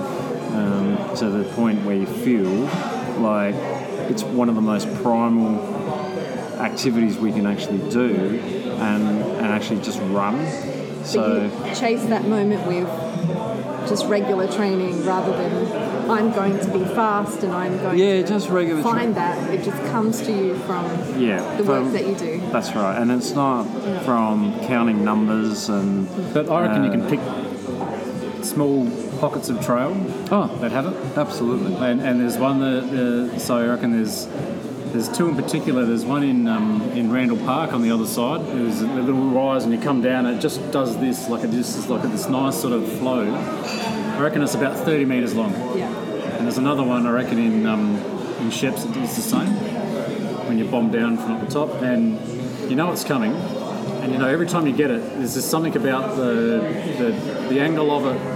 um, 0.56 1.16
to 1.16 1.30
the 1.30 1.44
point 1.56 1.84
where 1.84 1.96
you 1.96 2.06
feel 2.06 2.52
like 3.20 3.56
it's 4.12 4.24
one 4.24 4.50
of 4.50 4.56
the 4.56 4.62
most 4.62 4.94
primal 5.02 5.75
activities 6.60 7.18
we 7.18 7.32
can 7.32 7.46
actually 7.46 7.90
do 7.90 8.40
and, 8.80 9.08
and 9.08 9.46
actually 9.48 9.82
just 9.82 10.00
run. 10.04 10.38
But 10.44 11.06
So, 11.06 11.44
you 11.66 11.76
chase 11.76 12.04
that 12.06 12.26
moment 12.28 12.66
with 12.68 12.88
just 13.88 14.06
regular 14.08 14.48
training 14.52 15.06
rather 15.06 15.32
than 15.38 16.10
I'm 16.10 16.32
going 16.32 16.58
to 16.60 16.68
be 16.72 16.84
fast 16.86 17.44
and 17.44 17.54
I'm 17.54 17.78
going 17.78 18.00
Yeah, 18.00 18.22
to 18.22 18.28
just 18.28 18.50
regular 18.50 18.82
tra- 18.82 18.92
find 18.92 19.16
that. 19.16 19.54
It 19.54 19.64
just 19.64 19.78
comes 19.92 20.22
to 20.24 20.32
you 20.32 20.56
from 20.60 20.86
yeah. 21.20 21.58
the 21.58 21.64
work 21.64 21.92
that 21.94 22.08
you 22.08 22.16
do. 22.16 22.42
That's 22.52 22.74
right. 22.76 23.00
And 23.00 23.12
it's 23.12 23.32
not 23.34 23.64
from 24.04 24.60
counting 24.62 25.04
numbers 25.04 25.70
and. 25.70 26.08
But 26.34 26.50
I 26.50 26.62
reckon 26.68 26.84
you 26.86 26.90
Uh, 26.90 26.94
can 26.94 27.10
pick 27.10 28.44
small 28.44 28.88
pockets 29.20 29.50
of 29.50 29.64
trail 29.66 29.96
Oh, 30.32 30.48
that 30.62 30.72
have 30.72 30.86
it. 30.88 31.18
absolutely. 31.18 31.74
And, 31.76 32.02
and 32.02 32.20
there's 32.20 32.38
one 32.38 32.60
that, 32.62 33.32
uh, 33.34 33.40
so 33.40 33.58
I 33.58 33.66
reckon 33.68 33.92
there's 33.92 34.28
there's 34.96 35.10
two 35.10 35.28
in 35.28 35.36
particular. 35.36 35.84
There's 35.84 36.06
one 36.06 36.24
in 36.24 36.48
um, 36.48 36.82
in 36.92 37.12
Randall 37.12 37.38
Park 37.38 37.74
on 37.74 37.82
the 37.82 37.92
other 37.92 38.06
side. 38.06 38.46
There's 38.48 38.82
a 38.82 38.88
little 38.88 39.30
rise 39.30 39.66
and 39.66 39.74
you 39.74 39.80
come 39.80 40.02
down. 40.02 40.26
And 40.26 40.38
it 40.38 40.40
just 40.40 40.72
does 40.72 40.98
this 40.98 41.28
like 41.28 41.44
it 41.44 41.52
just 41.52 41.78
is 41.78 41.90
like 41.90 42.02
this 42.04 42.30
nice 42.30 42.60
sort 42.60 42.72
of 42.72 42.88
flow. 43.00 43.30
I 43.34 44.20
reckon 44.22 44.42
it's 44.42 44.56
about 44.56 44.78
30 44.78 45.04
meters 45.04 45.36
long. 45.36 45.52
Yeah. 45.78 45.94
And 46.38 46.46
there's 46.46 46.58
another 46.58 46.84
one 46.84 47.06
I 47.06 47.12
reckon 47.12 47.38
in 47.40 47.68
um, 47.68 47.98
in 48.40 48.50
Sheps 48.50 48.90
it 48.90 48.96
is 48.98 49.16
the 49.18 49.22
same. 49.22 49.50
When 50.48 50.58
you 50.58 50.66
bomb 50.66 50.92
down 50.92 51.18
from 51.18 51.34
up 51.34 51.46
the 51.46 51.52
top 51.52 51.70
and 51.82 52.18
you 52.70 52.78
know 52.78 52.92
it's 52.94 53.04
coming. 53.04 53.34
And 53.34 54.14
you 54.14 54.18
know 54.18 54.30
every 54.30 54.48
time 54.48 54.66
you 54.66 54.74
get 54.74 54.92
it, 54.92 55.02
there's 55.18 55.34
just 55.34 55.50
something 55.50 55.76
about 55.76 56.16
the 56.16 56.62
the, 56.98 57.48
the 57.50 57.60
angle 57.60 57.92
of 57.92 58.06
it, 58.06 58.35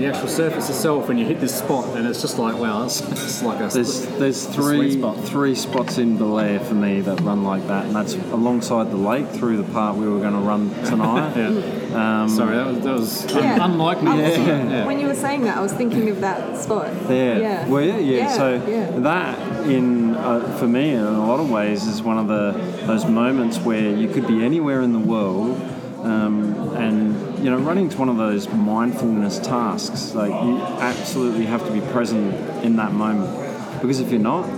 the 0.00 0.06
actual 0.06 0.28
surface 0.28 0.68
itself 0.68 1.08
when 1.08 1.18
you 1.18 1.24
hit 1.24 1.40
this 1.40 1.56
spot, 1.58 1.96
and 1.96 2.06
it's 2.06 2.20
just 2.20 2.38
like 2.38 2.56
wow, 2.56 2.84
it's, 2.84 3.00
it's 3.00 3.42
like 3.42 3.60
a 3.60 3.68
There's 3.68 4.06
there's 4.18 4.46
three 4.46 4.92
spot. 4.98 5.18
three 5.24 5.54
spots 5.54 5.98
in 5.98 6.16
Belair 6.16 6.60
for 6.60 6.74
me 6.74 7.00
that 7.02 7.20
run 7.20 7.44
like 7.44 7.66
that, 7.68 7.86
and 7.86 7.94
that's 7.94 8.14
alongside 8.14 8.90
the 8.90 8.96
lake 8.96 9.26
through 9.28 9.56
the 9.58 9.70
part 9.72 9.96
we 9.96 10.08
were 10.08 10.20
going 10.20 10.34
to 10.34 10.40
run 10.40 10.70
tonight. 10.84 11.36
Yeah. 11.88 12.22
Um, 12.22 12.28
Sorry, 12.28 12.54
that 12.54 12.66
was, 12.66 12.80
that 12.84 12.92
was 12.92 13.26
un- 13.34 13.42
Yeah. 13.42 13.64
unlike 13.64 14.02
me. 14.02 14.10
I 14.10 14.14
was- 14.16 14.38
wasn't 14.38 14.48
it? 14.48 14.70
Yeah. 14.72 14.86
When 14.86 15.00
you 15.00 15.06
were 15.06 15.14
saying 15.14 15.42
that, 15.44 15.56
I 15.56 15.60
was 15.62 15.72
thinking 15.72 16.10
of 16.10 16.20
that 16.20 16.56
spot. 16.58 16.92
Yeah. 17.08 17.38
Yeah. 17.38 17.68
Well, 17.68 17.82
yeah, 17.82 17.96
yeah. 17.98 18.16
Yeah, 18.18 18.32
So 18.36 18.54
yeah. 18.68 18.90
that, 19.00 19.38
in 19.66 20.14
uh, 20.14 20.40
for 20.58 20.66
me, 20.68 20.90
in 20.90 21.00
a 21.02 21.26
lot 21.26 21.40
of 21.40 21.50
ways, 21.50 21.86
is 21.86 22.02
one 22.02 22.18
of 22.18 22.28
the 22.28 22.52
those 22.86 23.06
moments 23.06 23.58
where 23.58 23.90
you 23.90 24.06
could 24.08 24.26
be 24.26 24.44
anywhere 24.44 24.82
in 24.82 24.92
the 24.92 24.98
world, 24.98 25.58
um, 26.02 26.47
and 26.74 27.38
you 27.44 27.50
know, 27.50 27.58
running's 27.58 27.96
one 27.96 28.08
of 28.08 28.16
those 28.16 28.48
mindfulness 28.48 29.38
tasks. 29.38 30.14
Like 30.14 30.30
you 30.30 30.60
absolutely 30.60 31.46
have 31.46 31.64
to 31.66 31.72
be 31.72 31.80
present 31.92 32.34
in 32.64 32.76
that 32.76 32.92
moment, 32.92 33.80
because 33.80 34.00
if 34.00 34.10
you're 34.10 34.20
not, 34.20 34.48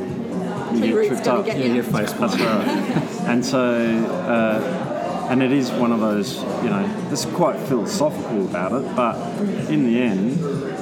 you 0.75 0.81
get 0.81 1.09
tripped 1.09 1.27
up. 1.27 1.45
get 1.45 1.59
Yeah, 1.59 1.75
you. 1.75 1.83
face 1.83 2.13
That's 2.13 2.39
right. 2.39 2.69
and 3.29 3.45
so, 3.45 3.61
uh, 3.61 5.27
and 5.31 5.43
it 5.43 5.53
is 5.53 5.71
one 5.71 5.93
of 5.93 6.01
those, 6.01 6.37
you 6.63 6.71
know, 6.71 7.09
it's 7.11 7.25
quite 7.25 7.59
philosophical 7.69 8.45
about 8.45 8.73
it, 8.73 8.97
but 8.97 9.17
in 9.71 9.87
the 9.87 10.01
end, 10.01 10.39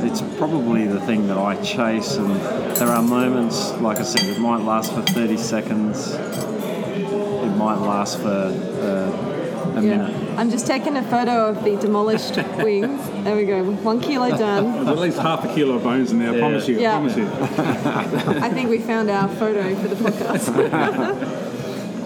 it's 0.07 0.21
probably 0.39 0.87
the 0.87 1.01
thing 1.01 1.27
that 1.29 1.37
I 1.37 1.61
chase. 1.63 2.17
And 2.17 2.37
there 2.77 2.89
are 2.89 3.03
moments, 3.03 3.73
like 3.81 3.99
I 3.99 4.05
said, 4.05 4.25
it 4.25 4.41
might 4.41 4.63
last 4.63 4.93
for 4.93 5.03
30 5.03 5.37
seconds, 5.37 6.15
it 6.15 7.57
might 7.57 7.77
last 7.77 8.21
for 8.21 8.29
uh, 8.29 9.75
a 9.77 9.83
minute. 9.83 10.28
Yeah. 10.39 10.45
I'm 10.45 10.51
just 10.51 10.67
taking 10.67 10.97
a 10.97 11.03
photo 11.03 11.49
of 11.49 11.65
the 11.65 11.77
demolished 11.77 12.37
wings. 12.59 13.25
There 13.25 13.37
we 13.37 13.45
go. 13.45 13.65
One 13.65 14.01
kilo 14.01 14.31
done. 14.31 14.73
There's 14.73 14.89
at 14.89 14.99
least 14.99 15.19
half 15.19 15.45
a 15.45 15.53
kilo 15.55 15.75
of 15.75 15.83
bones 15.83 16.13
in 16.13 16.21
there, 16.21 16.33
I 16.33 16.39
promise 16.39 16.69
you. 16.69 16.79
I 16.79 16.81
Yeah. 16.81 16.93
promise 16.93 17.17
you. 17.17 17.27
I 18.43 18.49
think 18.51 18.71
we 18.71 18.79
found 18.79 19.11
our 19.11 19.29
photo 19.29 19.75
for 19.77 19.89
the 19.89 19.97
podcast. 19.97 21.45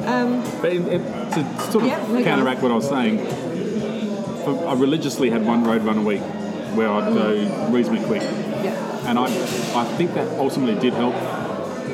Um, 0.02 0.42
but 0.60 0.72
in, 0.72 0.88
in, 0.88 1.00
to 1.00 1.60
sort 1.70 1.84
of 1.84 1.90
Yeah, 1.90 2.04
no, 2.08 2.18
go 2.18 2.24
counteract 2.24 2.60
what 2.60 2.72
I 2.72 2.74
was 2.74 2.88
saying, 2.88 3.24
for- 4.42 4.66
I 4.66 4.72
religiously 4.74 5.30
had 5.30 5.46
one 5.46 5.62
road 5.62 5.82
run 5.84 5.96
a 5.98 6.02
week 6.02 6.22
where 6.74 6.90
I'd 6.90 7.14
go 7.14 7.36
mm. 7.36 7.72
reasonably 7.72 8.04
quick. 8.06 8.22
yeah. 8.22 9.08
And 9.08 9.16
I, 9.16 9.26
I 9.26 9.84
think 9.96 10.12
that 10.14 10.26
ultimately 10.40 10.74
did 10.80 10.94
help 10.94 11.14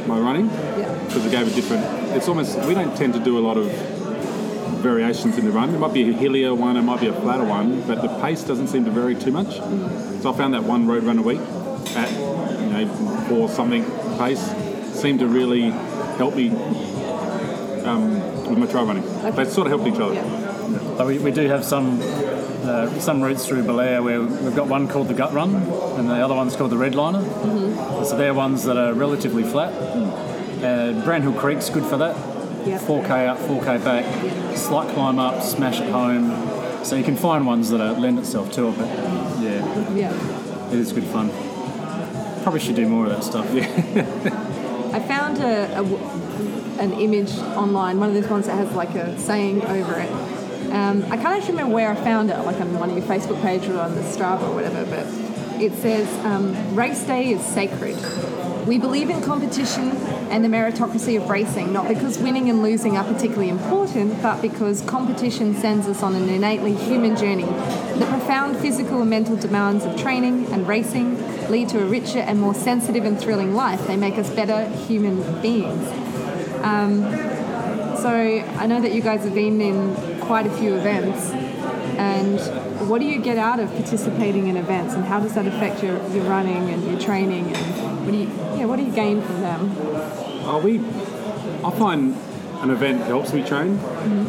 my 0.06 0.18
running 0.18 0.46
Yeah. 0.46 0.90
because 1.04 1.26
it 1.26 1.30
gave 1.30 1.48
a 1.48 1.54
different. 1.54 1.84
It's 2.16 2.28
almost 2.28 2.58
we 2.60 2.72
don't 2.72 2.96
tend 2.96 3.12
to 3.12 3.20
do 3.20 3.36
a 3.36 3.40
lot 3.40 3.58
of 3.58 3.66
variations 4.78 5.38
in 5.38 5.44
the 5.44 5.50
run. 5.50 5.74
It 5.74 5.78
might 5.78 5.92
be 5.92 6.08
a 6.08 6.12
hillier 6.12 6.54
one, 6.54 6.76
it 6.76 6.82
might 6.82 7.00
be 7.00 7.08
a 7.08 7.12
flatter 7.12 7.44
one, 7.44 7.82
but 7.82 8.02
the 8.02 8.08
pace 8.20 8.44
doesn't 8.44 8.68
seem 8.68 8.84
to 8.84 8.90
vary 8.90 9.14
too 9.14 9.32
much. 9.32 9.56
So 10.22 10.32
I 10.32 10.36
found 10.36 10.54
that 10.54 10.64
one 10.64 10.86
road 10.86 11.04
run 11.04 11.18
a 11.18 11.22
week 11.22 11.40
at 11.96 12.10
you 12.60 12.70
know 12.70 13.24
four 13.28 13.48
something 13.48 13.84
pace 14.18 14.42
seemed 14.92 15.20
to 15.20 15.26
really 15.26 15.70
help 16.18 16.34
me 16.34 16.50
um, 17.84 18.48
with 18.48 18.58
my 18.58 18.66
trail 18.66 18.84
running. 18.84 19.04
They 19.34 19.44
sort 19.44 19.66
of 19.66 19.78
helped 19.78 19.86
each 19.86 20.00
other. 20.00 20.14
Yeah. 20.14 20.94
But 20.96 21.06
we, 21.06 21.18
we 21.18 21.30
do 21.30 21.46
have 21.48 21.64
some 21.64 22.00
uh, 22.02 22.98
some 23.00 23.22
routes 23.22 23.46
through 23.46 23.62
Belair 23.62 24.02
where 24.02 24.20
we've 24.20 24.56
got 24.56 24.68
one 24.68 24.88
called 24.88 25.08
the 25.08 25.14
Gut 25.14 25.32
Run 25.32 25.54
and 25.54 26.10
the 26.10 26.14
other 26.14 26.34
one's 26.34 26.56
called 26.56 26.70
the 26.70 26.76
Red 26.76 26.94
Liner. 26.94 27.22
So 28.04 28.16
they're 28.16 28.34
ones 28.34 28.64
that 28.64 28.76
are 28.76 28.92
relatively 28.92 29.42
flat. 29.42 29.72
Uh, 29.72 31.00
Brown 31.04 31.22
Hill 31.22 31.32
Creek's 31.32 31.70
good 31.70 31.84
for 31.84 31.96
that. 31.98 32.37
Yep. 32.68 32.80
4k 32.82 33.28
up, 33.28 33.38
4k 33.38 33.84
back, 33.84 34.56
slight 34.56 34.88
climb 34.94 35.18
up, 35.18 35.42
smash 35.42 35.80
it 35.80 35.90
home. 35.90 36.84
So 36.84 36.96
you 36.96 37.04
can 37.04 37.16
find 37.16 37.46
ones 37.46 37.70
that 37.70 37.80
are, 37.80 37.92
lend 37.98 38.18
itself 38.18 38.52
to 38.52 38.68
it, 38.68 38.78
but 38.78 38.86
yeah, 39.40 39.94
Yeah. 39.94 40.68
it 40.72 40.78
is 40.78 40.92
good 40.92 41.04
fun. 41.04 41.30
Probably 42.42 42.60
should 42.60 42.76
do 42.76 42.88
more 42.88 43.04
of 43.06 43.10
that 43.10 43.24
stuff. 43.24 43.46
Yeah. 43.52 43.64
I 44.94 45.00
found 45.00 45.38
a, 45.38 45.80
a 45.80 45.84
an 46.80 46.92
image 46.92 47.36
online, 47.56 47.98
one 47.98 48.08
of 48.10 48.14
those 48.14 48.30
ones 48.30 48.46
that 48.46 48.54
has 48.54 48.72
like 48.74 48.94
a 48.94 49.18
saying 49.18 49.64
over 49.66 49.98
it. 49.98 50.10
Um, 50.72 51.02
I 51.06 51.16
can't 51.16 51.36
actually 51.36 51.52
remember 51.52 51.74
where 51.74 51.90
I 51.90 51.94
found 51.96 52.30
it, 52.30 52.38
like 52.44 52.60
on 52.60 52.78
one 52.78 52.90
of 52.90 52.96
your 52.96 53.04
Facebook 53.06 53.40
page 53.42 53.66
or 53.68 53.80
on 53.80 53.94
the 53.94 54.02
Strava 54.02 54.42
or 54.42 54.54
whatever, 54.54 54.84
but 54.84 55.06
it 55.60 55.72
says 55.74 56.08
um, 56.24 56.54
race 56.76 57.02
day 57.04 57.30
is 57.30 57.44
sacred. 57.44 57.96
We 58.66 58.78
believe 58.78 59.10
in 59.10 59.20
competition 59.22 59.90
and 60.30 60.44
the 60.44 60.48
meritocracy 60.48 61.20
of 61.20 61.28
racing, 61.28 61.72
not 61.72 61.88
because 61.88 62.18
winning 62.18 62.48
and 62.50 62.62
losing 62.62 62.96
are 62.96 63.04
particularly 63.04 63.48
important, 63.48 64.20
but 64.22 64.40
because 64.42 64.82
competition 64.82 65.54
sends 65.54 65.86
us 65.86 66.02
on 66.02 66.14
an 66.14 66.28
innately 66.28 66.74
human 66.74 67.16
journey. 67.16 67.44
The 67.44 68.06
profound 68.08 68.56
physical 68.58 69.00
and 69.00 69.10
mental 69.10 69.36
demands 69.36 69.84
of 69.84 69.98
training 70.00 70.46
and 70.52 70.66
racing 70.66 71.16
lead 71.48 71.68
to 71.70 71.82
a 71.82 71.86
richer 71.86 72.18
and 72.18 72.40
more 72.40 72.54
sensitive 72.54 73.04
and 73.04 73.18
thrilling 73.18 73.54
life. 73.54 73.86
They 73.86 73.96
make 73.96 74.18
us 74.18 74.30
better 74.30 74.68
human 74.86 75.40
beings. 75.40 75.88
Um, 76.62 77.02
so 77.96 78.10
I 78.10 78.66
know 78.66 78.80
that 78.80 78.92
you 78.92 79.00
guys 79.02 79.24
have 79.24 79.34
been 79.34 79.60
in 79.60 80.20
quite 80.20 80.46
a 80.46 80.50
few 80.50 80.74
events, 80.74 81.30
and 81.98 82.38
what 82.88 83.00
do 83.00 83.06
you 83.06 83.20
get 83.20 83.38
out 83.38 83.58
of 83.58 83.70
participating 83.74 84.46
in 84.46 84.56
events, 84.56 84.94
and 84.94 85.04
how 85.04 85.18
does 85.20 85.34
that 85.34 85.46
affect 85.46 85.82
your, 85.82 85.96
your 86.10 86.24
running 86.24 86.70
and 86.70 86.84
your 86.84 87.00
training, 87.00 87.52
and 87.54 88.04
what 88.04 88.12
do 88.12 88.18
you 88.18 88.26
yeah 88.56 88.66
what 88.66 88.76
do 88.76 88.84
you 88.84 88.92
gain 88.92 89.20
from 89.20 89.40
them? 89.40 89.70
Oh, 90.50 90.60
we. 90.64 90.78
I 91.64 91.70
find 91.78 92.14
an 92.62 92.70
event 92.70 93.02
helps 93.02 93.32
me 93.32 93.44
train. 93.44 93.74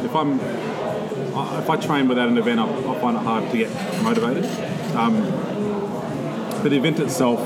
If 0.04 0.14
I'm, 0.16 0.40
I- 1.36 1.60
if 1.60 1.70
I 1.70 1.78
train 1.78 2.08
without 2.08 2.28
an 2.30 2.38
event, 2.38 2.60
I, 2.60 2.66
I 2.66 3.00
find 3.00 3.16
it 3.18 3.24
hard 3.24 3.50
to 3.52 3.58
get 3.58 3.70
motivated. 4.04 4.46
Um, 4.96 5.22
but 6.62 6.70
the 6.70 6.76
event 6.78 7.00
itself, 7.00 7.40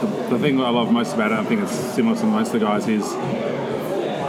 the, 0.00 0.06
the 0.30 0.38
thing 0.38 0.56
that 0.56 0.64
I 0.64 0.70
love 0.70 0.90
most 0.90 1.12
about 1.14 1.32
it, 1.32 1.38
I 1.38 1.44
think 1.44 1.60
it's 1.62 1.72
similar 1.72 2.16
to 2.18 2.24
most 2.26 2.54
of 2.54 2.60
the 2.60 2.66
guys, 2.66 2.88
is 2.88 3.04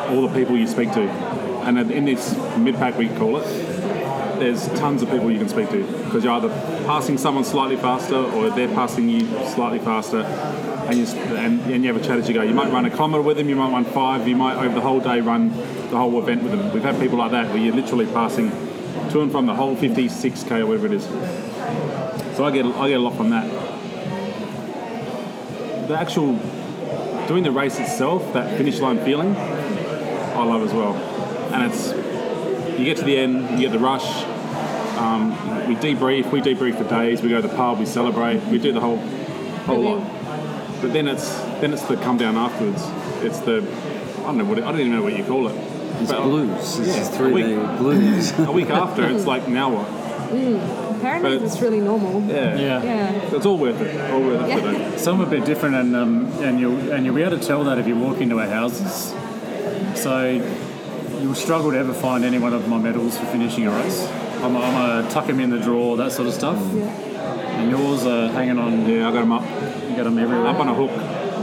all 0.09 0.27
the 0.27 0.33
people 0.33 0.57
you 0.57 0.67
speak 0.67 0.91
to. 0.93 1.01
And 1.65 1.79
in- 1.79 1.91
in 1.91 2.05
this 2.05 2.35
mid 2.57 2.75
pack, 2.75 2.97
we 2.97 3.07
call 3.09 3.37
it, 3.37 3.45
there's 4.39 4.67
tons 4.79 5.01
of 5.01 5.09
people 5.09 5.31
you 5.31 5.37
can 5.39 5.47
speak 5.47 5.69
to 5.69 5.83
because 6.03 6.23
you're 6.25 6.33
either 6.33 6.49
passing 6.85 7.17
someone 7.17 7.45
slightly 7.45 7.77
faster 7.77 8.15
or 8.15 8.49
they're 8.49 8.67
passing 8.67 9.07
you 9.07 9.21
slightly 9.47 9.79
faster, 9.79 10.23
and 10.87 10.97
you 10.97 11.05
and, 11.35 11.61
and 11.71 11.83
you 11.83 11.93
have 11.93 12.01
a 12.01 12.05
chat 12.05 12.19
as 12.19 12.27
you 12.27 12.33
go. 12.33 12.41
You 12.41 12.53
might 12.53 12.71
run 12.71 12.85
a 12.85 12.89
kilometre 12.89 13.21
with 13.21 13.37
them, 13.37 13.49
you 13.49 13.55
might 13.55 13.71
run 13.71 13.85
five, 13.85 14.27
you 14.27 14.35
might 14.35 14.55
over 14.55 14.75
the 14.75 14.81
whole 14.81 14.99
day 14.99 15.21
run 15.21 15.49
the 15.89 15.97
whole 15.97 16.17
event 16.19 16.43
with 16.43 16.51
them. 16.51 16.73
We've 16.73 16.83
had 16.83 16.99
people 16.99 17.17
like 17.17 17.31
that 17.31 17.47
where 17.49 17.57
you're 17.57 17.75
literally 17.75 18.05
passing 18.07 18.49
to 19.11 19.21
and 19.21 19.31
from 19.31 19.45
the 19.45 19.55
whole 19.55 19.75
56k 19.75 20.59
or 20.59 20.65
whatever 20.67 20.87
it 20.87 20.93
is. 20.93 21.05
So 22.35 22.45
I 22.45 22.51
get 22.51 22.65
I 22.65 22.89
get 22.89 22.99
a 22.99 23.03
lot 23.03 23.15
from 23.15 23.29
that. 23.29 23.47
The 25.87 25.97
actual 25.97 26.39
doing 27.27 27.43
the 27.43 27.51
race 27.51 27.79
itself, 27.79 28.33
that 28.33 28.57
finish 28.57 28.79
line 28.79 29.03
feeling, 29.03 29.35
I 29.35 30.43
love 30.43 30.63
as 30.63 30.73
well. 30.73 30.95
And 31.53 31.71
it's 31.71 31.93
you 32.79 32.85
get 32.85 32.97
to 32.97 33.03
the 33.03 33.17
end, 33.17 33.51
you 33.51 33.69
get 33.69 33.71
the 33.71 33.79
rush. 33.79 34.23
Um, 34.97 35.31
we 35.67 35.75
debrief, 35.75 36.31
we 36.31 36.41
debrief 36.41 36.77
for 36.77 36.87
days. 36.89 37.21
We 37.21 37.29
go 37.29 37.41
to 37.41 37.47
the 37.47 37.55
pub, 37.55 37.79
we 37.79 37.85
celebrate, 37.85 38.43
we 38.45 38.57
do 38.57 38.71
the 38.71 38.81
whole 38.81 38.97
whole 39.65 39.81
lot. 39.81 40.12
But 40.83 40.91
then 40.93 41.07
it's 41.07 41.27
then 41.61 41.73
it's 41.73 41.83
the 41.83 41.95
come 41.97 42.17
down 42.17 42.35
afterwards. 42.37 42.83
It's 43.23 43.39
the 43.39 43.57
I 44.19 44.25
don't 44.27 44.37
know 44.37 44.45
what 44.45 44.57
it, 44.59 44.63
I 44.65 44.71
don't 44.71 44.81
even 44.81 44.91
know 44.93 45.01
what 45.01 45.17
you 45.17 45.23
call 45.23 45.47
it. 45.47 45.55
It's 46.01 46.11
But 46.11 46.23
blues. 46.23 46.79
It's 46.79 46.87
yeah, 46.97 47.03
three 47.17 47.31
we- 47.31 47.41
day 47.43 47.55
blues. 47.77 48.31
A 48.39 48.51
week 48.51 48.69
after, 48.69 49.07
it's 49.07 49.25
like 49.25 49.47
now 49.47 49.69
what? 49.75 49.87
Apparently, 50.97 51.37
But- 51.37 51.45
it's 51.45 51.61
really 51.61 51.79
normal. 51.81 52.21
Yeah, 52.23 52.55
Yeah. 52.57 52.83
Yeah. 52.83 53.11
It's 53.35 53.45
all 53.45 53.57
worth 53.57 53.79
it. 53.81 54.11
All 54.11 54.21
worth 54.21 54.41
it. 54.43 54.49
Yeah. 54.49 54.59
them. 54.59 54.97
Some 54.97 55.21
are 55.21 55.25
a 55.25 55.29
bit 55.29 55.45
different, 55.45 55.75
and 55.75 55.95
um, 55.95 56.25
and 56.43 56.59
you'll 56.59 56.91
and 56.91 57.05
you'll 57.05 57.15
be 57.15 57.23
able 57.23 57.37
to 57.39 57.45
tell 57.45 57.63
that 57.65 57.77
if 57.77 57.87
you 57.87 57.95
walk 57.95 58.19
into 58.21 58.39
our 58.39 58.47
houses. 58.47 59.13
So 60.01 60.43
you'll 61.21 61.35
struggle 61.35 61.71
to 61.71 61.77
ever 61.77 61.93
find 61.93 62.25
any 62.25 62.39
one 62.39 62.53
of 62.53 62.67
my 62.67 62.77
medals 62.77 63.17
for 63.17 63.25
finishing 63.27 63.67
a 63.67 63.71
race. 63.71 64.05
I'm 64.41 64.55
a, 64.55 64.59
I'm 64.59 65.05
a 65.05 65.09
tuck 65.09 65.29
'em 65.29 65.39
in 65.39 65.49
the 65.51 65.59
drawer, 65.59 65.95
that 65.97 66.11
sort 66.11 66.27
of 66.27 66.33
stuff. 66.33 66.57
Yeah. 66.73 66.83
And 66.83 67.71
yours 67.71 68.05
are 68.05 68.27
hanging 68.29 68.57
on. 68.59 68.85
Yeah, 68.89 69.07
I 69.07 69.11
got 69.13 69.21
them 69.21 69.31
up, 69.31 69.43
You 69.43 69.82
got 69.95 70.03
them 70.03 70.17
everywhere. 70.19 70.47
up 70.47 70.59
on 70.59 70.69
a 70.69 70.73
hook 70.73 70.91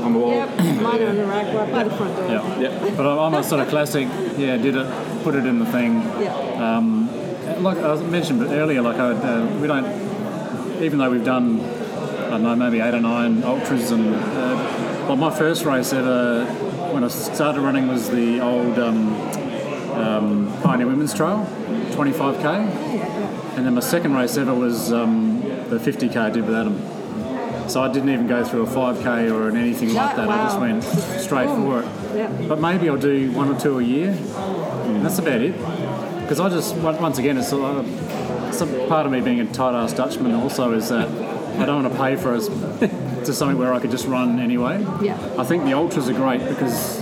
on 0.05 0.13
the 0.13 0.19
wall. 0.19 0.33
Yep, 0.33 0.59
mine 0.81 1.03
are 1.03 1.09
on 1.09 1.17
the 1.17 1.25
rack 1.25 1.55
right 1.55 1.73
by 1.73 1.85
the 1.85 1.91
front 1.97 2.17
door. 2.17 2.29
Yeah. 2.29 2.61
Yeah. 2.61 2.95
But 2.97 3.07
I'm 3.07 3.35
a 3.35 3.43
sort 3.43 3.61
of 3.61 3.69
classic. 3.69 4.09
Yeah, 4.37 4.57
did 4.57 4.77
it, 4.77 5.23
put 5.23 5.35
it 5.35 5.47
in 5.47 5.59
the 5.59 5.67
thing. 5.67 6.03
Yeah. 6.21 6.79
like 7.61 7.79
I 7.79 7.95
mentioned 8.03 8.43
earlier, 8.43 8.83
like 8.83 8.97
I, 8.97 9.11
uh, 9.13 9.47
we 9.61 9.67
don't, 9.67 10.83
even 10.83 10.99
though 10.99 11.11
we've 11.11 11.25
done, 11.25 11.61
I 11.61 12.31
don't 12.31 12.43
know, 12.43 12.57
maybe 12.57 12.81
eight 12.81 12.95
or 12.95 13.01
nine 13.01 13.43
ultras, 13.45 13.91
and 13.91 14.15
uh, 14.15 15.07
well, 15.07 15.17
my 15.17 15.31
first 15.37 15.65
race 15.65 15.93
ever 15.93 16.47
when 16.93 17.05
I 17.05 17.09
started 17.09 17.61
running 17.61 17.89
was 17.89 18.11
the 18.11 18.41
old 18.41 18.79
um, 18.79 19.15
um, 19.93 20.61
Pioneer 20.63 20.87
Women's 20.87 21.15
Trail, 21.15 21.47
25k, 21.93 22.45
and 23.57 23.67
then 23.67 23.75
my 23.75 23.81
second 23.81 24.15
race 24.15 24.37
ever 24.37 24.55
was 24.55 24.93
um, 24.93 25.41
the 25.69 25.79
50k 25.79 26.17
I 26.17 26.31
did 26.31 26.47
with 26.47 26.55
Adam. 26.55 27.00
So 27.71 27.81
I 27.81 27.87
didn't 27.93 28.09
even 28.09 28.27
go 28.27 28.45
through 28.45 28.63
a 28.63 28.67
5k 28.67 29.31
or 29.33 29.49
an 29.49 29.57
anything 29.57 29.95
like 29.95 30.17
Yeah, 30.17 30.27
that. 30.27 30.29
I 30.29 30.43
just 30.43 30.59
went 30.59 30.83
straight 31.21 31.47
for 31.47 31.83
it. 31.83 31.89
Yeah. 32.17 32.47
But 32.49 32.59
maybe 32.61 32.89
I'll 32.89 32.97
do 32.97 33.31
one 33.31 33.49
or 33.49 33.59
two 33.61 33.79
a 33.79 33.83
year. 33.83 34.13
That's 35.05 35.21
about 35.21 35.41
it. 35.41 35.57
Because 36.21 36.41
I 36.41 36.49
just 36.49 36.75
once 36.77 37.19
again, 37.19 37.39
it's 37.39 37.53
a, 37.53 38.53
some 38.53 38.89
part 38.89 39.07
of 39.07 39.13
me 39.13 39.21
being 39.21 39.39
a 39.39 39.47
tight 39.53 39.75
ass 39.81 39.93
Dutchman 39.93 40.35
also 40.35 40.73
is 40.73 40.89
that 40.89 41.07
I 41.61 41.65
don't 41.65 41.85
want 41.85 41.95
to 41.95 41.99
pay 42.01 42.17
for 42.17 42.35
us 42.35 42.49
to 43.27 43.33
something 43.33 43.57
where 43.57 43.73
I 43.73 43.79
could 43.79 43.93
just 43.93 44.09
run 44.09 44.41
anyway. 44.41 44.85
Yeah. 45.01 45.17
I 45.39 45.45
think 45.45 45.63
the 45.63 45.75
ultras 45.75 46.09
are 46.09 46.15
great 46.15 46.41
because 46.49 47.01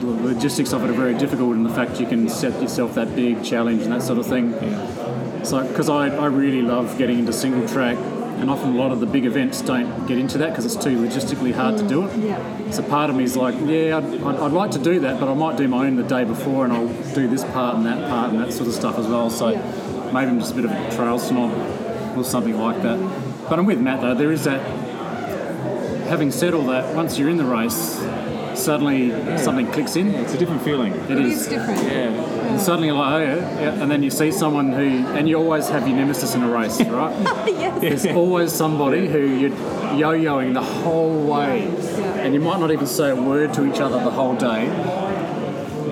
the 0.00 0.06
logistics 0.06 0.72
of 0.72 0.82
it 0.82 0.90
are 0.90 0.94
very 0.94 1.14
difficult, 1.14 1.54
and 1.54 1.64
the 1.64 1.70
fact 1.70 2.00
you 2.00 2.06
can 2.08 2.28
set 2.28 2.60
yourself 2.60 2.96
that 2.96 3.14
big 3.14 3.44
challenge 3.44 3.82
and 3.82 3.92
that 3.92 4.02
sort 4.02 4.18
of 4.18 4.26
thing. 4.26 4.52
So, 5.44 5.64
because 5.66 5.88
I, 5.88 6.08
I 6.08 6.26
really 6.26 6.62
love 6.62 6.98
getting 6.98 7.20
into 7.20 7.32
single 7.32 7.68
track, 7.68 7.96
and 8.40 8.50
often 8.50 8.74
a 8.74 8.78
lot 8.78 8.92
of 8.92 9.00
the 9.00 9.06
big 9.06 9.26
events 9.26 9.62
don't 9.62 10.06
get 10.06 10.18
into 10.18 10.38
that 10.38 10.50
because 10.50 10.64
it's 10.64 10.82
too 10.82 10.96
logistically 10.96 11.52
hard 11.52 11.76
to 11.78 11.84
mm, 11.84 11.88
do 11.88 12.06
it. 12.06 12.16
Yeah. 12.18 12.70
So 12.70 12.82
part 12.82 13.10
of 13.10 13.16
me 13.16 13.24
is 13.24 13.36
like, 13.36 13.54
yeah, 13.60 13.98
I'd, 13.98 14.22
I'd, 14.22 14.36
I'd 14.36 14.52
like 14.52 14.70
to 14.72 14.78
do 14.78 15.00
that, 15.00 15.18
but 15.20 15.28
I 15.28 15.34
might 15.34 15.56
do 15.56 15.66
my 15.68 15.86
own 15.86 15.96
the 15.96 16.02
day 16.02 16.24
before, 16.24 16.64
and 16.64 16.72
I'll 16.72 16.88
do 17.14 17.28
this 17.28 17.44
part 17.44 17.76
and 17.76 17.86
that 17.86 18.08
part 18.08 18.32
and 18.32 18.40
that 18.40 18.52
sort 18.52 18.68
of 18.68 18.74
stuff 18.74 18.98
as 18.98 19.06
well. 19.06 19.30
So 19.30 19.50
maybe 20.12 20.30
I'm 20.30 20.38
just 20.38 20.52
a 20.52 20.54
bit 20.54 20.64
of 20.64 20.70
a 20.70 20.96
trail 20.96 21.18
snob 21.18 21.52
or 22.16 22.24
something 22.24 22.58
like 22.58 22.82
that. 22.82 22.98
But 23.48 23.58
I'm 23.58 23.66
with 23.66 23.80
Matt 23.80 24.00
though. 24.00 24.14
There 24.14 24.32
is 24.32 24.44
that. 24.44 24.60
Having 26.08 26.32
said 26.32 26.54
all 26.54 26.66
that, 26.66 26.94
once 26.94 27.18
you're 27.18 27.28
in 27.28 27.36
the 27.36 27.44
race, 27.44 27.98
suddenly 28.58 29.10
something 29.38 29.66
clicks 29.72 29.96
in. 29.96 30.08
It's 30.14 30.34
a 30.34 30.38
different 30.38 30.62
feeling. 30.62 30.92
It 30.94 31.10
It 31.12 31.18
is. 31.18 31.40
is 31.42 31.46
different. 31.48 31.78
And 31.80 32.60
suddenly 32.60 32.88
you're 32.88 32.96
like, 32.96 33.12
oh 33.14 33.18
yeah, 33.22 33.60
yeah, 33.60 33.82
and 33.82 33.90
then 33.90 34.02
you 34.02 34.10
see 34.10 34.32
someone 34.32 34.72
who, 34.72 34.86
and 35.16 35.28
you 35.28 35.36
always 35.36 35.68
have 35.68 35.86
your 35.86 35.96
nemesis 35.96 36.34
in 36.34 36.42
a 36.42 36.48
race, 36.50 36.80
right? 36.84 37.14
yes. 37.48 37.80
There's 37.80 38.06
always 38.16 38.52
somebody 38.52 39.06
who 39.08 39.18
you're 39.20 39.50
yo-yoing 39.96 40.54
the 40.54 40.62
whole 40.62 41.24
way, 41.26 41.66
and 42.22 42.34
you 42.34 42.40
might 42.40 42.58
not 42.60 42.70
even 42.70 42.86
say 42.86 43.10
a 43.10 43.16
word 43.16 43.52
to 43.54 43.64
each 43.70 43.80
other 43.80 44.02
the 44.02 44.10
whole 44.10 44.34
day. 44.34 44.66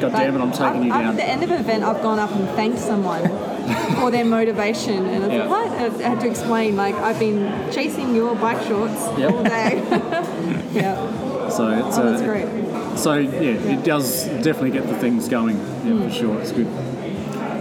God 0.01 0.13
damn 0.13 0.35
it, 0.37 0.41
I'm 0.41 0.53
taking 0.53 0.85
you 0.85 0.93
I've- 0.93 1.03
down. 1.05 1.11
At 1.13 1.17
the 1.17 1.29
end 1.29 1.43
of 1.43 1.51
an 1.51 1.61
event, 1.61 1.83
I've 1.85 2.03
gone 2.03 2.19
up 2.19 2.31
and 2.33 2.47
thanked 2.51 2.79
someone 2.79 3.23
for 3.97 4.11
their 4.11 4.25
motivation, 4.27 5.07
and 5.07 5.25
I 5.25 5.27
was 5.29 5.37
Yeah. 5.37 5.47
like, 5.47 5.71
what? 5.71 6.03
I 6.03 6.09
had 6.11 6.21
to 6.21 6.29
explain, 6.29 6.77
like, 6.77 6.95
I've 6.97 7.19
been 7.19 7.71
chasing 7.73 8.15
your 8.15 8.35
bike 8.35 8.63
shorts 8.67 9.07
Yep. 9.19 9.31
all 9.33 9.43
day. 9.45 9.83
yeah. 10.73 11.23
So 11.51 11.69
it's 11.71 11.97
Oh, 11.99 12.11
that's 12.11 12.23
uh, 12.23 12.25
great. 12.27 12.99
so 12.99 13.15
yeah, 13.15 13.75
it 13.75 13.85
does 13.85 14.25
definitely 14.27 14.71
get 14.73 14.87
the 14.89 14.97
things 14.99 15.29
going. 15.29 15.57
Yeah, 15.85 16.03
for 16.09 16.11
sure, 16.13 16.41
it's 16.41 16.53
good. 16.53 16.67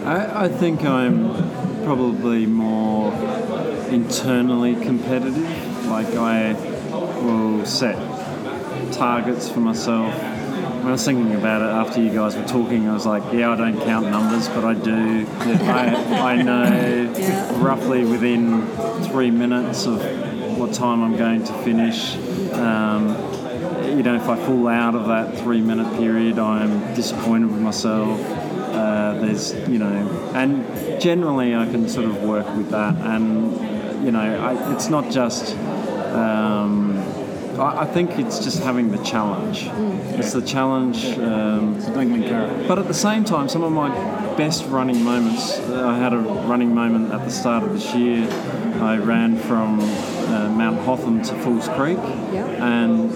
I, 0.06 0.45
I 0.45 0.48
think 0.50 0.84
I'm 0.84 1.34
probably 1.84 2.45
more 2.45 3.13
internally 3.89 4.76
competitive. 4.76 5.86
Like 5.88 6.08
I 6.15 6.54
will 7.21 7.65
set 7.65 7.95
targets 8.91 9.50
for 9.50 9.60
myself. 9.60 10.13
When 10.15 10.88
I 10.88 10.91
was 10.91 11.04
thinking 11.06 11.34
about 11.34 11.62
it 11.63 11.65
after 11.65 12.02
you 12.02 12.12
guys 12.13 12.36
were 12.36 12.45
talking, 12.45 12.88
I 12.88 12.93
was 12.93 13.06
like, 13.08 13.24
yeah, 13.34 13.52
I 13.52 13.56
don't 13.56 13.80
count 13.82 14.08
numbers, 14.10 14.48
but 14.50 14.63
I 14.63 14.74
do. 14.76 15.26
I, 15.39 16.34
I 16.36 16.41
know 16.41 17.12
Yeah. 17.17 17.63
roughly 17.63 18.06
within 18.06 18.67
three 19.06 19.32
minutes 19.32 19.86
of 19.88 20.00
what 20.60 20.74
time 20.74 21.04
I'm 21.04 21.17
going 21.17 21.43
to 21.43 21.54
finish. 21.63 22.15
Um, 22.54 23.15
you 23.95 24.03
know, 24.03 24.15
if 24.15 24.27
I 24.27 24.36
fall 24.45 24.67
out 24.67 24.95
of 24.95 25.08
that 25.08 25.38
three 25.39 25.62
minute 25.62 25.91
period, 25.97 26.38
I'm 26.39 26.93
disappointed 26.95 27.51
with 27.51 27.62
myself. 27.62 28.19
Uh, 28.21 29.13
there's, 29.21 29.53
you 29.69 29.79
know, 29.79 30.31
and 30.36 31.01
generally 31.01 31.55
I 31.55 31.65
can 31.65 31.88
sort 31.88 32.05
of 32.05 32.23
work 32.23 32.47
with 32.55 32.69
that. 32.71 32.95
And, 32.97 34.03
you 34.05 34.12
know, 34.12 34.19
I, 34.19 34.73
it's 34.73 34.89
not 34.89 35.10
just 35.12 35.55
um, 36.13 36.97
I, 37.60 37.81
I 37.81 37.86
think 37.86 38.19
it's 38.19 38.39
just 38.39 38.62
having 38.63 38.91
the 38.91 38.97
challenge. 39.03 39.67
It's 40.19 40.34
the 40.34 40.41
challenge. 40.41 41.05
Um, 41.17 41.75
It's 41.77 41.88
a 41.88 41.93
dangling 41.93 42.23
carrot. 42.23 42.67
but 42.67 42.79
at 42.79 42.88
the 42.88 42.93
same 42.93 43.23
time, 43.23 43.47
some 43.49 43.63
of 43.63 43.71
my 43.71 43.89
best 44.36 44.65
running 44.67 45.01
moments, 45.03 45.58
I 45.69 45.97
had 45.97 46.13
a 46.13 46.17
running 46.17 46.73
moment 46.75 47.13
at 47.13 47.23
the 47.23 47.31
start 47.31 47.63
of 47.63 47.71
this 47.73 47.93
year. 47.95 48.27
I 48.81 48.97
ran 48.97 49.38
from 49.38 49.79
uh, 49.79 50.49
Mount 50.49 50.79
Hotham 50.79 51.21
to 51.23 51.34
Falls 51.36 51.69
Creek, 51.69 51.97
Yeah. 52.34 52.45
and 52.73 53.10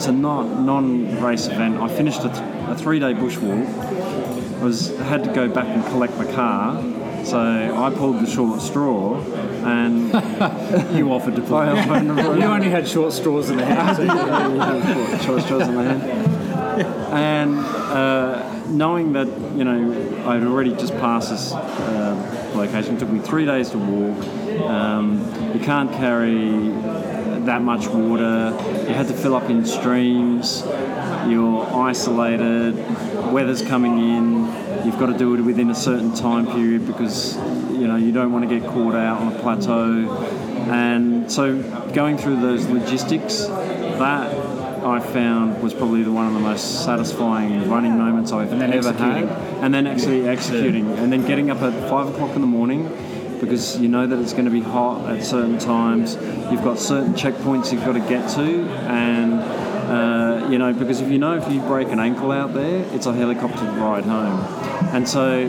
it's 0.00 0.06
a 0.08 0.12
non, 0.12 0.64
non-race 0.64 1.46
event. 1.48 1.76
I 1.76 1.86
finished 1.94 2.20
a, 2.20 2.30
th- 2.30 2.40
a 2.68 2.74
three-day 2.74 3.12
bushwalk. 3.12 3.66
I 4.58 4.64
was 4.64 4.96
had 4.96 5.24
to 5.24 5.30
go 5.34 5.46
back 5.46 5.66
and 5.66 5.84
collect 5.88 6.16
my 6.16 6.24
car, 6.32 6.82
so 7.22 7.38
I 7.38 7.90
pulled 7.94 8.18
the 8.20 8.26
short 8.26 8.62
straw, 8.62 9.20
and 9.62 10.08
You 10.96 11.12
offered 11.12 11.36
to 11.36 11.42
play. 11.42 11.66
The 11.66 12.14
You 12.38 12.44
only 12.44 12.70
had 12.70 12.88
short 12.88 13.12
straws 13.12 13.50
in 13.50 13.58
the 13.58 13.66
hand. 13.66 13.94
so 13.98 14.02
you- 14.04 15.26
choice 15.26 15.44
straws 15.44 15.68
in 15.68 15.74
my 15.74 15.82
hand. 15.84 16.26
And 17.10 17.58
uh, 17.58 18.64
knowing 18.68 19.12
that, 19.14 19.26
you 19.56 19.64
know, 19.64 20.26
I'd 20.30 20.44
already 20.44 20.70
just 20.76 20.94
passed 20.94 21.28
this 21.30 21.52
uh, 21.52 22.52
location, 22.54 22.96
it 22.96 23.00
took 23.00 23.10
me 23.10 23.18
three 23.18 23.44
days 23.44 23.68
to 23.70 23.78
walk. 23.78 24.24
Um, 24.64 25.18
you 25.52 25.60
can't 25.60 25.92
carry 25.92 26.70
that 27.46 27.62
much 27.62 27.86
water. 27.88 28.50
You 28.88 28.94
had 28.94 29.08
to 29.08 29.14
fill 29.14 29.34
up 29.34 29.48
in 29.50 29.64
streams. 29.64 30.62
You're 31.26 31.66
isolated. 31.74 32.76
Weather's 33.32 33.62
coming 33.62 33.98
in. 33.98 34.84
You've 34.84 34.98
got 34.98 35.06
to 35.06 35.18
do 35.18 35.34
it 35.34 35.40
within 35.40 35.70
a 35.70 35.74
certain 35.74 36.14
time 36.14 36.46
period 36.46 36.86
because 36.86 37.36
you 37.70 37.86
know 37.86 37.96
you 37.96 38.12
don't 38.12 38.32
want 38.32 38.48
to 38.48 38.58
get 38.58 38.68
caught 38.68 38.94
out 38.94 39.20
on 39.20 39.32
a 39.32 39.38
plateau. 39.40 40.10
And 40.70 41.30
so 41.30 41.60
going 41.92 42.16
through 42.18 42.40
those 42.40 42.66
logistics, 42.66 43.46
that 43.46 44.34
I 44.84 45.00
found 45.00 45.62
was 45.62 45.74
probably 45.74 46.02
the 46.02 46.12
one 46.12 46.26
of 46.26 46.34
the 46.34 46.40
most 46.40 46.84
satisfying 46.84 47.68
running 47.68 47.98
moments 47.98 48.32
I've 48.32 48.50
then 48.50 48.72
ever 48.72 48.88
executing. 48.88 49.28
had. 49.28 49.64
And 49.64 49.74
then 49.74 49.86
actually 49.86 50.26
executing, 50.26 50.90
and 50.98 51.12
then 51.12 51.26
getting 51.26 51.50
up 51.50 51.60
at 51.60 51.88
five 51.90 52.08
o'clock 52.08 52.34
in 52.34 52.40
the 52.40 52.46
morning 52.46 52.88
because 53.40 53.78
you 53.80 53.88
know 53.88 54.06
that 54.06 54.18
it's 54.18 54.32
going 54.32 54.44
to 54.44 54.50
be 54.50 54.60
hot 54.60 55.08
at 55.10 55.24
certain 55.24 55.58
times. 55.58 56.14
You've 56.50 56.62
got 56.62 56.78
certain 56.78 57.14
checkpoints 57.14 57.72
you've 57.72 57.84
got 57.84 57.94
to 57.94 58.00
get 58.00 58.28
to, 58.34 58.68
and 58.86 59.34
uh, 59.34 60.48
you 60.50 60.58
know 60.58 60.72
because 60.72 61.00
if 61.00 61.10
you 61.10 61.18
know 61.18 61.36
if 61.36 61.50
you 61.50 61.60
break 61.62 61.88
an 61.88 61.98
ankle 61.98 62.30
out 62.30 62.54
there, 62.54 62.84
it's 62.94 63.06
a 63.06 63.12
helicopter 63.12 63.64
ride 63.64 64.04
home. 64.04 64.40
And 64.94 65.08
so 65.08 65.42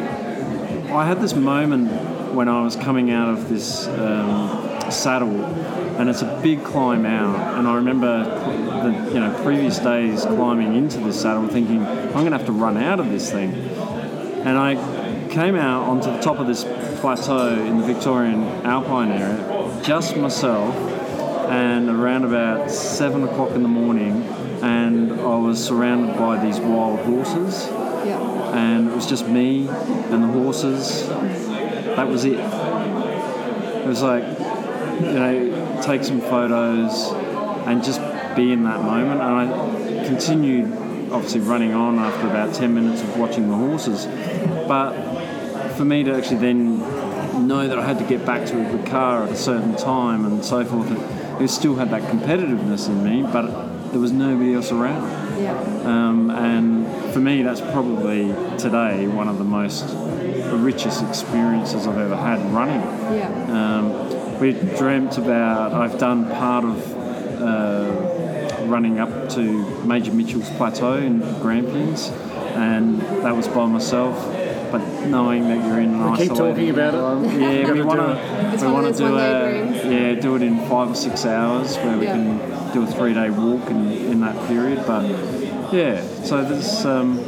I 0.92 1.06
had 1.06 1.22
this 1.22 1.34
moment 1.34 1.92
when 2.34 2.48
I 2.48 2.64
was 2.64 2.76
coming 2.76 3.12
out 3.12 3.30
of 3.30 3.50
this 3.50 3.88
um, 3.88 4.92
saddle, 4.92 5.46
and 6.00 6.10
it's 6.10 6.22
a 6.22 6.40
big 6.42 6.64
climb 6.64 7.06
out. 7.06 7.58
And 7.58 7.68
I 7.68 7.76
remember 7.76 8.24
the 8.24 9.14
you 9.14 9.20
know 9.20 9.38
previous 9.44 9.80
days 9.80 10.26
climbing 10.26 10.76
into 10.76 11.00
this 11.00 11.22
saddle, 11.22 11.48
thinking 11.48 11.86
I'm 11.86 12.12
going 12.12 12.32
to 12.32 12.38
have 12.38 12.48
to 12.48 12.52
run 12.52 12.78
out 12.78 13.00
of 13.00 13.10
this 13.10 13.32
thing. 13.32 13.54
And 13.54 14.58
I 14.58 14.76
came 15.32 15.56
out 15.56 15.88
onto 15.88 16.12
the 16.12 16.20
top 16.20 16.40
of 16.40 16.48
this 16.48 16.66
plateau 17.00 17.56
in 17.56 17.78
the 17.78 17.86
Victorian 17.86 18.44
Alpine 18.66 19.12
area, 19.12 19.82
just 19.82 20.18
myself, 20.18 20.76
and 21.50 21.90
around 21.90 22.26
about 22.26 22.70
seven 22.70 23.24
o'clock 23.24 23.52
in 23.52 23.64
the 23.64 23.70
morning, 23.70 24.24
and 24.62 25.14
I 25.14 25.38
was 25.38 25.64
surrounded 25.64 26.18
by 26.18 26.44
these 26.44 26.60
wild 26.60 27.00
horses 27.00 27.68
Yeah. 28.06 28.20
and 28.56 28.90
it 28.90 28.94
was 28.96 29.08
just 29.08 29.28
me 29.28 29.68
and 29.70 30.22
the 30.24 30.28
horses. 30.28 31.08
That 31.08 32.08
was 32.10 32.26
it. 32.26 32.40
It 32.40 33.88
was 33.88 34.02
like, 34.02 34.24
you 35.00 35.14
know, 35.14 35.80
take 35.82 36.04
some 36.04 36.20
photos 36.20 37.12
and 37.68 37.82
just 37.84 38.02
be 38.36 38.52
in 38.52 38.64
that 38.66 38.82
moment. 38.84 39.22
And 39.22 39.52
I 40.02 40.06
continued, 40.06 40.72
obviously, 41.12 41.40
running 41.42 41.74
on 41.74 42.00
after 42.00 42.28
about 42.28 42.54
10 42.54 42.74
minutes 42.74 43.02
of 43.02 43.18
watching 43.18 43.48
the 43.50 43.56
horses. 43.56 44.06
But 44.68 44.92
for 45.82 45.86
me 45.86 46.04
to 46.04 46.16
actually 46.16 46.38
then 46.38 46.78
know 47.48 47.68
that 47.68 47.80
I 47.80 47.84
had 47.84 47.98
to 47.98 48.04
get 48.04 48.24
back 48.24 48.46
to 48.50 48.56
the 48.56 48.88
car 48.88 49.24
at 49.24 49.32
a 49.32 49.36
certain 49.36 49.76
time 49.76 50.26
and 50.26 50.46
so 50.46 50.64
forth, 50.64 50.92
it 51.42 51.48
still 51.48 51.74
had 51.74 51.90
that 51.90 52.04
competitiveness 52.04 52.88
in 52.88 53.04
me, 53.04 53.24
but 53.24 53.48
there 53.90 54.00
was 54.00 54.12
nobody 54.12 54.54
else 54.54 54.72
around. 54.72 55.10
Yeah. 55.42 55.60
Um, 55.84 56.30
and 56.30 56.86
for 57.12 57.20
me, 57.20 57.42
that's 57.42 57.62
probably 57.62 58.28
today 58.60 59.08
one 59.08 59.28
of 59.28 59.40
the 59.40 59.44
most 59.44 59.88
the 59.88 60.56
richest 60.56 61.04
experiences 61.04 61.88
I've 61.88 61.98
ever 61.98 62.16
had 62.16 62.40
running. 62.52 62.82
Yeah. 63.18 63.30
Um, 63.50 64.40
we 64.40 64.54
dreamt 64.78 65.18
about, 65.18 65.74
I've 65.74 65.98
done 65.98 66.30
part 66.30 66.64
of 66.64 67.42
uh, 67.42 68.66
running 68.68 69.00
up 69.00 69.30
to 69.30 69.84
Major 69.84 70.14
Mitchell's 70.14 70.50
Plateau 70.52 70.98
in 70.98 71.22
Grampians, 71.40 72.10
and 72.54 73.02
that 73.24 73.36
was 73.36 73.48
by 73.48 73.66
myself. 73.66 74.41
But 74.72 74.82
knowing 75.08 75.48
that 75.50 75.66
you're 75.66 75.80
in 75.82 75.94
an 75.96 76.16
Keep 76.16 76.30
talking 76.30 76.70
about 76.70 76.94
it. 76.94 77.40
yeah, 77.42 77.62
Gotta 77.64 77.74
we 77.74 77.82
want 77.84 78.00
it. 78.02 78.54
It's 78.54 78.62
to 78.64 78.68
we 78.68 78.74
want 78.74 78.96
to 78.96 79.04
do 79.04 79.18
a 79.18 79.92
yeah 79.92 80.16
do 80.20 80.36
it 80.36 80.42
in 80.42 80.58
five 80.70 80.90
or 80.92 80.96
six 80.96 81.26
hours 81.26 81.76
where 81.78 81.98
we 81.98 82.06
Yeah. 82.06 82.14
can 82.14 82.74
do 82.74 82.84
a 82.84 82.88
three 82.88 83.14
day 83.14 83.30
walk 83.30 83.70
in, 83.70 83.92
in 83.92 84.20
that 84.22 84.36
period. 84.48 84.84
But 84.88 85.04
yeah, 85.74 86.02
so 86.24 86.44
there's 86.44 86.86
um, 86.86 87.20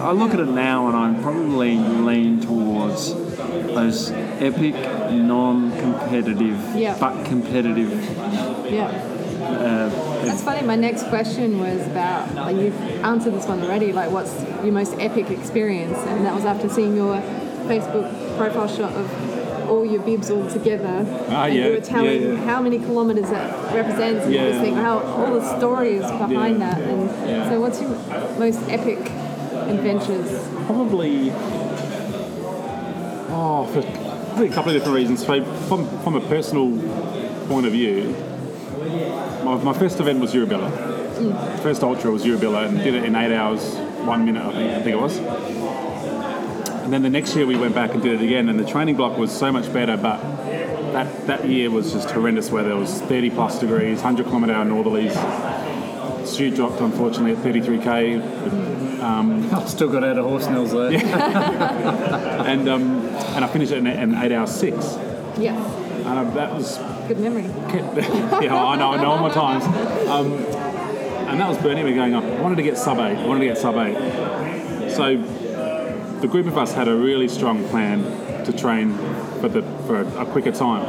I 0.00 0.12
look 0.12 0.32
at 0.32 0.40
it 0.40 0.48
now 0.48 0.86
and 0.88 0.96
I'm 0.96 1.22
probably 1.22 1.76
lean 1.76 2.40
towards 2.40 3.14
those 3.14 4.10
epic, 4.12 4.74
non-competitive 5.10 6.76
Yeah. 6.76 6.96
but 6.98 7.24
competitive. 7.24 7.90
Yeah. 8.70 8.86
Uh, 9.40 9.88
That's 10.24 10.42
funny. 10.42 10.64
My 10.66 10.76
next 10.76 11.04
question 11.08 11.58
was 11.58 11.84
about 11.86 12.34
like 12.34 12.56
you've 12.56 12.78
answered 13.04 13.34
this 13.34 13.46
one 13.46 13.60
already. 13.62 13.92
Like, 13.92 14.10
what's 14.10 14.32
your 14.64 14.72
most 14.74 14.94
epic 14.98 15.30
experience? 15.30 15.98
And 15.98 16.24
that 16.26 16.34
was 16.34 16.44
after 16.44 16.68
seeing 16.68 16.96
your 16.96 17.16
Facebook 17.66 18.36
profile 18.36 18.68
shot 18.68 18.92
of 18.92 19.68
all 19.70 19.86
your 19.86 20.02
bibs 20.02 20.30
all 20.30 20.48
together. 20.50 21.04
Ah, 21.28 21.44
and 21.44 21.54
yeah, 21.54 21.66
you 21.66 21.72
were 21.74 21.80
telling 21.80 22.22
yeah, 22.22 22.28
yeah. 22.32 22.44
how 22.44 22.60
many 22.60 22.78
kilometres 22.78 23.30
that 23.30 23.74
represents, 23.74 24.24
and 24.24 24.34
you 24.34 24.40
Yeah. 24.40 24.48
just 24.50 24.60
think 24.62 24.76
how 24.76 24.98
all 24.98 25.32
the 25.38 25.58
stories 25.58 26.02
behind 26.02 26.60
that. 26.60 26.80
And 26.80 27.50
so, 27.50 27.60
what's 27.60 27.80
your 27.80 27.90
most 28.38 28.60
epic 28.68 28.98
adventures? 29.68 30.48
Probably. 30.66 31.32
Oh, 33.32 33.64
for 33.72 34.42
a 34.42 34.48
couple 34.48 34.72
of 34.72 34.76
different 34.76 34.96
reasons. 34.96 35.24
From, 35.24 35.44
from 36.02 36.16
a 36.16 36.20
personal 36.20 36.68
point 37.46 37.66
of 37.66 37.72
view, 37.72 38.14
my, 39.44 39.56
my 39.62 39.72
first 39.72 40.00
event 40.00 40.20
was 40.20 40.34
Yurrebilla. 40.34 41.60
First 41.60 41.82
ultra 41.84 42.10
was 42.10 42.24
Yurrebilla 42.24 42.66
and 42.68 42.78
did 42.78 42.94
it 42.94 43.04
in 43.04 43.14
eight 43.14 43.34
hours, 43.34 43.74
one 44.10 44.24
minute, 44.24 44.44
I 44.44 44.52
think, 44.52 44.70
I 44.72 44.82
think 44.82 44.96
it 44.96 45.00
was. 45.00 45.18
And 46.82 46.92
then 46.92 47.02
the 47.02 47.10
next 47.10 47.36
year 47.36 47.46
we 47.46 47.56
went 47.56 47.76
back 47.76 47.94
and 47.94 48.02
did 48.02 48.20
it 48.20 48.24
again, 48.24 48.48
and 48.48 48.58
the 48.58 48.64
training 48.64 48.96
block 48.96 49.16
was 49.16 49.30
so 49.30 49.52
much 49.52 49.72
better, 49.72 49.96
but 49.96 50.20
that, 50.92 51.26
that 51.28 51.48
year 51.48 51.70
was 51.70 51.92
just 51.92 52.10
horrendous 52.10 52.50
weather. 52.50 52.72
It 52.72 52.76
was 52.76 53.00
30 53.02 53.30
plus 53.30 53.60
degrees, 53.60 53.98
100 53.98 54.26
kilometre 54.26 54.52
hour 54.52 54.64
northerlies. 54.64 55.14
Shoe 56.26 56.50
dropped, 56.50 56.80
unfortunately, 56.80 57.32
at 57.32 57.38
33k. 57.38 58.40
I've 59.52 59.68
still 59.68 59.88
got 59.88 60.02
out 60.02 60.18
of 60.18 60.24
horse 60.24 60.48
nails 60.48 60.72
there. 60.72 60.90
and 62.46 62.68
um, 62.68 63.06
and 63.36 63.44
I 63.44 63.48
finished 63.48 63.72
it 63.72 63.78
in, 63.78 63.86
in 63.86 64.14
eight 64.16 64.32
hours 64.32 64.50
six. 64.50 64.76
Yeah. 65.38 65.54
And 65.54 66.18
uh, 66.18 66.24
that 66.34 66.52
was 66.54 66.78
Good 67.10 67.18
memory. 67.18 67.42
yeah, 68.44 68.54
I 68.54 68.76
know, 68.76 68.92
I 68.92 68.96
know 69.02 69.10
all 69.10 69.18
my 69.18 69.30
times. 69.30 69.64
Um, 70.08 70.59
and 71.30 71.40
that 71.40 71.48
was 71.48 71.58
burning 71.58 71.84
me 71.84 71.94
going 71.94 72.14
up. 72.14 72.24
I 72.24 72.40
wanted 72.40 72.56
to 72.56 72.62
get 72.62 72.76
sub 72.78 72.98
eight. 72.98 73.16
I 73.16 73.26
wanted 73.26 73.40
to 73.40 73.46
get 73.46 73.58
sub 73.58 73.76
eight. 73.76 73.96
So 74.94 75.16
the 76.20 76.28
group 76.28 76.46
of 76.46 76.58
us 76.58 76.72
had 76.74 76.88
a 76.88 76.94
really 76.94 77.28
strong 77.28 77.66
plan 77.68 78.44
to 78.44 78.52
train 78.52 78.94
for 79.40 79.48
the 79.48 79.62
for 79.86 80.00
a, 80.02 80.22
a 80.22 80.26
quicker 80.26 80.52
time. 80.52 80.84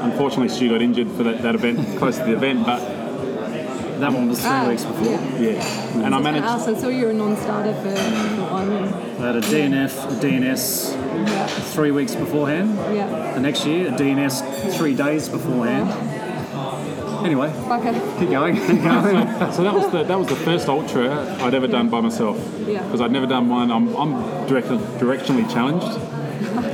Unfortunately, 0.00 0.48
Stu 0.48 0.70
got 0.70 0.80
injured 0.82 1.10
for 1.12 1.22
that, 1.24 1.42
that 1.42 1.54
event, 1.54 1.98
close 1.98 2.16
to 2.18 2.24
the 2.24 2.32
event, 2.32 2.64
but 2.64 2.80
That 4.00 4.12
one 4.14 4.28
was 4.30 4.40
three 4.40 4.48
Ah, 4.50 4.66
weeks 4.68 4.82
before. 4.84 5.04
Yeah. 5.06 5.38
yeah. 5.38 6.04
And 6.06 6.14
I 6.14 6.18
managed. 6.20 6.46
Ah, 6.46 6.56
so 6.58 6.74
I 6.74 6.78
saw 6.80 6.88
you 6.88 7.04
were 7.04 7.10
a 7.10 7.14
non-starter 7.14 7.74
for, 7.74 7.94
for 7.94 8.42
one. 8.50 8.72
I 8.72 9.26
had 9.26 9.36
a 9.36 9.42
DNF, 9.42 9.92
a 10.10 10.14
DNS 10.24 10.94
yeah. 11.28 11.46
three 11.74 11.90
weeks 11.90 12.14
beforehand. 12.14 12.76
Yeah. 12.96 13.34
The 13.34 13.40
next 13.40 13.66
year, 13.66 13.88
a 13.88 13.92
DNS 13.92 14.72
three 14.78 14.94
days 14.94 15.28
beforehand. 15.28 15.90
Oh. 17.20 17.24
Anyway, 17.24 17.48
Okay. 17.48 17.92
keep 18.18 18.30
going. 18.30 18.56
Keep 18.66 18.82
going. 18.82 19.52
So 19.52 19.62
that 19.62 19.74
was 19.74 19.90
the 19.92 20.02
that 20.04 20.18
was 20.18 20.28
the 20.28 20.36
first 20.36 20.68
ultra 20.68 21.10
I'd 21.42 21.54
ever 21.54 21.66
done 21.66 21.88
by 21.90 22.00
myself. 22.00 22.36
Yeah. 22.66 22.82
Because 22.84 23.00
I'd 23.00 23.12
never 23.12 23.26
done 23.26 23.48
one. 23.48 23.70
I'm, 23.70 23.94
I'm 23.96 24.46
direct, 24.46 24.68
directionally 24.98 25.50
challenged. 25.52 25.86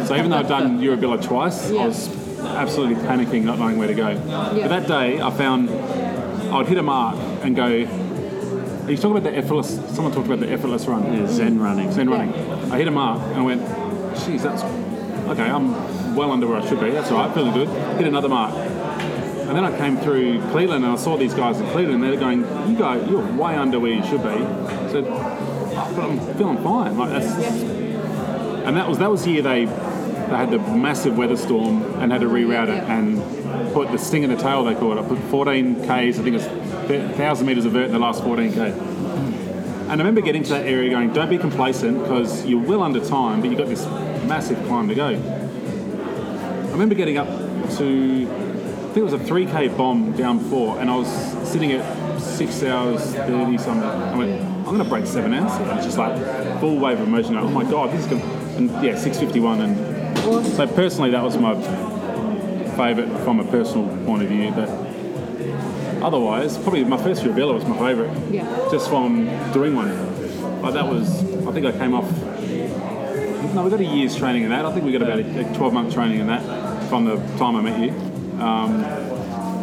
So 0.09 0.15
even 0.17 0.31
though 0.31 0.39
I've 0.39 0.49
done 0.49 0.79
Yurrebilla 0.81 1.23
twice, 1.23 1.71
Yeah. 1.71 1.83
I 1.83 1.87
was 1.87 2.09
absolutely 2.41 2.95
panicking, 3.07 3.43
not 3.45 3.59
knowing 3.59 3.77
where 3.79 3.89
to 3.89 3.95
go. 3.95 4.15
But 4.15 4.69
that 4.69 4.87
day, 4.87 5.21
I 5.21 5.31
found 5.31 5.69
I 5.71 6.59
would 6.59 6.69
hit 6.69 6.79
a 6.79 6.83
mark 6.83 7.17
and 7.43 7.57
go. 7.57 7.65
Are 7.65 8.91
you 8.91 8.97
talking 8.97 9.11
about 9.17 9.25
the 9.25 9.37
effortless? 9.37 9.69
Someone 9.97 10.13
talked 10.13 10.27
about 10.27 10.39
the 10.39 10.51
effortless 10.51 10.87
run. 10.87 11.03
yeah, 11.13 11.27
Zen 11.27 11.59
running. 11.59 11.91
Zen 11.91 12.09
Yeah. 12.09 12.17
running. 12.19 12.73
I 12.73 12.79
hit 12.79 12.87
a 12.87 12.93
mark 12.93 13.21
and 13.21 13.41
I 13.41 13.43
went, 13.43 13.63
"Jeez, 14.15 14.43
that's 14.43 14.63
okay. 14.63 15.51
I'm 15.51 16.15
well 16.15 16.31
under 16.31 16.47
where 16.47 16.59
I 16.63 16.67
should 16.69 16.79
be. 16.79 16.91
That's 16.93 17.11
all 17.11 17.19
right, 17.19 17.35
feeling 17.35 17.53
good. 17.53 17.69
Hit 17.99 18.07
another 18.07 18.29
mark. 18.29 18.55
And 19.57 19.65
then 19.65 19.73
I 19.73 19.79
came 19.79 19.97
through 19.97 20.43
Cleland 20.51 20.85
and 20.85 20.93
I 20.93 20.97
saw 20.97 21.17
these 21.17 21.33
guys 21.33 21.59
in 21.59 21.67
Cleland. 21.69 21.95
And 21.95 22.05
they're 22.05 22.21
going, 22.21 22.41
"You 22.69 22.77
go, 22.77 22.93
you're 23.09 23.25
way 23.41 23.57
under 23.57 23.81
where 23.81 23.91
you 23.91 24.05
should 24.05 24.23
be." 24.23 24.29
I 24.29 24.91
said, 24.93 25.07
"Oh, 25.09 25.93
"But 25.97 26.11
I'm 26.11 26.35
feeling 26.35 26.63
fine." 26.63 26.99
Like 26.99 27.09
that's, 27.09 27.33
and 28.67 28.77
that 28.77 28.87
was 28.87 28.99
that 28.99 29.11
was 29.11 29.25
the 29.25 29.31
year 29.31 29.41
they 29.41 29.65
they 29.65 30.37
had 30.37 30.51
the 30.51 30.59
massive 30.59 31.17
weather 31.17 31.39
storm 31.39 31.83
and 32.03 32.13
had 32.13 32.21
to 32.21 32.27
reroute 32.27 32.69
it 32.69 32.85
and 32.85 33.73
put 33.73 33.91
the 33.93 33.97
sting 33.97 34.25
in 34.25 34.31
the 34.31 34.37
tail. 34.37 34.63
They 34.63 34.75
called 34.75 34.99
it. 34.99 35.05
I 35.05 35.09
put 35.09 35.19
14 35.31 35.87
k's. 35.87 36.21
I 36.21 36.23
think 36.23 36.37
it's 36.37 36.47
1,000 36.47 37.47
meters 37.47 37.65
of 37.65 37.73
vert 37.73 37.87
in 37.87 37.93
the 37.93 37.99
last 37.99 38.25
14 38.25 38.53
k. 38.53 38.61
And 38.69 39.91
I 39.91 39.95
remember 39.95 40.21
getting 40.21 40.43
to 40.43 40.51
that 40.51 40.67
area 40.67 40.91
going, 40.91 41.13
don't 41.13 41.31
be 41.31 41.39
complacent 41.39 42.03
because 42.03 42.45
you're 42.45 42.61
well 42.61 42.83
under 42.83 43.01
time, 43.01 43.41
but 43.41 43.49
you've 43.49 43.59
got 43.59 43.69
this 43.69 43.87
massive 44.27 44.59
climb 44.67 44.89
to 44.89 44.95
go. 44.95 45.07
I 45.07 46.73
remember 46.73 46.97
getting 46.97 47.17
up 47.19 47.29
to, 47.79 48.46
think 48.97 49.11
it 49.11 49.13
was 49.13 49.29
a 49.29 49.31
3k 49.31 49.77
bomb 49.77 50.13
down 50.13 50.39
before, 50.39 50.81
and 50.81 50.91
I 50.91 50.97
was 50.97 51.07
sitting 51.47 51.71
at 51.73 52.19
6 52.19 52.63
hours 52.63 53.15
30 53.15 53.59
something. 53.59 53.83
I 53.85 54.17
went, 54.17 54.41
I'm 54.41 54.65
going 54.65 54.79
to 54.79 54.85
break 54.85 55.05
7 55.05 55.35
hours. 55.35 55.53
And 55.53 55.71
it's 55.73 55.85
just 55.85 55.99
like 55.99 56.17
full 56.61 56.79
wave 56.79 56.99
of 56.99 57.07
emotion. 57.07 57.35
Like, 57.35 57.45
oh 57.45 57.51
my 57.51 57.71
God, 57.71 57.93
this 57.93 58.01
is 58.01 58.07
going 58.07 58.23
And 58.57 58.71
yeah, 58.83 58.97
651. 58.97 59.61
And 59.61 60.47
so 60.47 60.67
personally, 60.67 61.11
that 61.11 61.23
was 61.23 61.37
my 61.37 61.55
favourite 62.75 63.11
from 63.23 63.39
a 63.41 63.45
personal 63.45 63.87
point 64.07 64.23
of 64.23 64.31
view. 64.31 64.51
But 64.53 64.71
otherwise, 66.03 66.57
probably 66.57 66.83
my 66.85 66.97
first 66.97 67.23
Ravella 67.23 67.53
was 67.53 67.67
my 67.67 67.77
favourite 67.77 68.17
Yeah. 68.33 68.47
just 68.71 68.89
from 68.89 69.27
doing 69.53 69.77
one. 69.77 69.93
Like 70.63 70.73
that 70.73 70.91
was, 70.91 71.21
I 71.47 71.53
think 71.53 71.67
I 71.67 71.73
came 71.73 71.93
off. 71.93 72.11
No, 73.55 73.63
we 73.63 73.69
got 73.71 73.81
a 73.81 73.85
year's 73.85 74.17
training 74.17 74.45
in 74.45 74.49
that. 74.49 74.65
I 74.65 74.73
think 74.73 74.87
we 74.87 74.93
got 74.93 75.03
about 75.03 75.19
a, 75.19 75.55
12 75.55 75.73
month 75.75 75.93
training 75.93 76.21
in 76.21 76.29
that 76.29 76.89
from 76.89 77.05
the 77.05 77.17
time 77.37 77.57
I 77.57 77.61
met 77.61 77.79
you. 77.79 78.06
Um, 78.41 78.83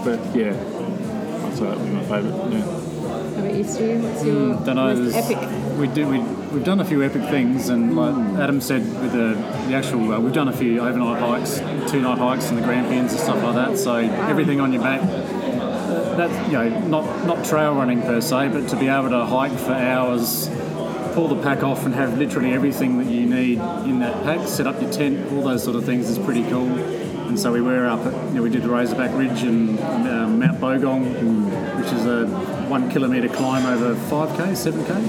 but 0.04 0.20
yeah, 0.36 0.52
I'd 0.52 1.54
say 1.56 1.66
that 1.66 1.78
would 1.78 1.86
be 1.88 1.92
my 1.94 2.04
favourite. 2.04 2.52
Yeah. 2.52 2.62
How 2.62 3.40
about 3.40 3.56
you, 3.56 3.64
Stu? 3.64 4.00
What's 4.00 4.24
your 4.26 4.54
Don't 4.66 4.76
know. 4.76 4.96
most 4.96 5.12
there's- 5.14 5.32
epic? 5.32 5.50
We 5.78 5.88
do. 5.88 6.08
We, 6.08 6.20
we've 6.20 6.64
done 6.64 6.80
a 6.82 6.86
few 6.86 7.04
epic 7.04 7.24
things, 7.30 7.70
and 7.70 7.96
like 7.96 8.16
Adam 8.40 8.62
said, 8.62 8.82
with 9.02 9.12
the, 9.12 9.34
the 9.68 9.74
actual, 9.74 10.12
uh, 10.14 10.20
we've 10.20 10.34
done 10.34 10.48
a 10.50 10.54
few 10.56 10.80
overnight 10.80 11.20
hikes, 11.20 11.58
two 11.92 12.00
night 12.02 12.20
hikes, 12.20 12.50
and 12.50 12.58
the 12.60 12.62
Grampians 12.62 13.12
and 13.12 13.20
stuff 13.20 13.42
like 13.42 13.56
that. 13.56 13.78
So 13.80 13.96
everything 13.96 14.60
on 14.62 14.72
your 14.72 14.84
back. 14.84 15.02
uh, 15.02 16.16
That's 16.16 16.48
you 16.48 16.54
know 16.54 16.70
not 16.88 17.26
not 17.26 17.44
trail 17.44 17.74
running 17.74 18.02
per 18.02 18.22
se, 18.22 18.50
but 18.50 18.68
to 18.70 18.76
be 18.76 18.88
able 18.88 19.10
to 19.10 19.26
hike 19.26 19.58
for 19.58 19.74
hours, 19.74 20.48
pull 21.16 21.28
the 21.28 21.42
pack 21.42 21.64
off, 21.64 21.86
and 21.88 21.96
have 21.96 22.20
literally 22.20 22.54
everything 22.54 23.00
that 23.00 23.08
you 23.12 23.26
need 23.26 23.60
in 23.90 24.00
that 24.02 24.22
pack. 24.24 24.48
Set 24.48 24.68
up 24.68 24.80
your 24.80 24.92
tent, 24.92 25.32
all 25.34 25.42
those 25.42 25.64
sort 25.64 25.76
of 25.76 25.86
things 25.86 26.08
is 26.08 26.20
pretty 26.20 26.44
cool. 26.52 26.70
And 27.34 27.40
so 27.40 27.52
we 27.52 27.62
were 27.62 27.88
up 27.88 28.06
at, 28.06 28.14
you 28.28 28.36
know, 28.36 28.44
we 28.44 28.52
did 28.52 28.62
the 28.62 28.70
Razorback 28.70 29.10
Ridge 29.18 29.42
and 29.42 29.80
um, 29.80 30.38
Mount 30.38 30.60
Bogong, 30.60 31.04
which 31.82 31.92
is 31.92 32.06
a 32.06 32.28
one 32.70 32.92
kilometre 32.92 33.28
climb 33.28 33.66
over 33.66 33.96
5k, 33.96 34.52
7k. 34.52 35.08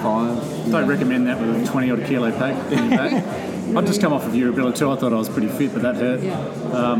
Five. 0.00 0.70
Don't 0.72 0.88
recommend 0.88 1.26
that 1.26 1.38
with 1.38 1.62
a 1.62 1.70
20 1.70 1.90
odd 1.90 2.06
kilo 2.06 2.32
pack 2.32 2.72
in 2.72 2.88
your 2.88 2.96
back. 2.96 3.12
I'd 3.76 3.86
just 3.86 4.00
come 4.00 4.14
off 4.14 4.24
of 4.24 4.32
Yurrebilla 4.32 4.74
too. 4.74 4.90
I 4.90 4.96
thought 4.96 5.12
I 5.12 5.16
was 5.16 5.28
pretty 5.28 5.48
fit, 5.48 5.74
but 5.74 5.82
that 5.82 5.96
hurt. 5.96 6.22
Yeah. 6.22 6.92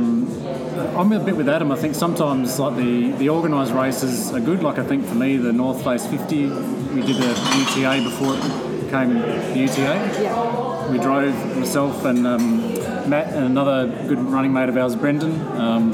I'm 1.01 1.11
a 1.11 1.19
bit 1.19 1.39
with 1.39 1.49
Adam. 1.49 1.73
I 1.73 1.77
think 1.77 1.95
sometimes 1.95 2.59
like 2.59 2.77
the, 2.77 3.13
the 3.13 3.31
organised 3.31 3.73
races 3.73 4.31
are 4.35 4.41
good. 4.41 4.63
Like 4.63 4.79
I 4.79 4.85
think 4.85 5.07
for 5.07 5.15
me, 5.15 5.39
the 5.39 5.55
North 5.55 5.83
Face 5.83 6.05
50, 6.05 6.49
we 6.49 7.01
did 7.01 7.17
a 7.17 7.31
UTA 7.31 8.03
before 8.05 8.35
it 8.35 8.85
became 8.85 9.15
the 9.15 9.59
UTA. 9.59 10.21
Yeah. 10.23 10.91
We 10.91 10.99
drove 10.99 11.57
myself 11.57 12.05
and 12.05 12.27
um, 12.27 12.60
Matt 13.11 13.35
and 13.35 13.45
another 13.45 13.89
good 14.07 14.21
running 14.21 14.53
mate 14.53 14.69
of 14.69 14.77
ours, 14.77 14.95
Brendan, 14.95 15.33
um, 15.59 15.91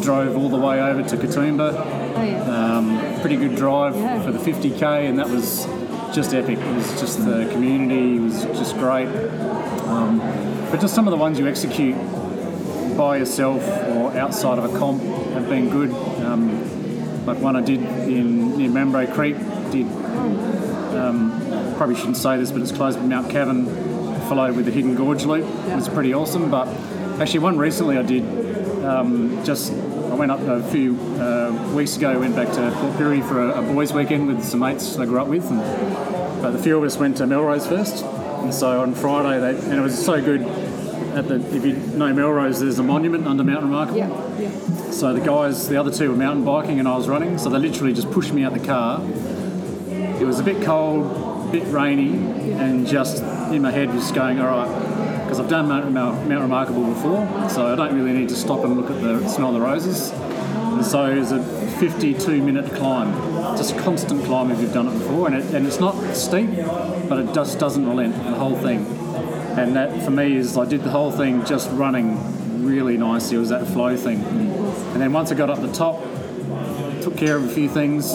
drove 0.00 0.36
all 0.36 0.48
the 0.48 0.56
way 0.56 0.80
over 0.80 1.02
to 1.02 1.16
Katoomba. 1.16 1.72
Oh, 2.16 2.22
yeah. 2.22 2.76
Um, 2.76 3.20
pretty 3.20 3.34
good 3.36 3.56
drive 3.56 3.96
Yeah. 3.96 4.22
for 4.22 4.30
the 4.30 4.38
50k, 4.38 5.08
and 5.08 5.18
that 5.18 5.28
was 5.28 5.66
just 6.14 6.32
epic. 6.34 6.58
It 6.58 6.74
was 6.76 7.00
just 7.00 7.24
the 7.26 7.48
community 7.50 8.20
was 8.20 8.44
just 8.44 8.76
great. 8.78 9.08
Um, 9.88 10.18
but 10.70 10.80
just 10.80 10.94
some 10.94 11.08
of 11.08 11.10
the 11.10 11.16
ones 11.16 11.36
you 11.40 11.48
execute 11.48 11.96
by 12.96 13.16
yourself 13.16 13.62
or 13.88 14.16
outside 14.16 14.58
of 14.58 14.72
a 14.72 14.78
comp 14.78 15.02
have 15.34 15.48
been 15.48 15.68
good. 15.68 15.90
Um, 16.24 17.26
like 17.26 17.38
one 17.40 17.56
I 17.56 17.60
did 17.60 17.80
in 17.82 18.56
near 18.56 18.70
Mambray 18.70 19.08
Creek, 19.12 19.36
did 19.72 19.86
um, 20.96 21.32
probably 21.76 21.96
shouldn't 21.96 22.16
say 22.16 22.36
this, 22.38 22.52
but 22.52 22.62
it's 22.62 22.70
close 22.72 22.94
to 22.94 23.02
Mount 23.02 23.30
Cavan, 23.30 23.64
followed 24.28 24.56
with 24.56 24.66
the 24.66 24.70
Hidden 24.70 24.94
Gorge 24.94 25.24
Loop. 25.24 25.44
It 25.44 25.74
was 25.74 25.88
pretty 25.88 26.12
awesome. 26.12 26.50
But 26.50 26.68
actually, 27.20 27.40
one 27.40 27.58
recently 27.58 27.98
I 27.98 28.02
did 28.02 28.24
um, 28.84 29.44
just 29.44 29.72
I 29.72 30.14
went 30.14 30.30
up 30.30 30.40
a 30.40 30.62
few 30.70 30.98
uh, 31.20 31.72
weeks 31.74 31.96
ago. 31.96 32.18
Went 32.18 32.36
back 32.36 32.48
to 32.48 32.70
Port 32.76 32.94
Pirie 32.94 33.26
for 33.26 33.42
a, 33.42 33.60
a 33.60 33.62
boys' 33.62 33.92
weekend 33.92 34.28
with 34.28 34.44
some 34.44 34.60
mates 34.60 34.98
I 34.98 35.04
grew 35.06 35.20
up 35.20 35.28
with, 35.28 35.48
and 35.50 35.60
but 36.42 36.50
the 36.50 36.58
few 36.58 36.76
of 36.76 36.84
us 36.84 36.96
went 36.96 37.16
to 37.18 37.26
Melrose 37.26 37.66
first. 37.66 38.04
And 38.04 38.54
so 38.54 38.80
on 38.80 38.94
Friday, 38.94 39.40
they, 39.40 39.58
and 39.70 39.74
it 39.74 39.82
was 39.82 39.98
so 40.02 40.22
good. 40.22 40.42
At 41.16 41.28
the, 41.28 41.36
if 41.56 41.64
you 41.64 41.72
know 41.96 42.12
Melrose, 42.12 42.60
there's 42.60 42.78
a 42.78 42.82
monument 42.82 43.26
under 43.26 43.42
Mount 43.42 43.62
Remarkable. 43.62 43.98
Yeah. 43.98 44.38
Yeah. 44.38 44.90
So 44.90 45.14
the 45.14 45.20
guys, 45.20 45.66
the 45.66 45.78
other 45.78 45.90
two 45.90 46.10
were 46.10 46.16
mountain 46.16 46.44
biking 46.44 46.78
and 46.78 46.86
I 46.86 46.94
was 46.94 47.08
running. 47.08 47.38
So 47.38 47.48
they 47.48 47.58
literally 47.58 47.94
just 47.94 48.10
pushed 48.10 48.34
me 48.34 48.44
out 48.44 48.52
the 48.52 48.64
car. 48.64 49.00
It 50.20 50.26
was 50.26 50.40
a 50.40 50.42
bit 50.42 50.62
cold, 50.62 51.48
a 51.48 51.52
bit 51.52 51.66
rainy, 51.68 52.52
and 52.52 52.86
just 52.86 53.22
in 53.52 53.62
my 53.62 53.70
head 53.70 53.92
was 53.94 54.10
going, 54.12 54.38
all 54.38 54.46
right, 54.46 55.22
because 55.24 55.40
I've 55.40 55.48
done 55.48 55.68
Mount, 55.68 55.90
Mount, 55.92 56.28
Mount 56.28 56.42
Remarkable 56.42 56.84
before, 56.84 57.48
so 57.48 57.72
I 57.72 57.76
don't 57.76 57.94
really 57.94 58.12
need 58.12 58.28
to 58.30 58.36
stop 58.36 58.64
and 58.64 58.76
look 58.76 58.90
at 58.90 59.00
the 59.00 59.26
smell 59.28 59.48
of 59.48 59.54
the 59.54 59.60
roses. 59.60 60.10
And 60.10 60.84
so 60.84 61.06
it 61.06 61.18
was 61.18 61.32
a 61.32 61.42
52 61.78 62.42
minute 62.42 62.72
climb, 62.74 63.12
just 63.56 63.76
constant 63.78 64.24
climb 64.24 64.50
if 64.50 64.60
you've 64.60 64.72
done 64.74 64.88
it 64.88 64.98
before, 64.98 65.26
and, 65.26 65.36
it, 65.36 65.54
and 65.54 65.66
it's 65.66 65.80
not 65.80 66.14
steep, 66.14 66.50
but 67.08 67.18
it 67.18 67.34
just 67.34 67.58
doesn't 67.58 67.86
relent 67.86 68.14
the 68.14 68.34
whole 68.34 68.56
thing. 68.56 68.86
And 69.58 69.74
that 69.76 70.04
for 70.04 70.10
me 70.10 70.36
is 70.36 70.56
I 70.56 70.66
did 70.66 70.82
the 70.84 70.90
whole 70.90 71.10
thing 71.10 71.44
just 71.46 71.70
running 71.72 72.64
really 72.64 72.96
nicely. 72.96 73.36
It 73.36 73.40
was 73.40 73.48
that 73.48 73.66
flow 73.66 73.96
thing. 73.96 74.22
And 74.24 75.00
then 75.00 75.12
once 75.12 75.32
I 75.32 75.34
got 75.34 75.50
up 75.50 75.60
the 75.60 75.72
top, 75.72 76.02
took 77.02 77.16
care 77.16 77.36
of 77.36 77.44
a 77.44 77.48
few 77.48 77.68
things. 77.68 78.12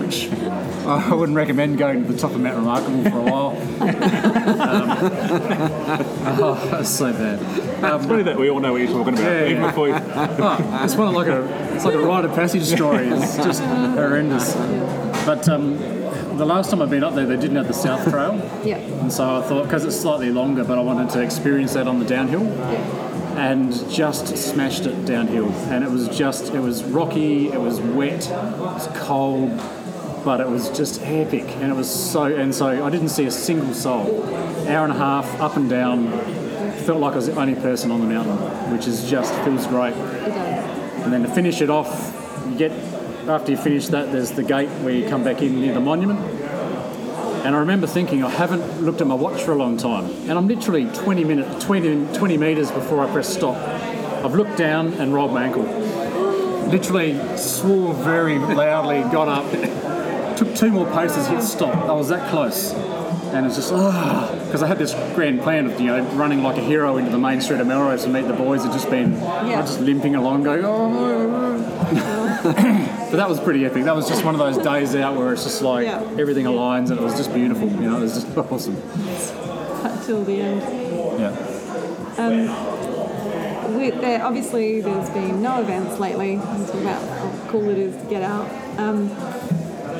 Which 0.00 0.30
I 0.86 1.14
wouldn't 1.14 1.36
recommend 1.36 1.78
going 1.78 2.04
to 2.04 2.12
the 2.12 2.18
top 2.18 2.32
of 2.32 2.40
Mount 2.40 2.56
Remarkable 2.56 3.04
for 3.10 3.18
a 3.18 3.22
while. 3.22 3.56
Um, 3.80 3.80
oh, 6.42 6.68
that's 6.70 6.90
so 6.90 7.12
bad. 7.12 7.38
It's 7.40 8.06
funny 8.06 8.22
that 8.24 8.38
we 8.38 8.50
all 8.50 8.60
know 8.60 8.72
what 8.72 8.82
you're 8.82 8.90
talking 8.92 9.14
about, 9.14 9.24
Yeah, 9.24 9.44
even 9.46 9.62
yeah. 9.62 9.70
before 9.70 9.88
you. 9.88 9.94
Oh, 9.96 10.80
it's 10.84 10.94
one 10.94 11.08
of 11.08 11.14
like 11.14 11.28
a 11.28 11.74
it's 11.74 11.84
like 11.84 11.94
a 11.94 11.98
rite 12.00 12.24
of 12.24 12.34
passage 12.34 12.64
story. 12.64 13.08
It's 13.08 13.36
just 13.36 13.62
horrendous. 13.62 14.54
But 15.24 15.48
um, 15.48 15.78
the 16.36 16.44
last 16.44 16.70
time 16.70 16.82
I've 16.82 16.90
been 16.90 17.04
up 17.04 17.14
there, 17.14 17.26
they 17.26 17.36
didn't 17.36 17.56
have 17.56 17.68
the 17.68 17.72
South 17.74 18.08
Trail. 18.10 18.34
Yeah. 18.64 18.76
And 18.76 19.12
so 19.12 19.38
I 19.38 19.42
thought, 19.42 19.64
because 19.64 19.84
it's 19.84 19.98
slightly 19.98 20.30
longer, 20.30 20.64
but 20.64 20.78
I 20.78 20.82
wanted 20.82 21.10
to 21.10 21.22
experience 21.22 21.72
that 21.74 21.86
on 21.88 21.98
the 21.98 22.04
downhill, 22.04 22.44
and 23.36 23.72
just 23.90 24.36
smashed 24.36 24.86
it 24.86 25.04
downhill. 25.04 25.50
And 25.70 25.84
it 25.84 25.90
was 25.90 26.08
just, 26.16 26.52
it 26.54 26.60
was 26.60 26.84
rocky, 26.84 27.48
it 27.48 27.60
was 27.60 27.80
wet, 27.80 28.26
it 28.26 28.58
was 28.58 28.88
cold, 28.94 29.56
but 30.24 30.40
it 30.40 30.48
was 30.48 30.70
just 30.76 31.02
epic. 31.02 31.44
And 31.56 31.70
it 31.70 31.74
was 31.74 31.88
so, 31.88 32.24
and 32.24 32.54
so 32.54 32.84
I 32.84 32.90
didn't 32.90 33.10
see 33.10 33.26
a 33.26 33.30
single 33.30 33.74
soul. 33.74 34.24
Hour 34.68 34.84
and 34.84 34.92
a 34.92 34.96
half, 34.96 35.40
up 35.40 35.56
and 35.56 35.68
down, 35.68 36.10
felt 36.84 37.00
like 37.00 37.12
I 37.12 37.16
was 37.16 37.26
the 37.26 37.40
only 37.40 37.54
person 37.54 37.90
on 37.90 38.00
the 38.00 38.06
mountain, 38.06 38.36
which 38.72 38.86
is 38.86 39.08
just, 39.08 39.34
feels 39.44 39.66
great. 39.66 39.94
And 39.94 41.12
then 41.12 41.22
to 41.22 41.28
finish 41.28 41.60
it 41.60 41.70
off, 41.70 42.12
you 42.48 42.56
get 42.56 42.72
after 43.28 43.52
you 43.52 43.56
finish 43.56 43.88
that, 43.88 44.12
there's 44.12 44.32
the 44.32 44.42
gate 44.42 44.68
where 44.82 44.92
you 44.92 45.08
come 45.08 45.24
back 45.24 45.40
in 45.40 45.58
near 45.60 45.72
the 45.72 45.80
monument. 45.80 46.20
And 47.44 47.54
I 47.54 47.58
remember 47.58 47.86
thinking, 47.86 48.24
I 48.24 48.30
haven't 48.30 48.82
looked 48.82 49.00
at 49.02 49.06
my 49.06 49.14
watch 49.14 49.42
for 49.42 49.52
a 49.52 49.56
long 49.56 49.76
time, 49.76 50.06
and 50.28 50.32
I'm 50.32 50.48
literally 50.48 50.86
20 50.86 51.24
minutes, 51.24 51.64
20, 51.64 52.16
20 52.16 52.36
meters 52.38 52.70
before 52.70 53.06
I 53.06 53.10
press 53.12 53.28
stop. 53.28 53.56
I've 54.24 54.34
looked 54.34 54.56
down 54.56 54.94
and 54.94 55.12
rolled 55.12 55.32
my 55.34 55.44
ankle. 55.44 55.62
Literally 55.62 57.18
swore 57.36 57.92
very 57.92 58.38
loudly, 58.38 59.00
got 59.12 59.28
up, 59.28 60.36
took 60.38 60.54
two 60.54 60.70
more 60.70 60.90
paces, 60.92 61.26
hit 61.26 61.42
stop. 61.42 61.74
I 61.84 61.92
was 61.92 62.08
that 62.08 62.30
close. 62.30 62.72
And 63.34 63.44
it's 63.46 63.56
just, 63.56 63.72
ah, 63.74 64.30
because 64.46 64.62
I 64.62 64.66
had 64.68 64.78
this 64.78 64.94
grand 65.14 65.42
plan 65.42 65.66
of, 65.66 65.78
you 65.80 65.88
know, 65.88 66.02
running 66.14 66.42
like 66.42 66.56
a 66.56 66.60
hero 66.62 66.96
into 66.96 67.10
the 67.10 67.18
main 67.18 67.40
street 67.42 67.60
of 67.60 67.66
Melrose 67.66 68.04
to 68.04 68.08
meet 68.08 68.26
the 68.28 68.32
boys. 68.32 68.62
Had 68.62 68.72
just 68.72 68.88
been, 68.88 69.12
Yeah. 69.12 69.60
just 69.60 69.80
limping 69.80 70.14
along, 70.14 70.44
going, 70.44 70.62
oh, 70.64 71.60
no, 73.16 73.22
no." 73.22 73.24
But 73.24 73.28
that 73.28 73.28
was 73.28 73.40
pretty 73.40 73.64
epic. 73.64 73.84
That 73.84 73.94
was 73.96 74.08
just 74.08 74.24
one 74.24 74.34
of 74.34 74.40
those 74.40 74.58
days 74.58 74.94
out 74.96 75.16
where 75.16 75.32
it's 75.32 75.44
just 75.44 75.62
like 75.62 75.86
Yeah. 75.86 76.02
everything 76.18 76.46
aligns 76.46 76.90
and 76.90 76.98
it 76.98 77.02
was 77.02 77.16
just 77.16 77.32
beautiful. 77.32 77.68
You 77.68 77.90
know, 77.90 77.98
it 77.98 78.00
was 78.00 78.14
just 78.14 78.36
awesome. 78.52 78.76
Till 80.04 80.24
the 80.24 80.40
end. 80.40 80.62
Yeah. 81.20 81.32
we, 83.76 83.90
there, 83.90 84.24
obviously, 84.24 84.80
there's 84.80 85.10
been 85.10 85.42
no 85.42 85.60
events 85.60 85.98
lately. 85.98 86.36
We 86.36 86.42
talk 86.42 86.74
about 86.74 87.02
how 87.08 87.30
cool 87.48 87.68
it 87.70 87.78
is 87.78 87.96
to 88.02 88.08
get 88.08 88.22
out. 88.22 88.48
Um, 88.78 89.10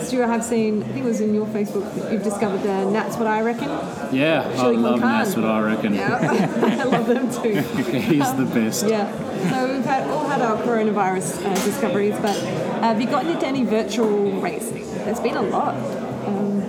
Stu, 0.00 0.22
I 0.22 0.26
have 0.26 0.44
seen, 0.44 0.82
I 0.82 0.86
think 0.86 0.98
it 0.98 1.08
was 1.08 1.20
in 1.20 1.32
your 1.34 1.46
Facebook, 1.46 1.94
that 1.94 2.12
you've 2.12 2.22
discovered 2.24 2.62
the 2.62 2.90
Nats 2.90 3.16
What 3.16 3.26
I 3.26 3.42
Reckon. 3.42 3.68
Yeah, 4.12 4.42
I 4.58 4.66
love 4.72 5.00
carne. 5.00 5.24
Nasrid, 5.26 5.44
I 5.44 5.60
reckon. 5.60 5.94
Yeah, 5.94 6.18
I 6.80 6.84
love 6.84 7.06
them 7.06 7.30
too. 7.30 7.60
He's 8.00 8.34
the 8.34 8.44
best. 8.44 8.86
Yeah. 8.88 9.10
So 9.50 9.72
we've 9.72 9.84
had, 9.84 10.08
all 10.10 10.28
had 10.28 10.42
our 10.42 10.56
coronavirus 10.62 11.44
uh, 11.46 11.54
discoveries, 11.64 12.14
but 12.20 12.36
have 12.84 13.00
you 13.00 13.06
gotten 13.06 13.30
into 13.30 13.46
any 13.46 13.64
virtual 13.64 14.40
racing? 14.40 14.84
There's 15.04 15.20
been 15.20 15.36
a 15.36 15.42
lot. 15.42 15.74
Um, 16.26 16.60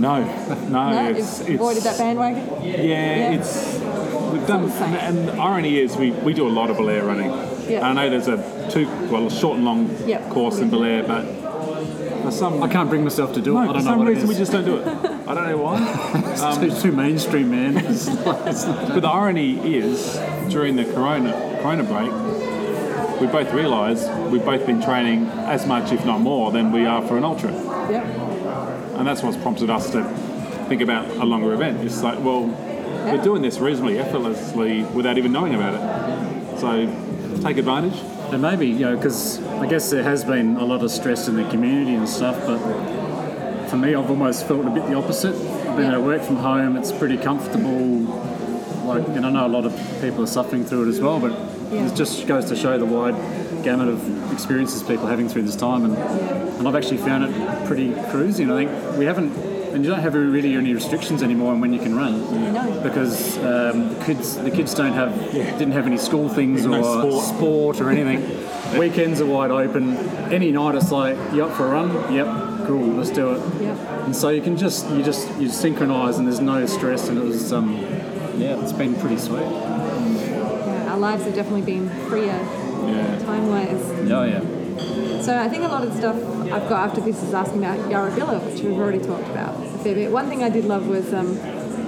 no, 0.00 0.22
no, 0.68 0.90
No, 0.90 1.10
it's, 1.10 1.40
you've 1.40 1.48
it's 1.48 1.54
avoided 1.56 1.82
that 1.82 1.98
bandwagon. 1.98 2.62
Yeah, 2.64 3.32
it's 3.32 3.74
we've 4.32 4.46
done, 4.46 4.62
the 4.66 4.70
same. 4.72 4.94
and 4.94 5.28
the 5.28 5.32
irony 5.34 5.78
is 5.78 5.96
we, 5.96 6.12
we 6.12 6.32
do 6.32 6.46
a 6.46 6.50
lot 6.50 6.70
of 6.70 6.76
Belair 6.76 7.04
running. 7.04 7.30
Yeah. 7.68 7.86
I 7.88 7.92
know 7.92 8.08
there's 8.08 8.28
a 8.28 8.68
two 8.70 8.86
well 9.10 9.26
a 9.26 9.30
short 9.30 9.56
and 9.56 9.64
long 9.64 9.94
Yep. 10.06 10.30
course 10.30 10.58
in 10.58 10.70
Belair, 10.70 11.02
but 11.02 11.24
for 12.22 12.30
some 12.30 12.62
I 12.62 12.68
can't 12.68 12.88
bring 12.88 13.02
myself 13.04 13.32
to 13.34 13.40
do 13.40 13.54
no, 13.54 13.60
it. 13.60 13.64
I 13.64 13.66
for 13.66 13.72
don't 13.74 13.84
know 13.84 13.90
some 13.90 13.98
what 13.98 14.08
it 14.08 14.10
reason 14.12 14.28
we 14.28 14.34
just 14.36 14.52
don't 14.52 14.64
do 14.64 14.76
it. 14.78 14.86
I 14.86 15.34
don't 15.34 15.46
know 15.48 15.58
why. 15.58 16.26
Um, 16.40 16.64
it's 16.64 16.80
too, 16.82 16.90
too 16.90 16.96
mainstream, 16.96 17.50
man. 17.50 17.76
It's 17.76 18.08
like- 18.24 18.46
it's 18.46 18.64
not- 18.64 18.88
But 18.88 19.00
the 19.00 19.08
irony 19.08 19.76
is, 19.76 20.18
during 20.48 20.76
the 20.76 20.84
Corona 20.86 21.32
Corona 21.60 21.84
break, 21.84 22.10
we 23.20 23.26
both 23.26 23.52
realised 23.52 24.10
we've 24.30 24.44
both 24.44 24.64
been 24.66 24.80
training 24.82 25.26
as 25.26 25.66
much, 25.66 25.92
if 25.92 26.04
not 26.04 26.20
more, 26.20 26.50
than 26.52 26.72
we 26.72 26.86
are 26.86 27.06
for 27.06 27.16
an 27.18 27.24
ultra, 27.24 27.52
Yep. 27.90 28.04
and 28.96 29.06
that's 29.06 29.22
what's 29.22 29.36
prompted 29.36 29.70
us 29.70 29.90
to 29.90 30.04
think 30.68 30.80
about 30.82 31.06
a 31.16 31.24
longer 31.24 31.52
event. 31.52 31.80
It's 31.84 32.02
like, 32.02 32.18
well, 32.24 32.44
we're 33.04 33.22
doing 33.22 33.42
this 33.42 33.58
reasonably 33.58 33.98
effortlessly 33.98 34.82
without 34.94 35.18
even 35.18 35.32
knowing 35.32 35.54
about 35.54 35.74
it. 35.74 36.58
So 36.60 36.86
take 37.42 37.58
advantage. 37.58 37.98
And 38.32 38.40
maybe, 38.42 38.66
you 38.68 38.80
know, 38.86 38.96
because 38.96 39.42
I 39.44 39.66
guess 39.66 39.90
there 39.90 40.02
has 40.04 40.24
been 40.24 40.56
a 40.56 40.64
lot 40.64 40.82
of 40.82 40.90
stress 40.90 41.26
in 41.28 41.36
the 41.36 41.44
community 41.50 41.94
and 41.94 42.08
stuff, 42.08 42.36
but 42.46 42.58
for 43.68 43.76
me, 43.76 43.94
I've 43.94 44.08
almost 44.10 44.46
felt 44.46 44.64
a 44.66 44.70
bit 44.70 44.86
the 44.86 44.94
opposite. 44.94 45.34
I've 45.34 45.76
been 45.76 45.86
Yeah. 45.86 45.92
able 45.92 46.02
to 46.02 46.06
work 46.06 46.22
from 46.22 46.36
home, 46.36 46.76
it's 46.76 46.92
pretty 46.92 47.16
comfortable. 47.16 48.06
Like, 48.84 49.06
and 49.08 49.26
I 49.26 49.30
know 49.30 49.46
a 49.46 49.48
lot 49.48 49.64
of 49.66 49.72
people 50.00 50.22
are 50.24 50.26
suffering 50.28 50.64
through 50.64 50.84
it 50.86 50.88
as 50.88 51.00
well, 51.00 51.18
but 51.20 51.32
Yeah. 51.70 51.86
it 51.86 51.94
just 51.94 52.26
goes 52.26 52.46
to 52.46 52.56
show 52.56 52.76
the 52.78 52.86
wide 52.86 53.14
gamut 53.62 53.88
of 53.88 54.32
experiences 54.32 54.82
people 54.82 55.06
are 55.06 55.10
having 55.10 55.28
through 55.28 55.42
this 55.42 55.56
time. 55.56 55.84
And, 55.84 55.96
and 55.96 56.66
I've 56.68 56.74
actually 56.74 56.98
found 56.98 57.24
it 57.24 57.66
pretty 57.66 57.90
cruisy. 57.92 58.40
And 58.42 58.52
I 58.52 58.64
think 58.64 58.98
we 58.98 59.04
haven't, 59.04 59.32
and 59.72 59.84
you 59.84 59.90
don't 59.90 60.00
have 60.00 60.14
really 60.14 60.54
any 60.56 60.74
restrictions 60.74 61.22
anymore 61.22 61.52
on 61.52 61.60
when 61.60 61.72
you 61.72 61.78
can 61.78 61.94
run 61.94 62.52
No. 62.52 62.80
because 62.82 63.36
um, 63.38 63.94
the 63.94 64.04
kids 64.04 64.36
the 64.36 64.50
kids 64.50 64.74
don't 64.74 64.92
have 64.94 65.14
didn't 65.32 65.70
have 65.72 65.86
any 65.86 65.96
school 65.96 66.28
things 66.28 66.66
No 66.66 66.78
or 66.82 67.22
sport. 67.22 67.24
sport 67.36 67.80
or 67.80 67.90
anything. 67.90 68.20
Weekends 68.78 69.20
are 69.20 69.26
wide 69.26 69.50
open. 69.52 69.96
Any 70.32 70.50
night 70.52 70.74
it's 70.76 70.90
like, 70.92 71.16
you 71.32 71.44
up 71.44 71.56
for 71.56 71.66
a 71.66 71.70
run? 71.70 72.12
Yep, 72.12 72.66
cool, 72.66 72.84
let's 72.94 73.10
do 73.10 73.32
it. 73.32 73.62
Yep. 73.62 73.78
And 74.06 74.16
so 74.16 74.28
you 74.30 74.42
can 74.42 74.56
just 74.56 74.88
you 74.90 75.02
just 75.04 75.28
you 75.40 75.48
synchronise 75.48 76.18
and 76.18 76.26
there's 76.26 76.40
no 76.40 76.66
stress 76.66 77.08
and 77.08 77.16
it 77.18 77.24
was 77.24 77.52
um, 77.52 77.76
yeah, 78.38 78.60
it's 78.60 78.72
been 78.72 78.94
pretty 78.96 79.18
sweet. 79.18 79.42
Yeah, 81.00 81.06
our 81.06 81.12
lives 81.12 81.24
have 81.24 81.34
definitely 81.34 81.62
been 81.62 81.88
freer 82.08 82.26
Yeah. 82.86 83.18
time 83.24 83.48
wise. 83.48 84.10
Oh 84.10 84.24
yeah. 84.24 84.40
So 85.22 85.36
I 85.38 85.48
think 85.48 85.64
a 85.64 85.68
lot 85.68 85.84
of 85.84 85.92
the 85.92 85.98
stuff 85.98 86.16
I've 86.52 86.68
got 86.68 86.88
after 86.88 87.00
this 87.00 87.22
is 87.22 87.34
asking 87.34 87.58
about 87.64 87.78
Yurrebilla, 87.90 88.40
which 88.46 88.62
we've 88.62 88.78
already 88.78 88.98
talked 88.98 89.28
about 89.28 89.54
a 89.62 89.78
fair 89.78 89.94
bit. 89.94 90.10
One 90.10 90.28
thing 90.28 90.42
I 90.42 90.48
did 90.48 90.64
love 90.64 90.86
was 90.88 91.12
um, 91.12 91.34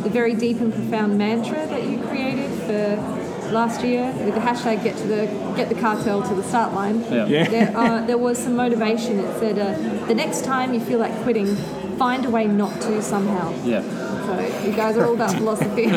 the 0.02 0.10
very 0.10 0.34
deep 0.34 0.60
and 0.60 0.72
profound 0.72 1.16
mantra 1.18 1.66
that 1.66 1.84
you 1.84 1.98
created 2.08 2.50
for 2.66 3.50
last 3.52 3.82
year 3.84 4.12
with 4.24 4.34
the 4.34 4.40
hashtag 4.40 4.82
get 4.82 4.96
to 4.98 5.06
the 5.06 5.26
get 5.56 5.68
the 5.68 5.74
cartel 5.74 6.22
to 6.22 6.34
the 6.34 6.42
start 6.42 6.74
line. 6.74 7.00
Yeah. 7.10 7.26
Yeah. 7.26 7.48
There, 7.48 7.76
uh, 7.76 8.06
there 8.06 8.18
was 8.18 8.38
some 8.38 8.56
motivation. 8.56 9.18
It 9.20 9.38
said, 9.38 9.58
uh, 9.58 10.06
the 10.06 10.14
next 10.14 10.44
time 10.44 10.72
you 10.74 10.80
feel 10.80 10.98
like 10.98 11.14
quitting, 11.22 11.56
find 11.98 12.24
a 12.24 12.30
way 12.30 12.46
not 12.46 12.80
to 12.82 13.02
somehow. 13.02 13.52
Yeah. 13.64 13.82
So 14.26 14.62
you 14.64 14.72
guys 14.72 14.96
are 14.96 15.06
all 15.06 15.14
about 15.14 15.34
philosophy. 15.36 15.82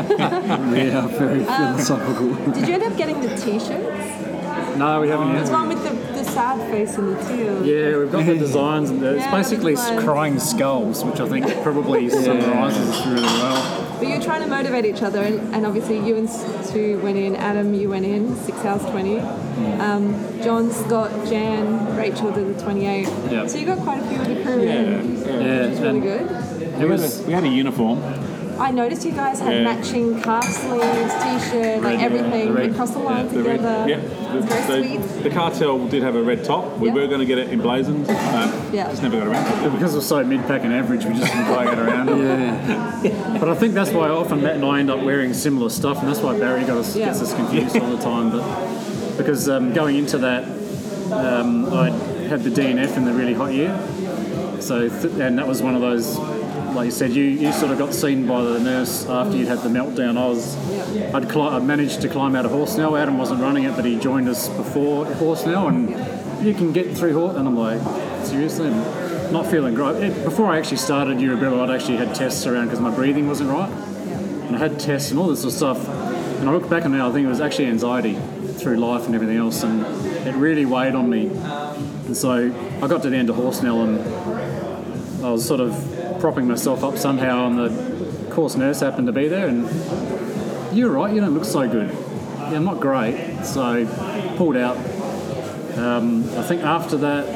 Yeah, 0.76 1.07
very 1.07 1.45
Um, 1.45 1.73
philosophical. 1.76 2.53
Did 2.53 2.67
you 2.67 2.73
end 2.76 2.84
up 2.84 2.97
getting 2.97 3.21
the 3.21 3.36
t-shirts? 3.38 4.21
No, 4.78 4.99
we 4.99 5.07
haven't 5.09 5.34
There's 5.34 5.49
yet. 5.49 5.57
one 5.57 5.69
with 5.69 5.84
the, 5.84 5.91
the 6.13 6.23
sad 6.26 6.59
face 6.69 6.97
and 6.97 7.15
the 7.15 7.23
tear. 7.23 7.63
Yeah, 7.63 7.97
we've 7.97 8.11
got 8.11 8.26
the 8.26 8.38
designs 8.38 8.89
and 8.89 9.01
the, 9.01 9.15
it's 9.15 9.19
Yeah, 9.23 9.32
the 9.32 9.38
basically 9.38 9.76
designs. 9.76 10.03
crying 10.03 10.39
skulls, 10.39 11.03
which 11.05 11.19
I 11.21 11.28
think 11.30 11.45
probably 11.63 12.09
summarises 12.23 13.05
really 13.07 13.21
well. 13.23 13.97
But 13.99 14.07
you're 14.09 14.21
trying 14.21 14.41
to 14.41 14.47
motivate 14.47 14.84
each 14.86 15.01
other, 15.01 15.21
and, 15.21 15.55
and 15.55 15.65
obviously 15.65 16.05
you 16.05 16.17
and 16.17 16.30
Stu 16.30 16.99
went 17.01 17.17
in, 17.17 17.36
Adam, 17.38 17.73
you 17.73 17.89
went 17.89 18.05
in, 18.05 18.36
6 18.36 18.57
hours 18.65 18.82
20. 18.86 19.19
Um, 19.80 20.41
John, 20.43 20.69
Scott, 20.71 21.09
Jan, 21.28 21.95
Rachel 21.95 22.32
did 22.34 22.57
the 22.57 22.61
28. 22.61 23.07
Yeah. 23.32 23.47
So 23.47 23.57
you 23.57 23.65
got 23.65 23.80
quite 23.80 24.03
a 24.03 24.07
few 24.09 24.19
of 24.19 24.28
the 24.28 24.43
crew 24.43 24.61
Yeah, 24.65 24.73
in, 24.73 25.21
yeah. 25.21 25.26
Yeah, 25.26 25.61
which 25.61 25.71
is 25.71 25.80
really 25.80 25.89
and 25.89 26.01
good. 26.03 26.28
It 26.66 26.74
We 26.74 26.80
had, 26.82 26.89
was 26.89 27.22
a, 27.22 27.28
we 27.28 27.34
had 27.34 27.43
a 27.43 27.47
uniform. 27.47 28.01
I 28.57 28.72
noticed 28.72 29.03
you 29.05 29.11
guys 29.11 29.41
had 29.41 29.53
Yeah. 29.53 29.63
matching 29.66 30.22
calf 30.22 30.45
sleeves, 30.45 31.13
t-shirt, 31.13 31.84
like 31.84 31.97
Red, 31.99 32.01
everything. 32.01 32.47
the 32.47 32.53
red- 32.53 32.72
across 32.72 32.91
the 32.91 32.99
line 32.99 33.28
The 33.28 33.43
red, 33.43 33.57
together. 33.57 33.86
yeah. 33.89 33.97
It's 34.38 34.45
very 34.45 34.61
The, 34.82 34.88
sweet. 34.88 35.01
the, 35.24 35.24
the 35.30 35.36
cartel 35.36 35.88
did 35.89 36.03
have 36.03 36.16
a 36.16 36.22
red 36.24 36.45
top. 36.45 36.78
We 36.80 36.88
Yeah. 36.88 36.93
were 36.93 37.07
going 37.07 37.20
to 37.20 37.26
get 37.26 37.38
it 37.38 37.49
emblazoned, 37.51 38.07
but 38.07 38.16
Yeah. 38.72 38.89
just 38.89 39.03
never 39.03 39.18
got 39.18 39.28
around 39.28 39.43
to 39.61 39.66
it. 39.68 39.72
because 39.74 39.93
we're 39.93 39.99
so 39.99 40.24
mid-pack 40.24 40.63
and 40.63 40.74
average, 40.74 41.03
we 41.03 41.16
just 41.16 41.34
didn't 41.34 41.47
quite 41.53 41.66
get 41.66 41.80
around 41.80 42.07
it. 42.09 42.16
Yeah. 43.05 43.38
But 43.41 43.49
I 43.49 43.55
think 43.55 43.74
that's 43.74 43.91
why 43.91 44.07
often 44.07 44.41
Matt 44.41 44.55
and 44.55 44.63
I 44.66 44.80
end 44.80 44.89
up 44.89 45.03
wearing 45.03 45.34
similar 45.34 45.70
stuff, 45.70 45.99
and 45.99 46.07
that's 46.07 46.22
why 46.22 46.39
Barry 46.39 46.63
got 46.63 46.78
us, 46.78 46.95
Yeah. 46.95 47.07
gets 47.07 47.22
us 47.22 47.34
confused 47.34 47.78
all 47.78 47.89
the 47.89 48.01
time. 48.01 48.32
But 48.32 49.18
because 49.18 49.49
um, 49.49 49.74
going 49.74 49.97
into 49.97 50.18
that, 50.20 50.45
um, 51.11 51.72
I 51.74 51.89
had 52.30 52.41
the 52.43 52.49
DNF 52.49 52.95
in 52.95 53.03
the 53.03 53.11
really 53.13 53.34
hot 53.34 53.53
year, 53.53 53.78
so 54.59 54.88
th- 54.88 55.13
and 55.20 55.38
that 55.38 55.45
was 55.47 55.61
one 55.61 55.76
of 55.76 55.82
those. 55.82 56.18
Like 56.76 56.88
you 56.88 56.91
said, 56.91 57.13
you, 57.13 57.23
you 57.23 57.53
sort 57.53 57.71
of 57.71 57.78
got 57.78 57.93
seen 57.93 58.28
by 58.28 58.41
the 58.43 58.59
nurse 58.59 59.05
after 59.05 59.38
you'd 59.38 59.47
had 59.47 59.59
the 59.59 59.69
meltdown. 59.69 60.17
I 60.17 60.28
was, 60.28 60.57
I'd, 61.15 61.30
cli- 61.30 61.41
I'd 61.41 61.63
managed 61.63 62.01
to 62.01 62.09
climb 62.09 62.36
out 62.36 62.45
of 62.45 62.51
Horsnell. 62.51 62.99
Adam 62.99 63.17
wasn't 63.17 63.39
running 63.39 63.63
it, 63.63 63.78
but 63.78 63.86
he 63.86 63.97
joined 63.97 64.28
us 64.28 64.49
before 64.49 65.05
Horsnell, 65.05 65.69
and 65.69 66.45
you 66.45 66.53
can 66.53 66.73
get 66.73 66.97
through 66.97 67.13
Horse. 67.13 67.38
And 67.38 67.47
I'm 67.47 67.55
like, 67.55 67.80
seriously, 68.26 68.67
I'm 68.67 69.32
not 69.32 69.45
feeling 69.45 69.73
great. 69.73 70.03
It, 70.03 70.26
before 70.26 70.47
I 70.47 70.57
actually 70.57 70.76
started 70.78 71.17
Yurrebilla, 71.17 71.61
I'd 71.61 71.73
actually 71.73 71.95
had 71.95 72.13
tests 72.13 72.45
around 72.45 72.65
because 72.65 72.82
my 72.82 72.93
breathing 72.93 73.30
wasn't 73.30 73.51
right, 73.51 73.69
and 73.69 74.53
I 74.53 74.59
had 74.59 74.78
tests 74.78 75.11
and 75.11 75.19
all 75.19 75.28
this 75.30 75.43
sort 75.43 75.53
of 75.53 75.57
stuff. 75.57 75.88
And 76.41 76.49
I 76.49 76.51
look 76.51 76.69
back 76.69 76.84
on 76.84 76.93
it 76.93 77.01
I 77.01 77.09
think 77.13 77.26
it 77.26 77.30
was 77.30 77.39
actually 77.39 77.67
anxiety 77.67 78.19
through 78.57 78.76
life 78.76 79.05
and 79.05 79.15
everything 79.15 79.38
else, 79.38 79.63
and 79.63 79.86
it 80.28 80.36
really 80.36 80.65
weighed 80.65 80.93
on 80.93 81.09
me. 81.09 81.28
And 81.28 82.17
so 82.17 82.53
I 82.82 82.88
got 82.88 83.01
to 83.03 83.09
the 83.09 83.15
end 83.15 83.30
of 83.30 83.38
Horsenell 83.38 83.86
and 83.86 85.26
I 85.26 85.32
was 85.32 85.47
sort 85.47 85.61
of 85.61 85.95
propping 86.26 86.47
myself 86.47 86.84
up 86.84 86.97
somehow, 86.97 87.45
and 87.45 87.59
the 87.59 88.32
course 88.34 88.55
nurse 88.55 88.80
happened 88.80 89.05
to 89.05 89.13
be 89.13 89.28
there, 89.28 89.47
and 89.47 89.61
you're 90.76 90.89
right, 90.89 91.13
you 91.13 91.21
don't 91.21 91.36
look 91.36 91.45
so 91.45 91.69
good. 91.69 91.88
Yeah, 91.91 92.55
I'm 92.55 92.65
not 92.65 92.80
great, 92.80 93.43
so 93.43 93.86
pulled 94.36 94.57
out. 94.57 94.76
Um, 95.78 96.23
I 96.36 96.41
think 96.41 96.63
after 96.63 96.97
that, 96.97 97.28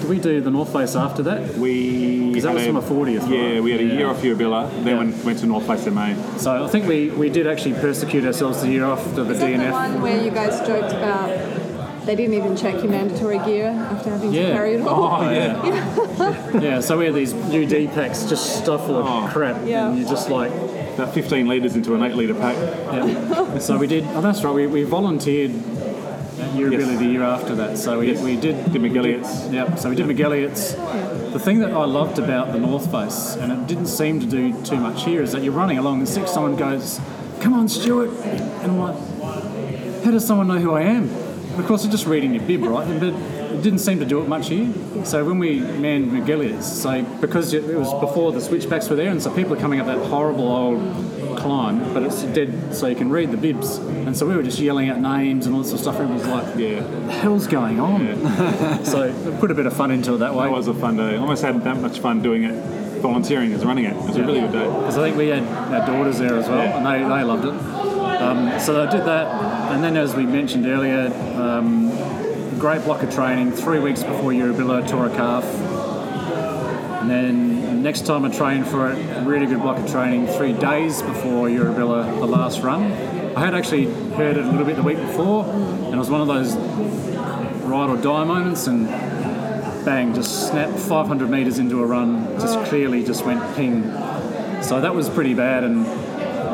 did 0.00 0.08
we 0.08 0.18
do 0.20 0.40
the 0.40 0.50
North 0.50 0.72
Face 0.72 0.96
after 0.96 1.22
that? 1.24 1.58
We 1.58 2.32
'Cause 2.32 2.44
that 2.44 2.48
had 2.48 2.54
was 2.56 2.66
a- 2.66 2.72
my 2.72 2.80
40th, 2.80 3.28
Yeah, 3.28 3.52
right? 3.52 3.62
we 3.62 3.72
had 3.72 3.80
a 3.80 3.84
Yeah. 3.84 3.92
year 3.98 4.08
off 4.08 4.22
Yurrebilla, 4.22 4.70
then 4.82 4.86
Yeah. 4.86 4.98
went, 5.00 5.24
went 5.26 5.38
to 5.40 5.46
North 5.46 5.66
Face 5.66 5.86
in 5.86 5.94
May. 5.94 6.14
So 6.38 6.64
I 6.64 6.68
think 6.68 6.88
we, 6.88 7.10
we 7.10 7.28
did 7.28 7.46
actually 7.46 7.74
persecute 7.74 8.24
ourselves 8.24 8.62
the 8.62 8.68
year 8.70 8.84
after 8.86 9.22
the 9.22 9.32
Is 9.32 9.40
that 9.40 9.52
the 9.58 9.70
one 9.70 10.00
where 10.00 10.18
you 10.24 10.30
guys 10.30 10.66
joked 10.66 10.92
about 10.92 11.28
they 12.06 12.14
didn't 12.14 12.34
even 12.34 12.56
check 12.56 12.74
your 12.74 12.88
mandatory 12.90 13.38
gear 13.40 13.66
after 13.66 14.10
having 14.10 14.32
Yeah. 14.32 14.48
to 14.48 14.52
carry 14.54 14.74
it 14.74 14.86
all? 14.86 15.22
Oh, 15.22 15.30
yeah. 15.30 16.60
Yeah, 16.60 16.80
so 16.80 16.98
we 16.98 17.06
had 17.06 17.14
these 17.14 17.32
new 17.34 17.66
D 17.66 17.86
packs 17.88 18.24
just 18.24 18.58
stuffed 18.62 18.86
full 18.86 18.96
of 18.98 19.06
Oh. 19.06 19.28
crap, 19.32 19.62
Yeah. 19.66 19.88
and 19.88 19.98
you're 19.98 20.08
just 20.08 20.30
like, 20.30 20.50
About 20.94 21.12
15 21.12 21.48
litres 21.48 21.74
into 21.74 21.94
an 21.96 22.02
8 22.04 22.14
litre 22.14 22.34
pack. 22.34 22.54
Yeah. 22.56 23.58
so 23.58 23.76
we 23.76 23.88
did. 23.88 24.04
Oh, 24.14 24.20
that's 24.20 24.44
right. 24.44 24.54
We, 24.54 24.68
we 24.68 24.84
volunteered 24.84 25.50
at 25.50 26.50
Yurrebilla 26.52 26.86
Yes. 26.92 26.98
the 27.00 27.04
year 27.06 27.22
after 27.24 27.54
that. 27.56 27.78
So 27.78 27.98
we, 27.98 28.12
Yes. 28.12 28.22
we 28.22 28.36
did 28.36 28.72
Did 28.72 28.80
McGilliott's. 28.80 29.50
Yep. 29.52 29.78
So 29.80 29.88
we 29.90 29.96
did 29.96 30.06
McGilliott's. 30.06 30.74
The 31.32 31.40
thing 31.40 31.58
that 31.60 31.72
I 31.72 31.84
loved 31.84 32.20
about 32.20 32.52
the 32.52 32.60
North 32.60 32.92
Face, 32.92 33.34
and 33.40 33.50
it 33.50 33.66
didn't 33.66 33.86
seem 33.86 34.20
to 34.20 34.26
do 34.26 34.52
too 34.62 34.76
much 34.76 35.04
here, 35.04 35.20
is 35.20 35.32
that 35.32 35.42
you're 35.42 35.52
running 35.52 35.78
along 35.78 35.98
and 35.98 36.08
six 36.08 36.30
someone 36.30 36.54
goes, 36.54 37.00
"Come 37.40 37.54
on, 37.54 37.66
Stuart," 37.68 38.10
and 38.62 38.70
I'm 38.70 38.78
like, 38.78 38.94
"How 40.04 40.12
does 40.12 40.24
someone 40.24 40.46
know 40.46 40.58
who 40.60 40.74
I 40.74 40.82
am?" 40.82 41.10
Of 41.58 41.66
course, 41.66 41.82
they're 41.82 41.92
just 41.92 42.06
reading 42.06 42.34
your 42.34 42.42
bib, 42.44 42.62
right? 42.64 42.86
But 43.00 43.08
it 43.14 43.62
didn't 43.62 43.78
seem 43.78 43.98
to 44.00 44.04
do 44.04 44.20
it 44.20 44.28
much 44.28 44.48
here. 44.48 44.72
So 45.04 45.24
when 45.24 45.38
we 45.38 45.60
manned 45.60 46.10
McGilliott's, 46.10 46.66
so 46.70 47.02
because 47.20 47.52
it 47.54 47.64
was 47.76 47.92
before 48.00 48.32
the 48.32 48.40
switchbacks 48.40 48.88
were 48.88 48.96
there, 48.96 49.10
and 49.10 49.22
so 49.22 49.30
people 49.34 49.54
are 49.54 49.60
coming 49.60 49.80
up 49.80 49.86
that 49.86 49.98
horrible 50.06 50.48
old 50.50 51.38
climb, 51.38 51.92
but 51.94 52.02
it's 52.02 52.22
dead, 52.22 52.74
so 52.74 52.86
you 52.86 52.96
can 52.96 53.10
read 53.10 53.30
the 53.30 53.36
bibs. 53.36 53.76
And 53.78 54.16
so 54.16 54.26
we 54.26 54.34
were 54.36 54.42
just 54.42 54.58
yelling 54.58 54.88
out 54.90 55.00
names 55.00 55.46
and 55.46 55.54
all 55.54 55.62
this 55.62 55.70
sort 55.70 55.80
of 55.80 55.84
stuff. 55.84 56.00
Everyone's 56.00 56.26
like, 56.26 56.56
Yeah. 56.56 56.80
"What 56.82 57.06
the 57.06 57.12
hell's 57.12 57.46
going 57.46 57.80
on?" 57.80 58.84
so 58.84 59.02
it 59.04 59.40
put 59.40 59.50
a 59.50 59.54
bit 59.54 59.66
of 59.66 59.72
fun 59.74 59.90
into 59.90 60.14
it 60.14 60.18
that 60.18 60.34
way. 60.34 60.46
It 60.46 60.50
was 60.52 60.68
a 60.68 60.74
fun 60.74 60.96
day. 60.96 61.16
Almost 61.16 61.42
had 61.42 61.62
that 61.64 61.80
much 61.80 61.98
fun 62.00 62.22
doing 62.22 62.44
it, 62.44 62.54
volunteering 63.00 63.52
as 63.52 63.64
running 63.64 63.84
it. 63.84 63.96
It 63.96 64.02
was 64.02 64.16
a 64.16 64.22
really 64.24 64.40
good 64.40 64.52
day. 64.52 64.64
Because 64.64 64.98
I 64.98 65.02
think 65.02 65.16
we 65.16 65.28
had 65.28 65.42
our 65.44 65.86
daughters 65.86 66.18
there 66.18 66.34
as 66.36 66.48
well, 66.48 66.58
Yeah. 66.64 66.76
and 66.78 66.86
they, 66.86 66.98
they 67.16 67.22
loved 67.24 67.44
it. 67.44 67.54
Um, 68.22 68.58
so 68.60 68.82
I 68.82 68.90
did 68.90 69.04
that, 69.04 69.26
and 69.74 69.82
then 69.82 69.96
as 69.96 70.14
we 70.14 70.24
mentioned 70.24 70.66
earlier, 70.66 71.12
um, 71.34 71.90
great 72.60 72.84
block 72.84 73.02
of 73.02 73.12
training, 73.12 73.50
three 73.50 73.80
weeks 73.80 74.04
before 74.04 74.30
Yurrebilla, 74.30 74.88
tore 74.88 75.06
a 75.06 75.10
calf. 75.10 75.44
And 77.00 77.10
then 77.10 77.82
next 77.82 78.06
time 78.06 78.24
I 78.24 78.28
trained 78.28 78.68
for 78.68 78.92
it, 78.92 79.24
really 79.24 79.46
good 79.46 79.60
block 79.60 79.78
of 79.78 79.90
training 79.90 80.28
three 80.28 80.52
days 80.52 81.02
before 81.02 81.48
Yurrebilla, 81.48 82.20
the 82.20 82.26
last 82.26 82.62
run. 82.62 82.84
I 83.36 83.40
had 83.40 83.52
actually 83.56 83.86
heard 84.12 84.36
it 84.36 84.44
a 84.44 84.48
little 84.48 84.64
bit 84.64 84.76
the 84.76 84.82
week 84.84 84.98
before, 84.98 85.44
and 85.44 85.92
it 85.92 85.98
was 85.98 86.08
one 86.08 86.20
of 86.20 86.28
those 86.28 86.54
ride 87.64 87.90
or 87.90 87.96
die 87.96 88.22
moments, 88.22 88.68
and 88.68 88.86
bang, 89.84 90.14
just 90.14 90.50
snapped 90.50 90.78
500 90.78 91.28
metres 91.28 91.58
into 91.58 91.82
a 91.82 91.86
run, 91.86 92.38
just 92.38 92.60
clearly 92.66 93.02
just 93.02 93.24
went 93.24 93.42
ping. 93.56 93.82
So 94.62 94.80
that 94.80 94.94
was 94.94 95.10
pretty 95.10 95.34
bad, 95.34 95.64
and 95.64 95.84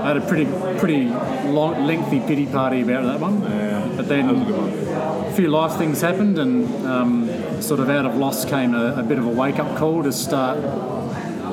I 0.03 0.09
had 0.09 0.17
a 0.17 0.21
pretty 0.27 0.47
pretty 0.79 1.05
long, 1.51 1.87
lengthy 1.87 2.21
pity 2.21 2.47
party 2.47 2.81
about 2.83 3.05
that 3.05 3.21
one. 3.21 3.43
Yeah, 3.43 3.89
But 3.97 4.09
then 4.09 4.27
that 4.27 4.35
was 4.35 4.43
a 4.43 4.47
good 4.47 4.97
one. 4.97 5.27
a 5.27 5.33
few 5.33 5.49
life 5.49 5.77
things 5.79 6.01
happened, 6.01 6.39
and 6.39 6.87
um, 6.87 7.63
sort 7.63 7.81
of 7.81 7.91
out 7.91 8.07
of 8.07 8.17
loss 8.17 8.45
came 8.45 8.75
a, 8.75 8.95
a 8.97 9.03
bit 9.03 9.19
of 9.19 9.27
a 9.27 9.31
wake 9.31 9.59
up 9.59 9.77
call 9.77 10.03
to 10.03 10.13
start 10.13 10.59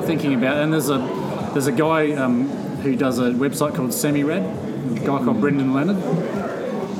thinking 0.06 0.34
about. 0.34 0.56
And 0.58 0.72
there's 0.72 0.88
a 0.90 0.98
there's 1.52 1.66
a 1.66 1.72
guy 1.72 2.12
um, 2.12 2.48
who 2.82 2.96
does 2.96 3.18
a 3.18 3.30
website 3.32 3.74
called 3.74 3.90
SemiRad, 3.90 4.96
a 4.96 5.00
guy 5.00 5.18
called 5.24 5.40
Brendan 5.40 5.72
Leonard. 5.74 5.96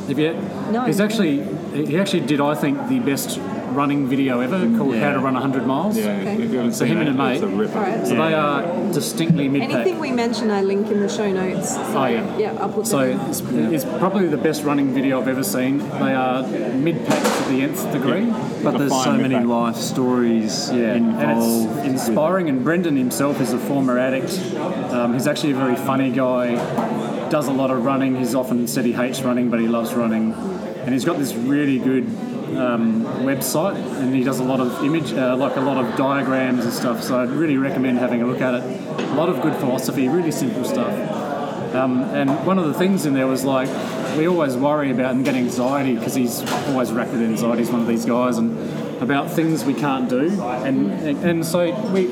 Have 0.09 0.19
you? 0.19 0.33
No. 0.71 0.85
He's 0.85 1.01
actually 1.01 1.43
he 1.87 1.99
actually 1.99 2.27
did 2.27 2.41
I 2.41 2.55
think 2.55 2.89
the 2.89 2.99
best 2.99 3.39
running 3.79 4.09
video 4.09 4.41
ever 4.41 4.59
called 4.77 4.97
How 4.97 5.13
to 5.13 5.21
Run 5.21 5.35
100 5.35 5.65
Miles. 5.65 5.97
Yeah, 5.97 6.07
Okay. 6.09 6.43
if 6.43 6.51
you 6.51 6.57
haven't 6.57 6.73
So 6.73 6.85
seen 6.85 6.97
him 6.97 7.07
and 7.07 7.09
it, 7.11 7.23
a 7.23 7.33
it's 7.33 7.43
a 7.43 7.47
mate. 7.47 7.57
ripper. 7.57 7.79
Alright. 7.79 8.07
So 8.09 8.15
they 8.17 8.35
are 8.35 8.93
distinctly 8.93 9.49
mid 9.49 9.63
Anything 9.63 10.01
we 10.01 10.11
mention, 10.11 10.51
I 10.51 10.63
link 10.63 10.91
in 10.91 10.99
the 10.99 11.09
show 11.09 11.31
notes. 11.31 11.77
So, 11.77 11.83
Oh, 11.95 12.07
yeah. 12.07 12.39
Yeah, 12.39 12.57
I'll 12.61 12.71
put 12.71 12.89
So 12.89 13.07
them 13.07 13.21
in. 13.21 13.31
it's, 13.31 13.85
it's 13.85 13.99
probably 14.01 14.27
the 14.27 14.37
best 14.37 14.65
running 14.65 14.93
video 14.93 15.21
I've 15.21 15.29
ever 15.29 15.45
seen. 15.45 15.79
They 15.79 16.13
are 16.25 16.43
mid 16.75 17.07
pack 17.07 17.23
to 17.23 17.51
the 17.53 17.63
nth 17.63 17.93
degree. 17.93 18.27
But 18.65 18.79
there's 18.79 18.91
so 19.05 19.13
mid 19.13 19.31
many 19.31 19.45
life 19.47 19.77
stories 19.77 20.73
Yeah, 20.73 20.95
and 20.95 21.07
it's 21.39 21.87
inspiring. 21.87 22.49
And 22.49 22.65
Brendan 22.65 22.97
himself 22.97 23.41
is 23.41 23.53
a 23.53 23.59
former 23.61 23.97
addict. 23.97 24.33
Um, 24.93 25.15
he's 25.15 25.29
actually 25.29 25.53
a 25.53 25.57
very 25.57 25.77
funny 25.77 26.11
guy. 26.11 26.57
Does 27.29 27.47
a 27.47 27.53
lot 27.53 27.71
of 27.71 27.85
running. 27.85 28.17
He's 28.17 28.35
often 28.35 28.67
said 28.67 28.85
he 28.87 28.93
hates 28.93 29.21
running, 29.23 29.51
but 29.51 29.61
he 29.61 29.69
loves 29.69 29.95
running. 29.95 30.33
And 30.85 30.93
he's 30.95 31.05
got 31.05 31.19
this 31.19 31.33
really 31.35 31.79
good 31.79 32.07
um, 32.57 33.05
website, 33.25 33.77
and 34.01 34.15
he 34.15 34.25
does 34.25 34.39
a 34.39 34.45
lot 34.45 34.61
of 34.61 34.85
image, 34.85 35.13
uh, 35.13 35.37
like 35.37 35.57
a 35.57 35.61
lot 35.61 35.83
of 35.83 35.97
diagrams 35.97 36.65
and 36.65 36.73
stuff. 36.73 37.03
So 37.03 37.21
I'd 37.21 37.31
really 37.31 37.57
recommend 37.57 37.99
having 37.99 38.23
a 38.23 38.27
look 38.27 38.41
at 38.41 38.55
it. 38.55 38.63
A 38.63 39.15
lot 39.15 39.29
of 39.29 39.43
good 39.43 39.55
philosophy, 39.57 40.09
really 40.09 40.33
simple 40.33 40.65
stuff. 40.65 40.95
Um, 41.75 42.03
and 42.15 42.31
one 42.47 42.59
of 42.59 42.67
the 42.67 42.75
things 42.75 43.05
in 43.05 43.15
there 43.15 43.27
was 43.27 43.45
like, 43.45 43.69
we 44.17 44.27
always 44.27 44.57
worry 44.57 44.91
about 44.91 45.15
and 45.15 45.25
get 45.25 45.35
anxiety 45.35 45.95
because 45.95 46.15
he's 46.15 46.41
always 46.69 46.91
racked 46.93 47.13
with 47.13 47.23
anxiety. 47.23 47.63
He's 47.63 47.71
one 47.71 47.83
of 47.83 47.87
these 47.87 48.05
guys, 48.05 48.39
and 48.39 49.03
about 49.03 49.31
things 49.31 49.65
we 49.65 49.75
can't 49.75 50.09
do. 50.09 50.29
And 50.43 50.91
and, 50.93 51.25
and 51.25 51.47
so 51.47 51.71
we 51.91 52.07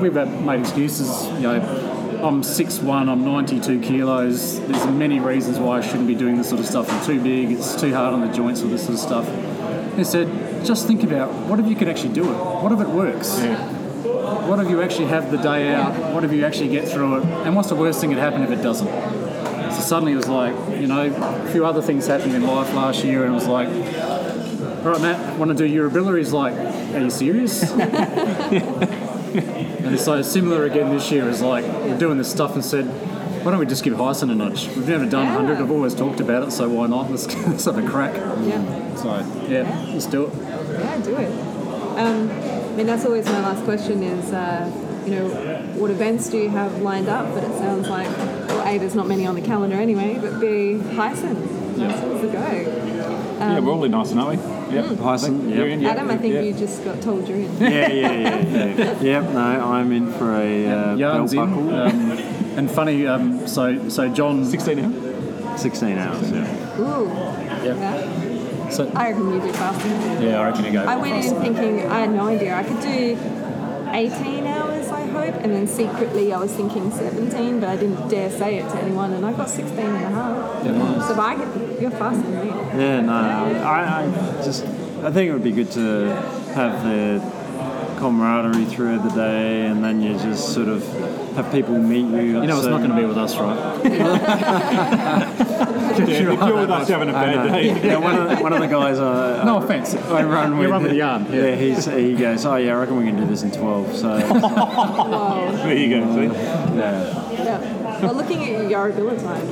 we've 0.00 0.14
made 0.14 0.60
excuses. 0.60 1.26
You 1.34 1.40
know, 1.40 1.94
I'm 2.24 2.40
6'1", 2.40 3.08
I'm 3.08 3.24
92 3.24 3.80
kilos. 3.80 4.58
There's 4.60 4.86
many 4.86 5.20
reasons 5.20 5.58
why 5.58 5.78
I 5.78 5.80
shouldn't 5.82 6.06
be 6.06 6.14
doing 6.14 6.38
this 6.38 6.48
sort 6.48 6.60
of 6.60 6.66
stuff. 6.66 6.90
I'm 6.90 7.04
too 7.04 7.22
big. 7.22 7.52
It's 7.52 7.78
too 7.78 7.92
hard 7.92 8.14
on 8.14 8.22
the 8.26 8.32
joints 8.32 8.62
with 8.62 8.70
this 8.70 8.86
sort 8.86 8.94
of 8.94 9.00
stuff. 9.00 9.53
He 9.96 10.04
said, 10.04 10.64
just 10.64 10.86
think 10.86 11.02
about 11.02 11.32
what 11.48 11.60
if 11.60 11.66
you 11.66 11.76
could 11.76 11.88
actually 11.88 12.14
do 12.14 12.24
it? 12.24 12.36
What 12.36 12.72
if 12.72 12.80
it 12.80 12.88
works? 12.88 13.38
What 14.48 14.58
if 14.60 14.68
you 14.68 14.82
actually 14.82 15.06
have 15.06 15.30
the 15.30 15.38
day 15.38 15.72
out? 15.72 16.12
What 16.12 16.24
if 16.24 16.32
you 16.32 16.44
actually 16.44 16.68
get 16.68 16.88
through 16.88 17.18
it? 17.18 17.24
And 17.24 17.54
what's 17.54 17.68
the 17.68 17.76
worst 17.76 18.00
thing 18.00 18.10
that 18.10 18.18
happened 18.18 18.44
if 18.44 18.50
it 18.50 18.62
doesn't? 18.62 18.88
So 19.72 19.80
suddenly 19.80 20.12
it 20.12 20.16
was 20.16 20.28
like, 20.28 20.54
you 20.80 20.86
know, 20.86 21.06
a 21.06 21.48
few 21.50 21.64
other 21.64 21.82
things 21.82 22.06
happened 22.06 22.34
in 22.34 22.42
life 22.42 22.72
last 22.74 23.04
year, 23.04 23.24
and 23.24 23.32
it 23.32 23.34
was 23.34 23.46
like, 23.46 23.68
all 23.68 24.92
right, 24.92 25.00
Matt, 25.00 25.38
want 25.38 25.56
to 25.56 25.56
do 25.56 25.64
Yurrebilla? 25.66 26.18
He's 26.18 26.32
like, 26.32 26.54
are 26.54 27.00
you 27.00 27.10
serious? 27.10 27.62
and 29.34 29.98
so 29.98 30.22
similar 30.22 30.64
again 30.64 30.90
this 30.94 31.10
year 31.10 31.28
is 31.28 31.40
like, 31.40 31.64
we're 31.64 31.98
doing 31.98 32.18
this 32.18 32.30
stuff 32.30 32.54
and 32.54 32.64
said, 32.64 32.86
why 33.44 33.50
don't 33.50 33.60
we 33.60 33.66
just 33.66 33.84
give 33.84 33.92
Heysen 33.94 34.30
a 34.30 34.34
nudge? 34.34 34.68
We've 34.68 34.88
never 34.88 35.04
done 35.04 35.26
Yeah. 35.26 35.36
100, 35.36 35.58
I've 35.58 35.70
always 35.70 35.94
talked 35.94 36.20
about 36.20 36.44
it, 36.44 36.50
so 36.50 36.66
why 36.68 36.86
not? 36.86 37.10
Let's, 37.10 37.26
let's 37.46 37.66
have 37.66 37.76
a 37.76 37.86
crack. 37.86 38.14
Yeah, 38.14 38.94
So, 38.96 39.08
yeah, 39.48 39.86
let's 39.92 40.06
do 40.06 40.24
it. 40.26 40.32
yeah, 40.34 40.98
do 41.02 41.16
it. 41.16 41.30
Um, 41.98 42.30
I 42.30 42.76
mean, 42.76 42.86
that's 42.86 43.04
always 43.04 43.26
my 43.26 43.40
last 43.40 43.62
question 43.64 44.02
is, 44.02 44.32
uh, 44.32 44.70
you 45.04 45.12
know, 45.12 45.28
what 45.76 45.90
events 45.90 46.30
do 46.30 46.38
you 46.38 46.48
have 46.48 46.80
lined 46.80 47.08
up? 47.08 47.32
But 47.34 47.44
it 47.44 47.52
sounds 47.58 47.88
like, 47.88 48.08
well, 48.48 48.66
A, 48.66 48.78
there's 48.78 48.94
not 48.94 49.06
many 49.06 49.26
on 49.26 49.34
the 49.34 49.42
calendar 49.42 49.76
anyway, 49.76 50.18
but 50.18 50.40
B, 50.40 50.78
Heysen. 50.96 51.36
Heysen's 51.76 52.20
the 52.22 52.28
go. 52.28 52.40
yeah, 53.38 53.58
we're 53.60 53.72
all 53.72 53.84
in 53.84 53.90
nice, 53.90 54.12
aren't 54.14 54.40
we? 54.40 54.54
Yep. 54.74 54.84
Heysen, 54.96 55.50
You're 55.50 55.66
yep. 55.68 55.74
in, 55.74 55.80
yeah, 55.82 55.90
Adam, 55.90 56.10
I 56.10 56.16
think 56.16 56.34
yeah. 56.34 56.40
you 56.40 56.54
just 56.54 56.82
got 56.84 57.00
told 57.02 57.28
you're 57.28 57.38
in. 57.38 57.56
Yeah, 57.58 57.68
yeah, 57.68 58.12
yeah, 58.12 58.66
yeah. 58.76 59.00
yep, 59.02 59.24
no, 59.30 59.38
I'm 59.38 59.92
in 59.92 60.10
for 60.14 60.34
a 60.34 60.66
uh, 60.66 60.96
belt 60.96 61.34
buckle. 61.34 61.74
Um, 61.74 62.03
and 62.56 62.70
funny, 62.70 63.06
um, 63.06 63.46
so 63.46 63.88
so 63.88 64.08
John, 64.08 64.44
16 64.44 64.76
now? 64.80 65.56
16 65.56 65.98
hours, 65.98 66.30
yeah. 66.30 66.80
Ooh. 66.80 67.06
Yep. 67.64 67.76
Yeah. 67.78 68.70
so, 68.70 68.90
I 68.94 69.10
reckon 69.10 69.32
you 69.32 69.40
do 69.40 69.52
faster. 69.52 69.88
yeah, 70.22 70.40
I 70.40 70.46
reckon 70.48 70.64
you 70.64 70.72
go. 70.72 70.84
I 70.84 70.96
went 70.96 71.24
in 71.24 71.40
thinking, 71.40 71.86
I 71.90 72.00
had 72.00 72.10
no 72.10 72.26
idea. 72.26 72.54
I 72.54 72.64
could 72.64 72.80
do 72.80 73.16
18 73.92 74.46
hours, 74.46 74.88
I 74.88 75.06
hope, 75.06 75.34
and 75.36 75.54
then 75.54 75.66
secretly 75.66 76.32
I 76.32 76.38
was 76.38 76.52
thinking 76.52 76.90
17, 76.90 77.60
but 77.60 77.68
I 77.68 77.76
didn't 77.76 78.08
dare 78.08 78.30
say 78.30 78.58
it 78.58 78.68
to 78.70 78.76
anyone, 78.82 79.12
and 79.12 79.24
I 79.24 79.32
got 79.32 79.48
16 79.48 79.78
and 79.78 79.96
a 79.96 80.08
half. 80.08 80.64
Yeah, 80.64 80.72
nice. 80.72 81.08
So 81.08 81.20
I 81.20 81.36
get, 81.36 81.80
you're 81.80 81.90
faster 81.92 82.22
than 82.22 82.44
me. 82.44 82.82
Yeah, 82.82 83.00
no, 83.00 83.12
I, 83.12 84.02
I 84.02 84.42
just, 84.44 84.64
I 85.04 85.12
think 85.12 85.30
it 85.30 85.32
would 85.32 85.44
be 85.44 85.52
good 85.52 85.70
to 85.72 86.06
have 86.54 86.82
the 86.82 87.20
camaraderie 87.98 88.64
through 88.64 88.98
the 88.98 89.10
day, 89.10 89.66
and 89.66 89.84
then 89.84 90.02
you 90.02 90.14
just 90.14 90.52
sort 90.52 90.68
of 90.68 90.82
have 91.34 91.50
people 91.52 91.76
meet 91.78 92.06
you. 92.06 92.40
You 92.40 92.46
know, 92.46 92.58
it's 92.58 92.66
not 92.66 92.78
going 92.78 92.90
to 92.90 92.96
be 92.96 93.04
with 93.04 93.18
us, 93.18 93.36
right? 93.36 93.84
Yeah, 95.94 96.00
if 96.00 96.18
you're 96.20 96.56
with 96.60 96.70
us 96.70 96.88
having 96.88 97.08
a 97.08 97.12
bad 97.12 97.52
day, 97.52 97.66
Yeah, 97.86 97.98
one 97.98 98.16
of 98.16 98.28
the, 98.28 98.42
one 98.42 98.52
of 98.52 98.58
the 98.60 98.66
guys 98.66 98.98
uh, 98.98 99.44
No 99.44 99.58
offence. 99.58 99.94
I 99.94 100.24
run 100.24 100.52
You 100.54 100.58
with. 100.58 100.70
run 100.70 100.82
with 100.82 100.90
the 100.90 100.96
yarn, 100.98 101.24
yeah. 101.30 101.42
Yeah, 101.46 101.54
he's, 101.54 101.84
he 101.84 102.14
goes, 102.14 102.44
oh 102.44 102.56
yeah, 102.56 102.74
I 102.74 102.80
reckon 102.80 102.96
we 102.96 103.04
can 103.04 103.16
do 103.16 103.24
this 103.26 103.42
in 103.44 103.52
12. 103.52 103.96
So, 103.96 104.18
Whoa. 104.20 105.52
there 105.58 105.76
you 105.76 105.88
go. 106.00 106.14
See? 106.14 106.24
yeah. 106.76 107.32
Yeah. 107.32 108.00
Well, 108.04 108.14
looking 108.14 108.42
at 108.42 108.48
your 108.68 108.90
Yurrebilla 108.90 109.16
time, 109.22 109.46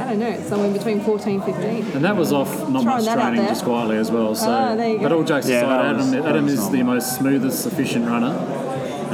I 0.00 0.04
don't 0.10 0.18
know, 0.18 0.28
it's 0.30 0.48
somewhere 0.48 0.72
between 0.72 1.00
14 1.02 1.42
15. 1.42 1.84
And 1.92 2.04
that 2.04 2.16
was 2.16 2.32
off 2.32 2.48
not 2.70 2.82
Throwing 2.82 3.04
much 3.04 3.14
training, 3.14 3.46
just 3.46 3.64
quietly 3.64 3.98
as 3.98 4.10
well. 4.10 4.34
So, 4.34 4.46
Ah, 4.50 4.74
there 4.76 4.88
you 4.88 4.96
go. 4.96 5.02
but 5.02 5.12
all 5.12 5.24
jokes 5.24 5.46
Yeah, 5.46 5.58
aside, 5.58 5.96
was- 5.98 6.08
Adam, 6.14 6.26
Adam 6.26 6.48
is 6.48 6.70
the 6.70 6.82
most 6.82 7.16
smoothest, 7.18 7.66
efficient 7.66 8.06
runner, 8.08 8.28
and 8.34 8.69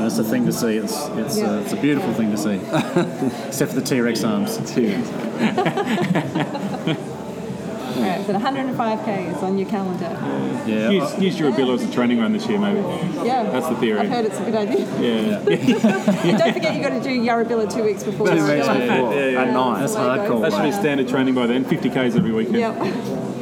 it's 0.06 0.18
a 0.18 0.24
thing 0.24 0.46
to 0.46 0.52
see. 0.52 0.76
It's 0.76 0.92
it's 1.10 1.38
Yeah. 1.38 1.50
uh, 1.50 1.60
it's 1.60 1.72
a 1.72 1.76
beautiful 1.76 2.12
thing 2.14 2.30
to 2.30 2.36
see, 2.36 2.54
except 3.46 3.72
for 3.72 3.80
the 3.80 3.86
T 3.86 4.00
Rex 4.00 4.24
arms. 4.24 4.56
All 7.96 8.02
right, 8.02 8.26
but 8.26 8.36
105k 8.36 9.34
is 9.36 9.42
on 9.42 9.56
your 9.56 9.68
calendar. 9.70 10.10
Yeah, 10.66 10.90
Use, 10.90 11.18
use 11.18 11.38
your 11.38 11.50
Abila 11.50 11.74
as 11.76 11.82
a 11.84 11.90
training 11.90 12.18
run 12.20 12.34
this 12.34 12.46
year, 12.46 12.58
maybe. 12.58 12.80
Yeah. 13.24 13.44
That's 13.44 13.68
the 13.68 13.76
theory. 13.76 14.00
I've 14.00 14.10
heard 14.10 14.26
it's 14.26 14.38
a 14.38 14.44
good 14.44 14.54
idea. 14.54 14.86
Yeah. 15.00 15.38
And 16.26 16.38
don't 16.38 16.52
forget, 16.52 16.74
you've 16.74 16.82
got 16.82 16.90
to 16.90 17.00
do 17.00 17.08
Yurrebilla 17.08 17.72
two 17.74 17.84
weeks 17.84 18.02
before 18.04 18.26
Two 18.28 18.34
weeks 18.34 18.66
before, 18.66 19.14
yeah, 19.14 19.28
yeah. 19.30 19.42
at 19.44 19.52
night. 19.54 19.80
That's 19.80 19.94
the 19.94 20.00
hardcore. 20.00 20.42
That 20.42 20.52
should 20.52 20.62
be 20.64 20.72
standard 20.72 21.08
training 21.08 21.34
by 21.34 21.46
then. 21.46 21.64
50k's 21.64 22.16
every 22.16 22.32
weekend. 22.32 22.56
Yep. 22.58 22.76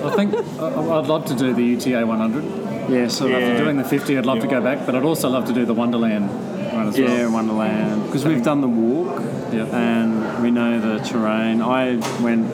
I 0.05 0.11
think 0.15 0.35
I- 0.61 0.99
I'd 0.99 1.07
love 1.07 1.25
to 1.27 1.35
do 1.35 1.53
the 1.53 1.65
UTA 1.65 2.07
100. 2.07 2.45
Yeah, 2.91 3.09
sort 3.09 3.31
Yeah. 3.33 3.39
of. 3.39 3.59
Doing 3.59 3.77
the 3.79 3.85
50, 3.85 4.17
I'd 4.19 4.27
love 4.27 4.39
to 4.41 4.47
go 4.47 4.61
back, 4.61 4.85
but 4.87 4.95
I'd 4.95 5.03
also 5.05 5.29
love 5.31 5.47
to 5.47 5.53
do 5.53 5.65
the 5.65 5.75
Wonderland 5.75 6.29
run 6.85 6.93
as 6.93 6.99
Yeah, 6.99 7.07
well. 7.23 7.33
Wonderland. 7.33 8.05
Because 8.05 8.25
we've 8.25 8.43
done 8.43 8.61
the 8.61 8.69
walk 8.69 9.23
Yeah. 9.53 9.65
and 9.65 10.43
we 10.43 10.51
know 10.51 10.81
the 10.81 10.99
terrain. 11.05 11.63
I 11.63 11.97
went 12.23 12.47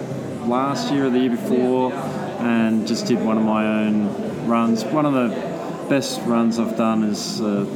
last 0.49 0.93
year 0.93 1.07
or 1.07 1.11
the 1.11 1.19
year 1.19 1.31
before 1.31 1.93
and 2.41 2.87
just 2.87 3.07
did 3.07 3.25
one 3.25 3.37
of 3.37 3.45
my 3.45 3.67
own 3.85 4.47
runs. 4.47 4.85
One 4.85 5.07
of 5.07 5.13
the 5.15 5.29
best 5.89 6.21
runs 6.27 6.59
I've 6.59 6.77
done 6.77 7.05
is 7.05 7.41
a 7.41 7.67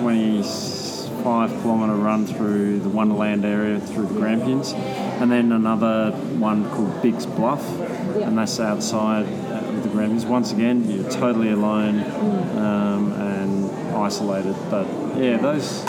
25 0.00 1.50
kilometre 1.62 1.94
run 1.94 2.26
through 2.26 2.80
the 2.80 2.88
Wonderland 2.88 3.44
area 3.44 3.80
through 3.80 4.06
the 4.06 4.14
Grampians. 4.14 4.72
And 4.72 5.30
then 5.30 5.52
another 5.52 6.10
one 6.38 6.68
called 6.70 7.00
Briggs 7.00 7.26
Bluff, 7.26 7.64
and 8.16 8.36
that's 8.36 8.58
outside 8.60 9.26
of 9.26 9.82
the 9.82 9.88
Grampians. 9.88 10.26
Once 10.26 10.52
again, 10.52 10.90
you're 10.90 11.08
totally 11.10 11.50
alone 11.50 12.00
um, 12.56 13.12
and 13.12 13.31
isolated. 14.02 14.54
But 14.70 14.86
yeah, 15.16 15.36
those 15.38 15.84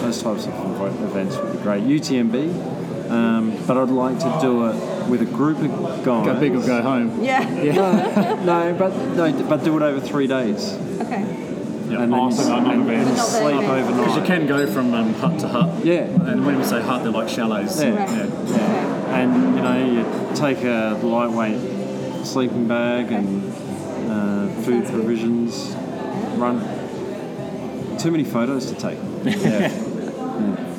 those 0.00 0.22
types 0.22 0.46
of 0.46 0.54
events 1.02 1.36
would 1.36 1.52
be 1.52 1.58
great. 1.62 1.82
UTMB, 1.84 3.10
um, 3.10 3.56
but 3.66 3.76
I'd 3.76 3.88
like 3.90 4.18
to 4.20 4.38
do 4.40 4.66
it 4.68 5.08
with 5.08 5.22
a 5.22 5.26
group 5.26 5.58
of 5.58 6.04
guys. 6.04 6.26
Go 6.26 6.40
big 6.40 6.54
or 6.54 6.66
go 6.66 6.82
home. 6.82 7.22
Yeah. 7.22 8.34
No, 8.44 8.74
but 8.78 8.94
no, 9.16 9.32
but 9.48 9.64
do 9.64 9.76
it 9.76 9.82
over 9.82 10.00
three 10.00 10.26
days, 10.26 10.72
Okay. 11.00 11.16
and 11.22 11.90
then 11.90 12.14
Oh, 12.14 12.30
so 12.30 12.42
s- 12.42 12.48
not- 12.48 12.62
not 12.62 12.74
and, 12.74 12.82
events. 12.88 13.08
not 13.08 13.16
the 13.16 13.22
sleep 13.22 13.62
events. 13.62 13.98
Because 13.98 14.16
you 14.16 14.22
can 14.22 14.46
go 14.46 14.66
from 14.72 14.94
um, 14.94 15.12
hut 15.14 15.38
to 15.40 15.48
hut. 15.48 15.84
Yeah. 15.84 16.02
And 16.04 16.46
when 16.46 16.56
we 16.58 16.64
say 16.64 16.80
hut, 16.80 17.02
they're 17.02 17.12
like 17.12 17.28
chalets. 17.28 17.80
Yeah. 17.82 17.90
Right. 17.96 18.08
Yeah. 18.10 18.56
Yeah. 18.56 19.16
And 19.18 19.56
you 19.56 19.62
know, 19.62 19.78
you 20.30 20.36
take 20.36 20.62
a 20.64 20.98
lightweight 21.02 22.26
sleeping 22.26 22.66
bag 22.68 23.10
and 23.12 23.52
uh, 24.10 24.48
food 24.62 24.86
provisions. 24.86 25.74
Run. 26.36 26.60
Too 27.98 28.10
many 28.10 28.24
photos 28.24 28.66
to 28.72 28.74
take. 28.74 28.98
Yeah. 29.24 29.84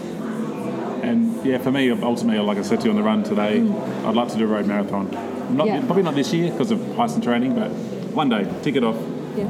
And 1.09 1.43
yeah, 1.43 1.57
for 1.57 1.72
me, 1.72 1.89
ultimately, 1.89 2.39
like 2.45 2.59
I 2.59 2.61
said 2.61 2.82
to 2.82 2.86
you 2.86 2.91
on 2.91 2.95
the 2.95 3.01
run 3.01 3.24
today, 3.24 3.61
I'd 4.05 4.15
like 4.15 4.28
to 4.30 4.38
do 4.38 4.43
a 4.43 4.47
road 4.47 4.67
marathon. 4.67 5.09
Not, 5.55 5.65
Yeah. 5.65 5.84
Probably 5.86 6.03
not 6.03 6.13
this 6.13 6.32
year 6.34 6.51
because 6.51 6.70
of 6.70 6.80
Python 6.95 7.22
training, 7.22 7.55
but 7.55 7.72
one 8.13 8.30
day, 8.30 8.45
tick 8.61 8.76
it 8.76 8.84
off 8.84 8.97
Yeah. 9.36 9.49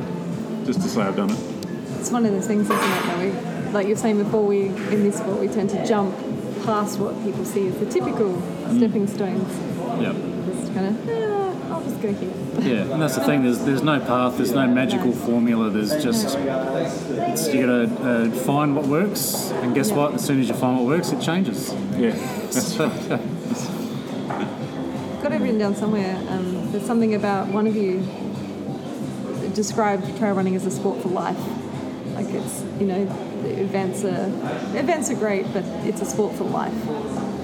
just 0.66 0.82
to 0.82 0.88
say 0.88 1.02
I've 1.02 1.18
done 1.18 1.32
it. 1.32 1.40
It's 2.00 2.12
one 2.12 2.26
of 2.26 2.32
those 2.32 2.48
things, 2.48 2.70
isn't 2.70 2.78
it? 2.78 3.04
That 3.04 3.20
we, 3.20 3.72
like 3.74 3.88
you're 3.88 3.98
saying 3.98 4.24
before, 4.24 4.46
we 4.46 4.68
in 4.68 5.04
this 5.04 5.18
sport 5.18 5.40
we 5.40 5.48
tend 5.50 5.70
to 5.72 5.86
jump 5.86 6.16
past 6.66 6.98
what 7.00 7.22
people 7.24 7.44
see 7.44 7.68
as 7.68 7.78
the 7.78 7.86
typical 7.88 8.32
mm. 8.32 8.78
stepping 8.78 9.08
stones. 9.08 9.52
Yeah. 10.00 10.14
Just 10.46 10.74
kind 10.74 10.88
of, 10.88 11.10
I'll 11.10 11.49
just 11.49 11.49
go 12.02 12.14
here. 12.14 12.34
Yeah, 12.60 12.94
and 12.94 13.02
that's 13.02 13.16
the 13.16 13.24
thing. 13.24 13.44
There's 13.44 13.60
there's 13.60 13.84
no 13.84 14.00
path. 14.00 14.38
There's 14.38 14.52
no 14.54 14.68
magical 14.68 15.12
formula. 15.12 15.70
There's 15.70 16.04
just 16.04 16.38
it's, 16.38 17.54
you 17.54 17.66
got 17.66 18.00
to 18.00 18.10
uh, 18.10 18.32
find 18.32 18.76
what 18.76 18.88
works, 18.88 19.52
and 19.52 19.74
guess 19.76 19.92
what? 19.92 20.14
As 20.14 20.26
soon 20.26 20.40
as 20.40 20.48
you 20.50 20.56
find 20.56 20.78
what 20.78 20.86
works, 20.88 21.12
it 21.12 21.22
changes. 21.22 21.74
Yeah. 21.98 22.12
Got 25.22 25.34
it 25.34 25.42
written 25.42 25.58
down 25.58 25.76
somewhere. 25.76 26.16
Um, 26.30 26.72
there's 26.72 26.86
something 26.86 27.14
about 27.14 27.48
one 27.50 27.68
of 27.68 27.76
you 27.76 28.00
described 29.54 30.18
trail 30.18 30.34
running 30.34 30.56
as 30.56 30.66
a 30.66 30.72
sport 30.72 31.02
for 31.02 31.10
life. 31.10 31.38
Like 32.16 32.28
it's, 32.30 32.64
you 32.80 32.86
know, 32.86 33.06
the 33.42 33.62
events 33.62 34.04
are 34.04 34.28
events 34.78 35.10
are 35.10 35.16
great, 35.16 35.52
but 35.54 35.64
it's 35.86 36.02
a 36.02 36.06
sport 36.06 36.36
for 36.36 36.46
life. 36.46 36.74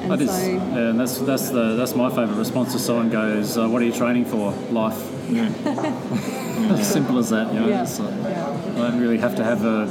And 0.06 0.12
That 0.12 0.22
is, 0.22 0.30
so, 0.32 0.48
yeah, 0.48 0.90
and 0.90 1.00
that's 1.00 1.18
that's 1.20 1.50
the 1.50 1.76
that's 1.76 1.96
my 1.96 2.10
favourite 2.10 2.38
response 2.38 2.74
to 2.74 2.80
someone 2.80 3.10
goes, 3.10 3.58
uh, 3.58 3.68
"What 3.68 3.82
are 3.82 3.86
you 3.86 3.92
training 3.92 4.26
for? 4.26 4.52
Life." 4.72 5.00
as 5.66 6.92
simple 6.92 7.18
as 7.18 7.30
that. 7.32 7.52
You 7.54 7.62
know, 7.62 7.68
Yeah. 7.68 7.82
Like, 7.82 7.98
yeah. 8.00 8.84
I 8.86 8.92
don't 8.92 9.00
really 9.02 9.18
have 9.18 9.36
to 9.38 9.44
have 9.44 9.66
a. 9.66 9.86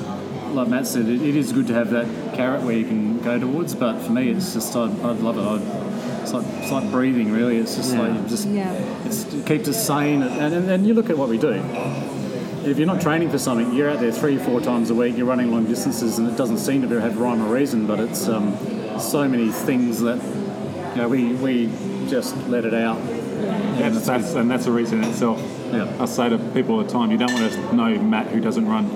Like 0.54 0.68
Matt 0.68 0.86
said, 0.86 1.08
it, 1.08 1.20
it 1.20 1.34
is 1.34 1.52
good 1.52 1.66
to 1.66 1.74
have 1.74 1.90
that 1.90 2.06
carrot 2.34 2.62
where 2.62 2.76
you 2.76 2.84
can 2.84 3.18
go 3.22 3.38
towards. 3.40 3.74
But 3.74 3.98
for 4.02 4.12
me, 4.12 4.30
it's 4.30 4.52
just 4.54 4.76
I'd, 4.76 4.90
I'd 5.00 5.18
love 5.18 5.36
it. 5.36 5.42
I'd, 5.42 6.22
it's 6.22 6.32
like 6.32 6.46
it's 6.62 6.70
like 6.70 6.90
breathing, 6.92 7.32
really. 7.32 7.56
It's 7.58 7.74
just 7.74 7.94
like 7.96 8.14
you 8.14 8.28
just 8.28 8.46
Yeah. 8.48 8.72
it's, 9.04 9.24
it 9.34 9.44
keeps 9.46 9.68
us 9.68 9.84
sane. 9.84 10.22
And, 10.22 10.54
and, 10.54 10.70
and 10.70 10.86
you 10.86 10.94
look 10.94 11.10
at 11.10 11.18
what 11.18 11.28
we 11.28 11.38
do. 11.38 11.60
If 12.64 12.78
you're 12.78 12.86
not 12.86 13.02
training 13.02 13.28
for 13.30 13.36
something, 13.38 13.74
you're 13.74 13.90
out 13.90 14.00
there 14.00 14.12
three, 14.12 14.38
four 14.38 14.60
times 14.60 14.88
a 14.90 14.94
week. 14.94 15.16
You're 15.18 15.26
running 15.26 15.50
long 15.50 15.66
distances, 15.66 16.18
and 16.18 16.28
it 16.30 16.36
doesn't 16.36 16.58
seem 16.58 16.88
to 16.88 17.00
have 17.00 17.18
rhyme 17.18 17.42
or 17.42 17.52
reason. 17.52 17.86
But 17.86 17.98
it's 18.00 18.26
um, 18.28 18.56
so 19.00 19.28
many 19.28 19.50
things 19.50 20.00
that 20.00 20.22
you 20.90 21.02
know 21.02 21.08
we 21.08 21.32
we 21.34 21.66
just 22.08 22.36
let 22.48 22.64
it 22.64 22.74
out. 22.74 22.98
That's, 23.78 24.06
that's, 24.06 24.34
and 24.34 24.50
that's 24.50 24.66
a 24.66 24.72
reason 24.72 25.02
in 25.02 25.10
itself. 25.10 25.40
Yeah. 25.72 25.94
I 26.00 26.04
say 26.06 26.28
to 26.28 26.38
people 26.54 26.76
all 26.76 26.84
the 26.84 26.90
time, 26.90 27.10
you 27.10 27.18
don't 27.18 27.32
want 27.32 27.52
to 27.52 27.74
know 27.74 27.98
Matt 27.98 28.28
who 28.28 28.40
doesn't 28.40 28.66
run. 28.66 28.88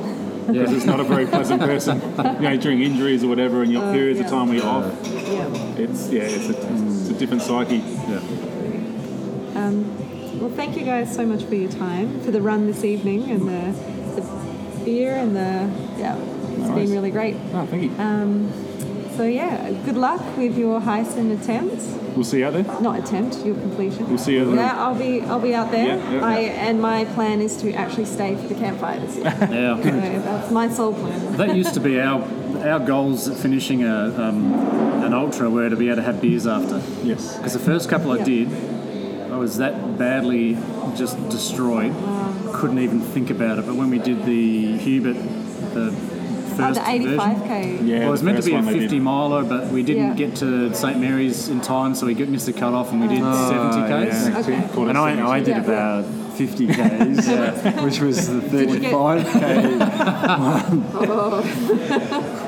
Because 0.46 0.70
he's 0.70 0.86
not 0.86 1.00
a 1.00 1.04
very 1.04 1.26
pleasant 1.26 1.60
person. 1.60 2.00
You 2.00 2.48
know, 2.48 2.56
during 2.56 2.80
injuries 2.80 3.22
or 3.22 3.28
whatever, 3.28 3.62
and 3.62 3.70
your 3.70 3.92
periods 3.92 4.18
yeah. 4.18 4.24
of 4.24 4.30
time 4.30 4.48
where 4.48 4.56
you're 4.56 4.66
off, 4.66 4.84
Yeah. 5.04 5.46
it's 5.76 6.08
yeah, 6.08 6.22
it's 6.22 6.48
a, 6.48 6.52
it's 6.52 7.10
a 7.10 7.14
different 7.14 7.42
psyche. 7.42 7.76
Yeah. 7.76 8.20
Well, 10.38 10.50
thank 10.50 10.76
you 10.76 10.84
guys 10.84 11.12
so 11.12 11.26
much 11.26 11.42
for 11.44 11.56
your 11.56 11.70
time, 11.70 12.20
for 12.20 12.30
the 12.30 12.40
run 12.40 12.68
this 12.68 12.84
evening, 12.84 13.28
and 13.28 13.48
the, 13.48 14.20
the 14.20 14.84
beer 14.84 15.16
and 15.16 15.34
the 15.34 15.68
yeah, 16.00 16.16
it's 16.16 16.58
Nice. 16.60 16.74
been 16.74 16.92
really 16.92 17.10
great. 17.10 17.34
Oh, 17.52 17.66
thank 17.66 17.82
you. 17.82 17.90
Um, 17.98 18.48
so 19.18 19.24
yeah, 19.24 19.72
good 19.84 19.96
luck 19.96 20.22
with 20.36 20.56
your 20.56 20.80
Heysen 20.80 21.32
attempt. 21.36 21.82
we'll 22.14 22.22
see 22.22 22.38
you 22.38 22.46
out 22.46 22.52
there. 22.52 22.62
Not 22.80 23.00
attempt, 23.00 23.44
your 23.44 23.56
completion. 23.56 24.08
We'll 24.08 24.16
see 24.16 24.34
you 24.34 24.42
out 24.42 24.54
there. 24.54 24.54
Yeah, 24.54 24.84
I'll 24.84 24.94
be 24.94 25.22
I'll 25.22 25.40
be 25.40 25.54
out 25.56 25.72
there. 25.72 25.98
Yeah, 25.98 26.12
yeah, 26.12 26.24
I 26.24 26.38
yeah. 26.38 26.68
and 26.68 26.80
my 26.80 27.04
plan 27.16 27.40
is 27.40 27.56
to 27.62 27.72
actually 27.72 28.04
stay 28.04 28.36
for 28.36 28.46
the 28.46 28.54
campfire 28.54 29.00
this 29.00 29.16
year. 29.16 29.24
Yeah. 29.50 29.82
so 29.82 29.90
that's 30.20 30.50
my 30.52 30.68
sole 30.68 30.94
plan. 30.94 31.36
That 31.36 31.56
used 31.56 31.74
to 31.74 31.80
be 31.80 32.00
our 32.00 32.22
our 32.60 32.78
goals 32.78 33.26
at 33.28 33.36
finishing 33.36 33.82
a 33.82 34.14
um, 34.24 34.54
an 35.02 35.12
ultra 35.12 35.50
were 35.50 35.68
to 35.68 35.76
be 35.76 35.86
able 35.88 35.96
to 35.96 36.02
have 36.02 36.20
beers 36.20 36.46
after. 36.46 36.80
Yes. 37.02 37.36
Because 37.38 37.54
the 37.54 37.58
first 37.72 37.88
couple 37.88 38.12
I 38.12 38.18
Yeah. 38.18 38.24
did, 38.24 38.48
I 39.32 39.36
was 39.36 39.56
that 39.56 39.98
badly 39.98 40.56
just 40.96 41.16
destroyed, 41.28 41.92
wow. 41.92 42.52
couldn't 42.54 42.78
even 42.78 43.00
think 43.00 43.30
about 43.30 43.58
it. 43.58 43.66
But 43.66 43.74
when 43.74 43.90
we 43.90 43.98
did 43.98 44.24
the 44.24 44.76
Hubert, 44.78 45.16
the 45.74 45.90
Oh, 46.60 46.66
first 46.74 46.80
the 46.80 46.86
version, 46.98 47.18
85k. 47.18 47.86
Yeah. 47.86 47.98
well, 48.00 48.08
it 48.08 48.10
was 48.10 48.22
meant 48.22 48.38
to 48.38 48.44
be 48.44 48.52
a 48.52 48.54
one 48.56 48.66
they 48.66 48.72
did. 48.74 48.80
50 48.82 49.00
miler, 49.00 49.42
but 49.44 49.68
we 49.68 49.82
didn't 49.82 50.08
Yeah. 50.08 50.14
get 50.14 50.36
to 50.36 50.74
St 50.74 50.98
Mary's 50.98 51.48
in 51.48 51.60
time, 51.60 51.94
so 51.94 52.06
we 52.06 52.14
missed 52.14 52.46
the 52.46 52.52
cut 52.52 52.74
off 52.74 52.90
and 52.92 53.00
we 53.00 53.08
did 53.08 53.22
70 53.22 53.80
k's. 54.10 54.28
Yeah, 54.28 54.38
Okay. 54.38 54.88
And 54.90 54.98
I. 54.98 55.28
I 55.28 55.38
did 55.40 55.48
Yeah. 55.56 55.64
about 55.64 56.04
50 56.36 56.66
k's, 56.68 57.28
which 57.82 58.00
was 58.00 58.28
the 58.28 58.40
Did 58.40 58.70
you 58.70 58.78
get- 58.80 58.92
35k. 58.92 59.78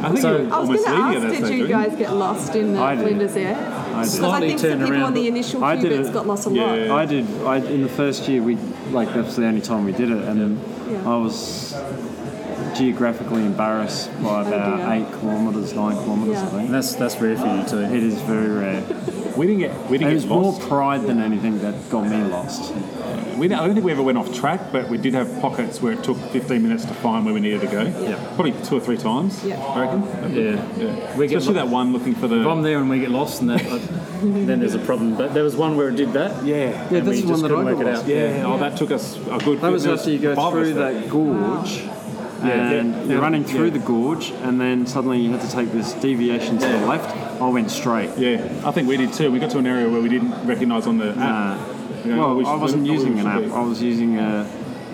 I 0.03 0.09
think 0.09 0.19
So- 0.21 0.49
I 0.51 0.59
was 0.61 0.69
going 0.69 0.83
to 0.85 0.89
ask, 0.91 1.21
did 1.29 1.45
stage. 1.47 1.51
you 1.53 1.59
weren't 1.69 1.71
guys 1.91 1.99
get 1.99 2.15
lost 2.15 2.55
in 2.55 2.73
the 2.75 2.81
I 2.81 2.95
did. 2.95 3.03
Flinders 3.07 3.37
Air? 3.37 3.55
I 3.57 3.59
did. 3.59 3.65
Because 3.91 4.15
I 4.15 4.19
Slightly 4.19 4.49
think 4.49 4.61
some 4.61 4.71
people 4.79 4.93
around, 4.93 5.03
on 5.03 5.15
the 5.15 5.21
but 5.23 5.29
initial 5.29 5.65
I 5.65 5.77
did 5.77 5.93
Huberts 5.93 6.09
it- 6.09 6.13
got 6.15 6.27
lost 6.27 6.47
a 6.47 6.51
Yeah. 6.51 6.65
lot. 6.65 6.91
I 7.03 7.07
did. 7.07 7.27
I 7.45 7.57
in 7.59 7.83
the 7.83 7.89
first 7.89 8.29
year 8.29 8.43
we 8.43 8.57
like 8.93 9.13
that's 9.15 9.37
the 9.37 9.45
only 9.47 9.61
time 9.61 9.85
we 9.85 9.93
did 9.93 10.11
it, 10.11 10.23
and 10.25 10.59
Yeah. 10.91 11.11
I 11.11 11.17
was 11.17 11.75
geographically 12.75 13.45
embarrassed 13.45 14.11
by 14.23 14.43
about 14.47 14.77
dear. 14.79 14.93
eight 14.93 15.21
kilometres, 15.21 15.73
nine 15.75 15.95
kilometres. 16.03 16.37
Yeah. 16.37 16.41
I 16.43 16.43
And 16.49 16.51
think 16.59 16.71
that's 16.71 16.95
that's 16.95 17.21
rare 17.21 17.37
for 17.37 17.47
you 17.47 17.65
too. 17.69 17.79
it 17.81 18.03
is 18.03 18.21
very 18.23 18.49
rare. 18.49 18.83
We 19.37 19.47
didn't 19.47 19.61
get 19.61 19.89
we 19.89 19.97
It 19.97 20.01
didn't 20.01 20.15
was 20.15 20.25
get 20.25 20.31
more 20.33 20.43
lost. 20.53 20.61
pride 20.69 21.03
than 21.03 21.21
anything 21.21 21.59
that 21.61 21.75
got 21.91 22.07
me 22.09 22.17
lost. 22.25 22.73
We 23.39 23.49
didn't, 23.49 23.61
I 23.63 23.67
don't 23.67 23.75
think 23.75 23.87
we 23.87 23.93
ever 23.93 24.03
went 24.03 24.19
off 24.19 24.35
track, 24.35 24.61
but 24.71 24.91
we 24.91 24.99
did 24.99 25.15
have 25.15 25.41
pockets 25.41 25.81
where 25.81 25.93
it 25.95 26.05
took 26.05 26.19
15 26.19 26.63
minutes 26.63 26.85
to 26.85 26.93
find 26.95 27.25
where 27.25 27.33
we 27.33 27.41
needed 27.41 27.63
to 27.63 27.69
go. 27.69 27.83
Yeah. 27.85 28.23
Probably 28.35 28.53
two 28.65 28.77
or 28.77 28.81
three 28.81 28.99
times. 28.99 29.43
Yeah. 29.43 29.57
I 29.65 29.81
reckon. 29.81 30.35
Yeah. 30.35 30.77
Yeah. 30.77 31.17
We 31.17 31.27
get 31.27 31.39
Especially 31.39 31.55
lo- 31.59 31.65
that 31.65 31.69
one 31.73 31.93
looking 31.95 32.15
for 32.15 32.29
the. 32.29 32.41
If 32.43 32.47
I'm 32.47 32.61
there 32.61 32.79
and 32.81 32.91
we 32.91 32.99
get 33.01 33.11
lost, 33.11 33.41
and 33.41 33.49
that, 33.49 33.63
then 34.23 34.61
there's 34.61 34.75
a 34.75 34.79
problem. 34.81 35.17
But 35.17 35.33
there 35.33 35.45
was 35.45 35.57
one 35.57 35.75
where 35.79 35.89
it 35.89 35.97
did 35.97 36.13
that. 36.13 36.45
yeah. 36.45 36.57
Yeah, 36.57 36.99
and 36.99 37.07
that's 37.07 37.07
we 37.09 37.23
the 37.23 37.29
just 37.29 37.43
one 37.43 37.51
that 37.51 37.53
I 37.59 37.65
work 37.65 37.77
got 37.79 37.87
lost. 37.87 38.03
out. 38.03 38.09
Yeah. 38.11 38.45
Oh, 38.47 38.59
that 38.59 38.77
took 38.77 38.91
us 38.91 39.17
a 39.17 39.39
good. 39.39 39.61
That 39.63 39.73
was 39.73 39.87
after 39.87 40.11
you 40.11 40.19
go 40.19 40.35
five 40.35 40.53
of 40.53 40.63
through 40.65 40.75
there. 40.75 40.93
that 41.01 41.09
gorge. 41.09 41.83
Yeah, 42.43 42.71
and 42.71 42.93
yeah, 42.95 43.03
you're 43.03 43.13
yeah, 43.17 43.19
running 43.19 43.45
through 43.45 43.67
yeah. 43.67 43.71
the 43.79 43.79
gorge, 43.81 44.31
and 44.31 44.61
then 44.61 44.87
suddenly 44.87 45.19
you 45.21 45.31
had 45.33 45.41
to 45.43 45.51
take 45.51 45.73
this 45.73 45.93
deviation 45.95 46.59
to 46.59 46.67
the 46.67 46.87
left. 46.87 47.15
I 47.41 47.49
went 47.49 47.71
straight. 47.71 48.11
Yeah, 48.17 48.43
I 48.65 48.71
think 48.71 48.89
we 48.89 48.97
did 48.97 49.13
too. 49.13 49.31
We 49.31 49.39
got 49.39 49.51
to 49.53 49.59
an 49.59 49.67
area 49.67 49.89
where 49.89 50.01
we 50.01 50.09
didn't 50.09 50.47
recognise 50.47 50.87
on 50.87 50.99
the 50.99 51.11
app. 51.11 51.59
Uh, 51.61 51.75
You 52.05 52.17
know, 52.17 52.19
well, 52.29 52.37
we 52.37 52.45
I 52.47 52.55
wasn't 52.55 52.85
we 52.85 52.91
using 52.93 53.19
an 53.21 53.27
app. 53.27 53.43
be. 53.45 53.51
I 53.51 53.61
was 53.61 53.83
using 53.83 54.17
a, 54.19 54.47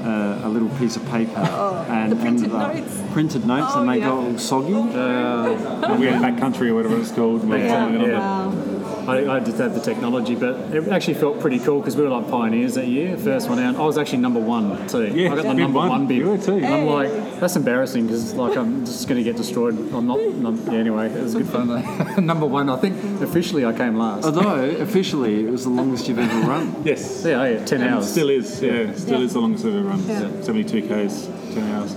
a, 0.02 0.46
a 0.46 0.48
little 0.48 0.68
piece 0.70 0.96
of 0.96 1.04
paper 1.06 1.38
and, 1.88 2.10
the 2.12 2.16
printed 2.16 2.50
and, 2.50 2.52
uh, 2.62 2.72
notes. 2.72 3.02
printed 3.12 3.46
notes, 3.46 3.72
Oh, 3.74 3.80
and 3.80 3.88
they 3.90 3.98
yeah. 3.98 4.08
got 4.08 4.18
all 4.18 4.38
soggy. 4.38 4.72
And 4.74 6.00
we 6.00 6.06
had 6.06 6.20
backcountry 6.22 6.68
or 6.70 6.74
whatever 6.74 6.98
it's 6.98 7.12
called. 7.12 7.42
We 7.44 7.50
were 7.50 7.58
Yeah. 7.58 7.68
following 7.68 7.94
it 7.94 8.00
on 8.02 8.08
the- 8.10 8.16
Wow. 8.18 8.75
I, 9.08 9.36
I 9.36 9.40
did 9.40 9.54
have 9.56 9.74
the 9.74 9.80
technology, 9.80 10.34
but 10.34 10.54
it 10.74 10.88
actually 10.88 11.14
felt 11.14 11.40
pretty 11.40 11.58
cool 11.58 11.78
because 11.80 11.96
we 11.96 12.02
were 12.02 12.08
like 12.08 12.28
pioneers 12.30 12.74
that 12.74 12.86
year. 12.88 13.16
First 13.16 13.48
one 13.48 13.58
out, 13.58 13.76
I 13.76 13.80
was 13.82 13.98
actually 13.98 14.18
number 14.18 14.40
one 14.40 14.86
too. 14.88 15.06
Yeah, 15.08 15.32
I 15.32 15.36
got 15.36 15.42
the 15.42 15.48
bib 15.50 15.58
number 15.58 15.78
one. 15.78 15.88
one 15.88 16.06
bib. 16.06 16.18
You 16.18 16.30
were 16.30 16.38
too. 16.38 16.56
And 16.56 16.66
I'm 16.66 16.86
like, 16.86 17.10
that's 17.40 17.56
embarrassing 17.56 18.06
because 18.06 18.34
like 18.34 18.56
I'm 18.56 18.84
just 18.84 19.06
going 19.08 19.18
to 19.18 19.24
get 19.24 19.36
destroyed. 19.36 19.74
I'm 19.92 20.06
not. 20.06 20.18
num- 20.20 20.62
yeah, 20.66 20.78
anyway, 20.78 21.08
it 21.08 21.22
was 21.22 21.34
good 21.34 21.46
fun 21.48 21.68
though. 21.68 22.16
number 22.20 22.46
one. 22.46 22.68
I 22.68 22.76
think 22.76 23.20
officially 23.22 23.64
I 23.64 23.72
came 23.72 23.96
last. 23.96 24.24
Although 24.24 24.64
officially 24.80 25.44
it 25.44 25.50
was 25.50 25.64
the 25.64 25.70
longest 25.70 26.08
you've 26.08 26.18
ever 26.18 26.48
run. 26.48 26.74
Yes. 26.84 27.24
yeah, 27.24 27.44
yeah, 27.46 27.64
ten 27.64 27.82
And 27.82 27.94
hours. 27.94 28.10
Still 28.10 28.30
is, 28.30 28.60
yeah. 28.62 28.92
Still 28.94 29.18
Yeah. 29.20 29.24
is 29.26 29.32
the 29.34 29.40
longest 29.40 29.64
I've 29.64 29.74
ever 29.74 29.88
run. 29.88 30.06
Yeah. 30.08 30.40
72 30.42 30.82
Ks, 30.82 31.26
10 31.54 31.58
hours. 31.74 31.96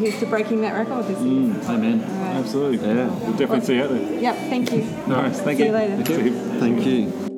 All 0.00 0.06
right, 0.06 0.12
well, 0.12 0.18
here's 0.18 0.20
to 0.20 0.26
breaking 0.26 0.60
that 0.62 0.74
record 0.74 1.04
this 1.06 1.20
year. 1.20 1.52
Mm, 1.52 1.68
amen. 1.68 2.00
Absolutely. 2.02 2.88
Yeah. 2.88 3.06
We'll 3.08 3.32
definitely 3.32 3.60
see 3.60 3.76
you 3.76 3.82
out 3.82 3.90
there. 3.90 4.20
Yep, 4.20 4.36
thank 4.36 4.72
you. 4.72 4.82
Nice, 5.06 5.40
thank 5.40 5.58
See 5.58 5.64
you. 5.64 5.70
you 5.70 5.76
later. 5.76 6.04
See 6.04 6.24
you. 6.24 6.60
Thank 6.60 6.86
you. 6.86 7.29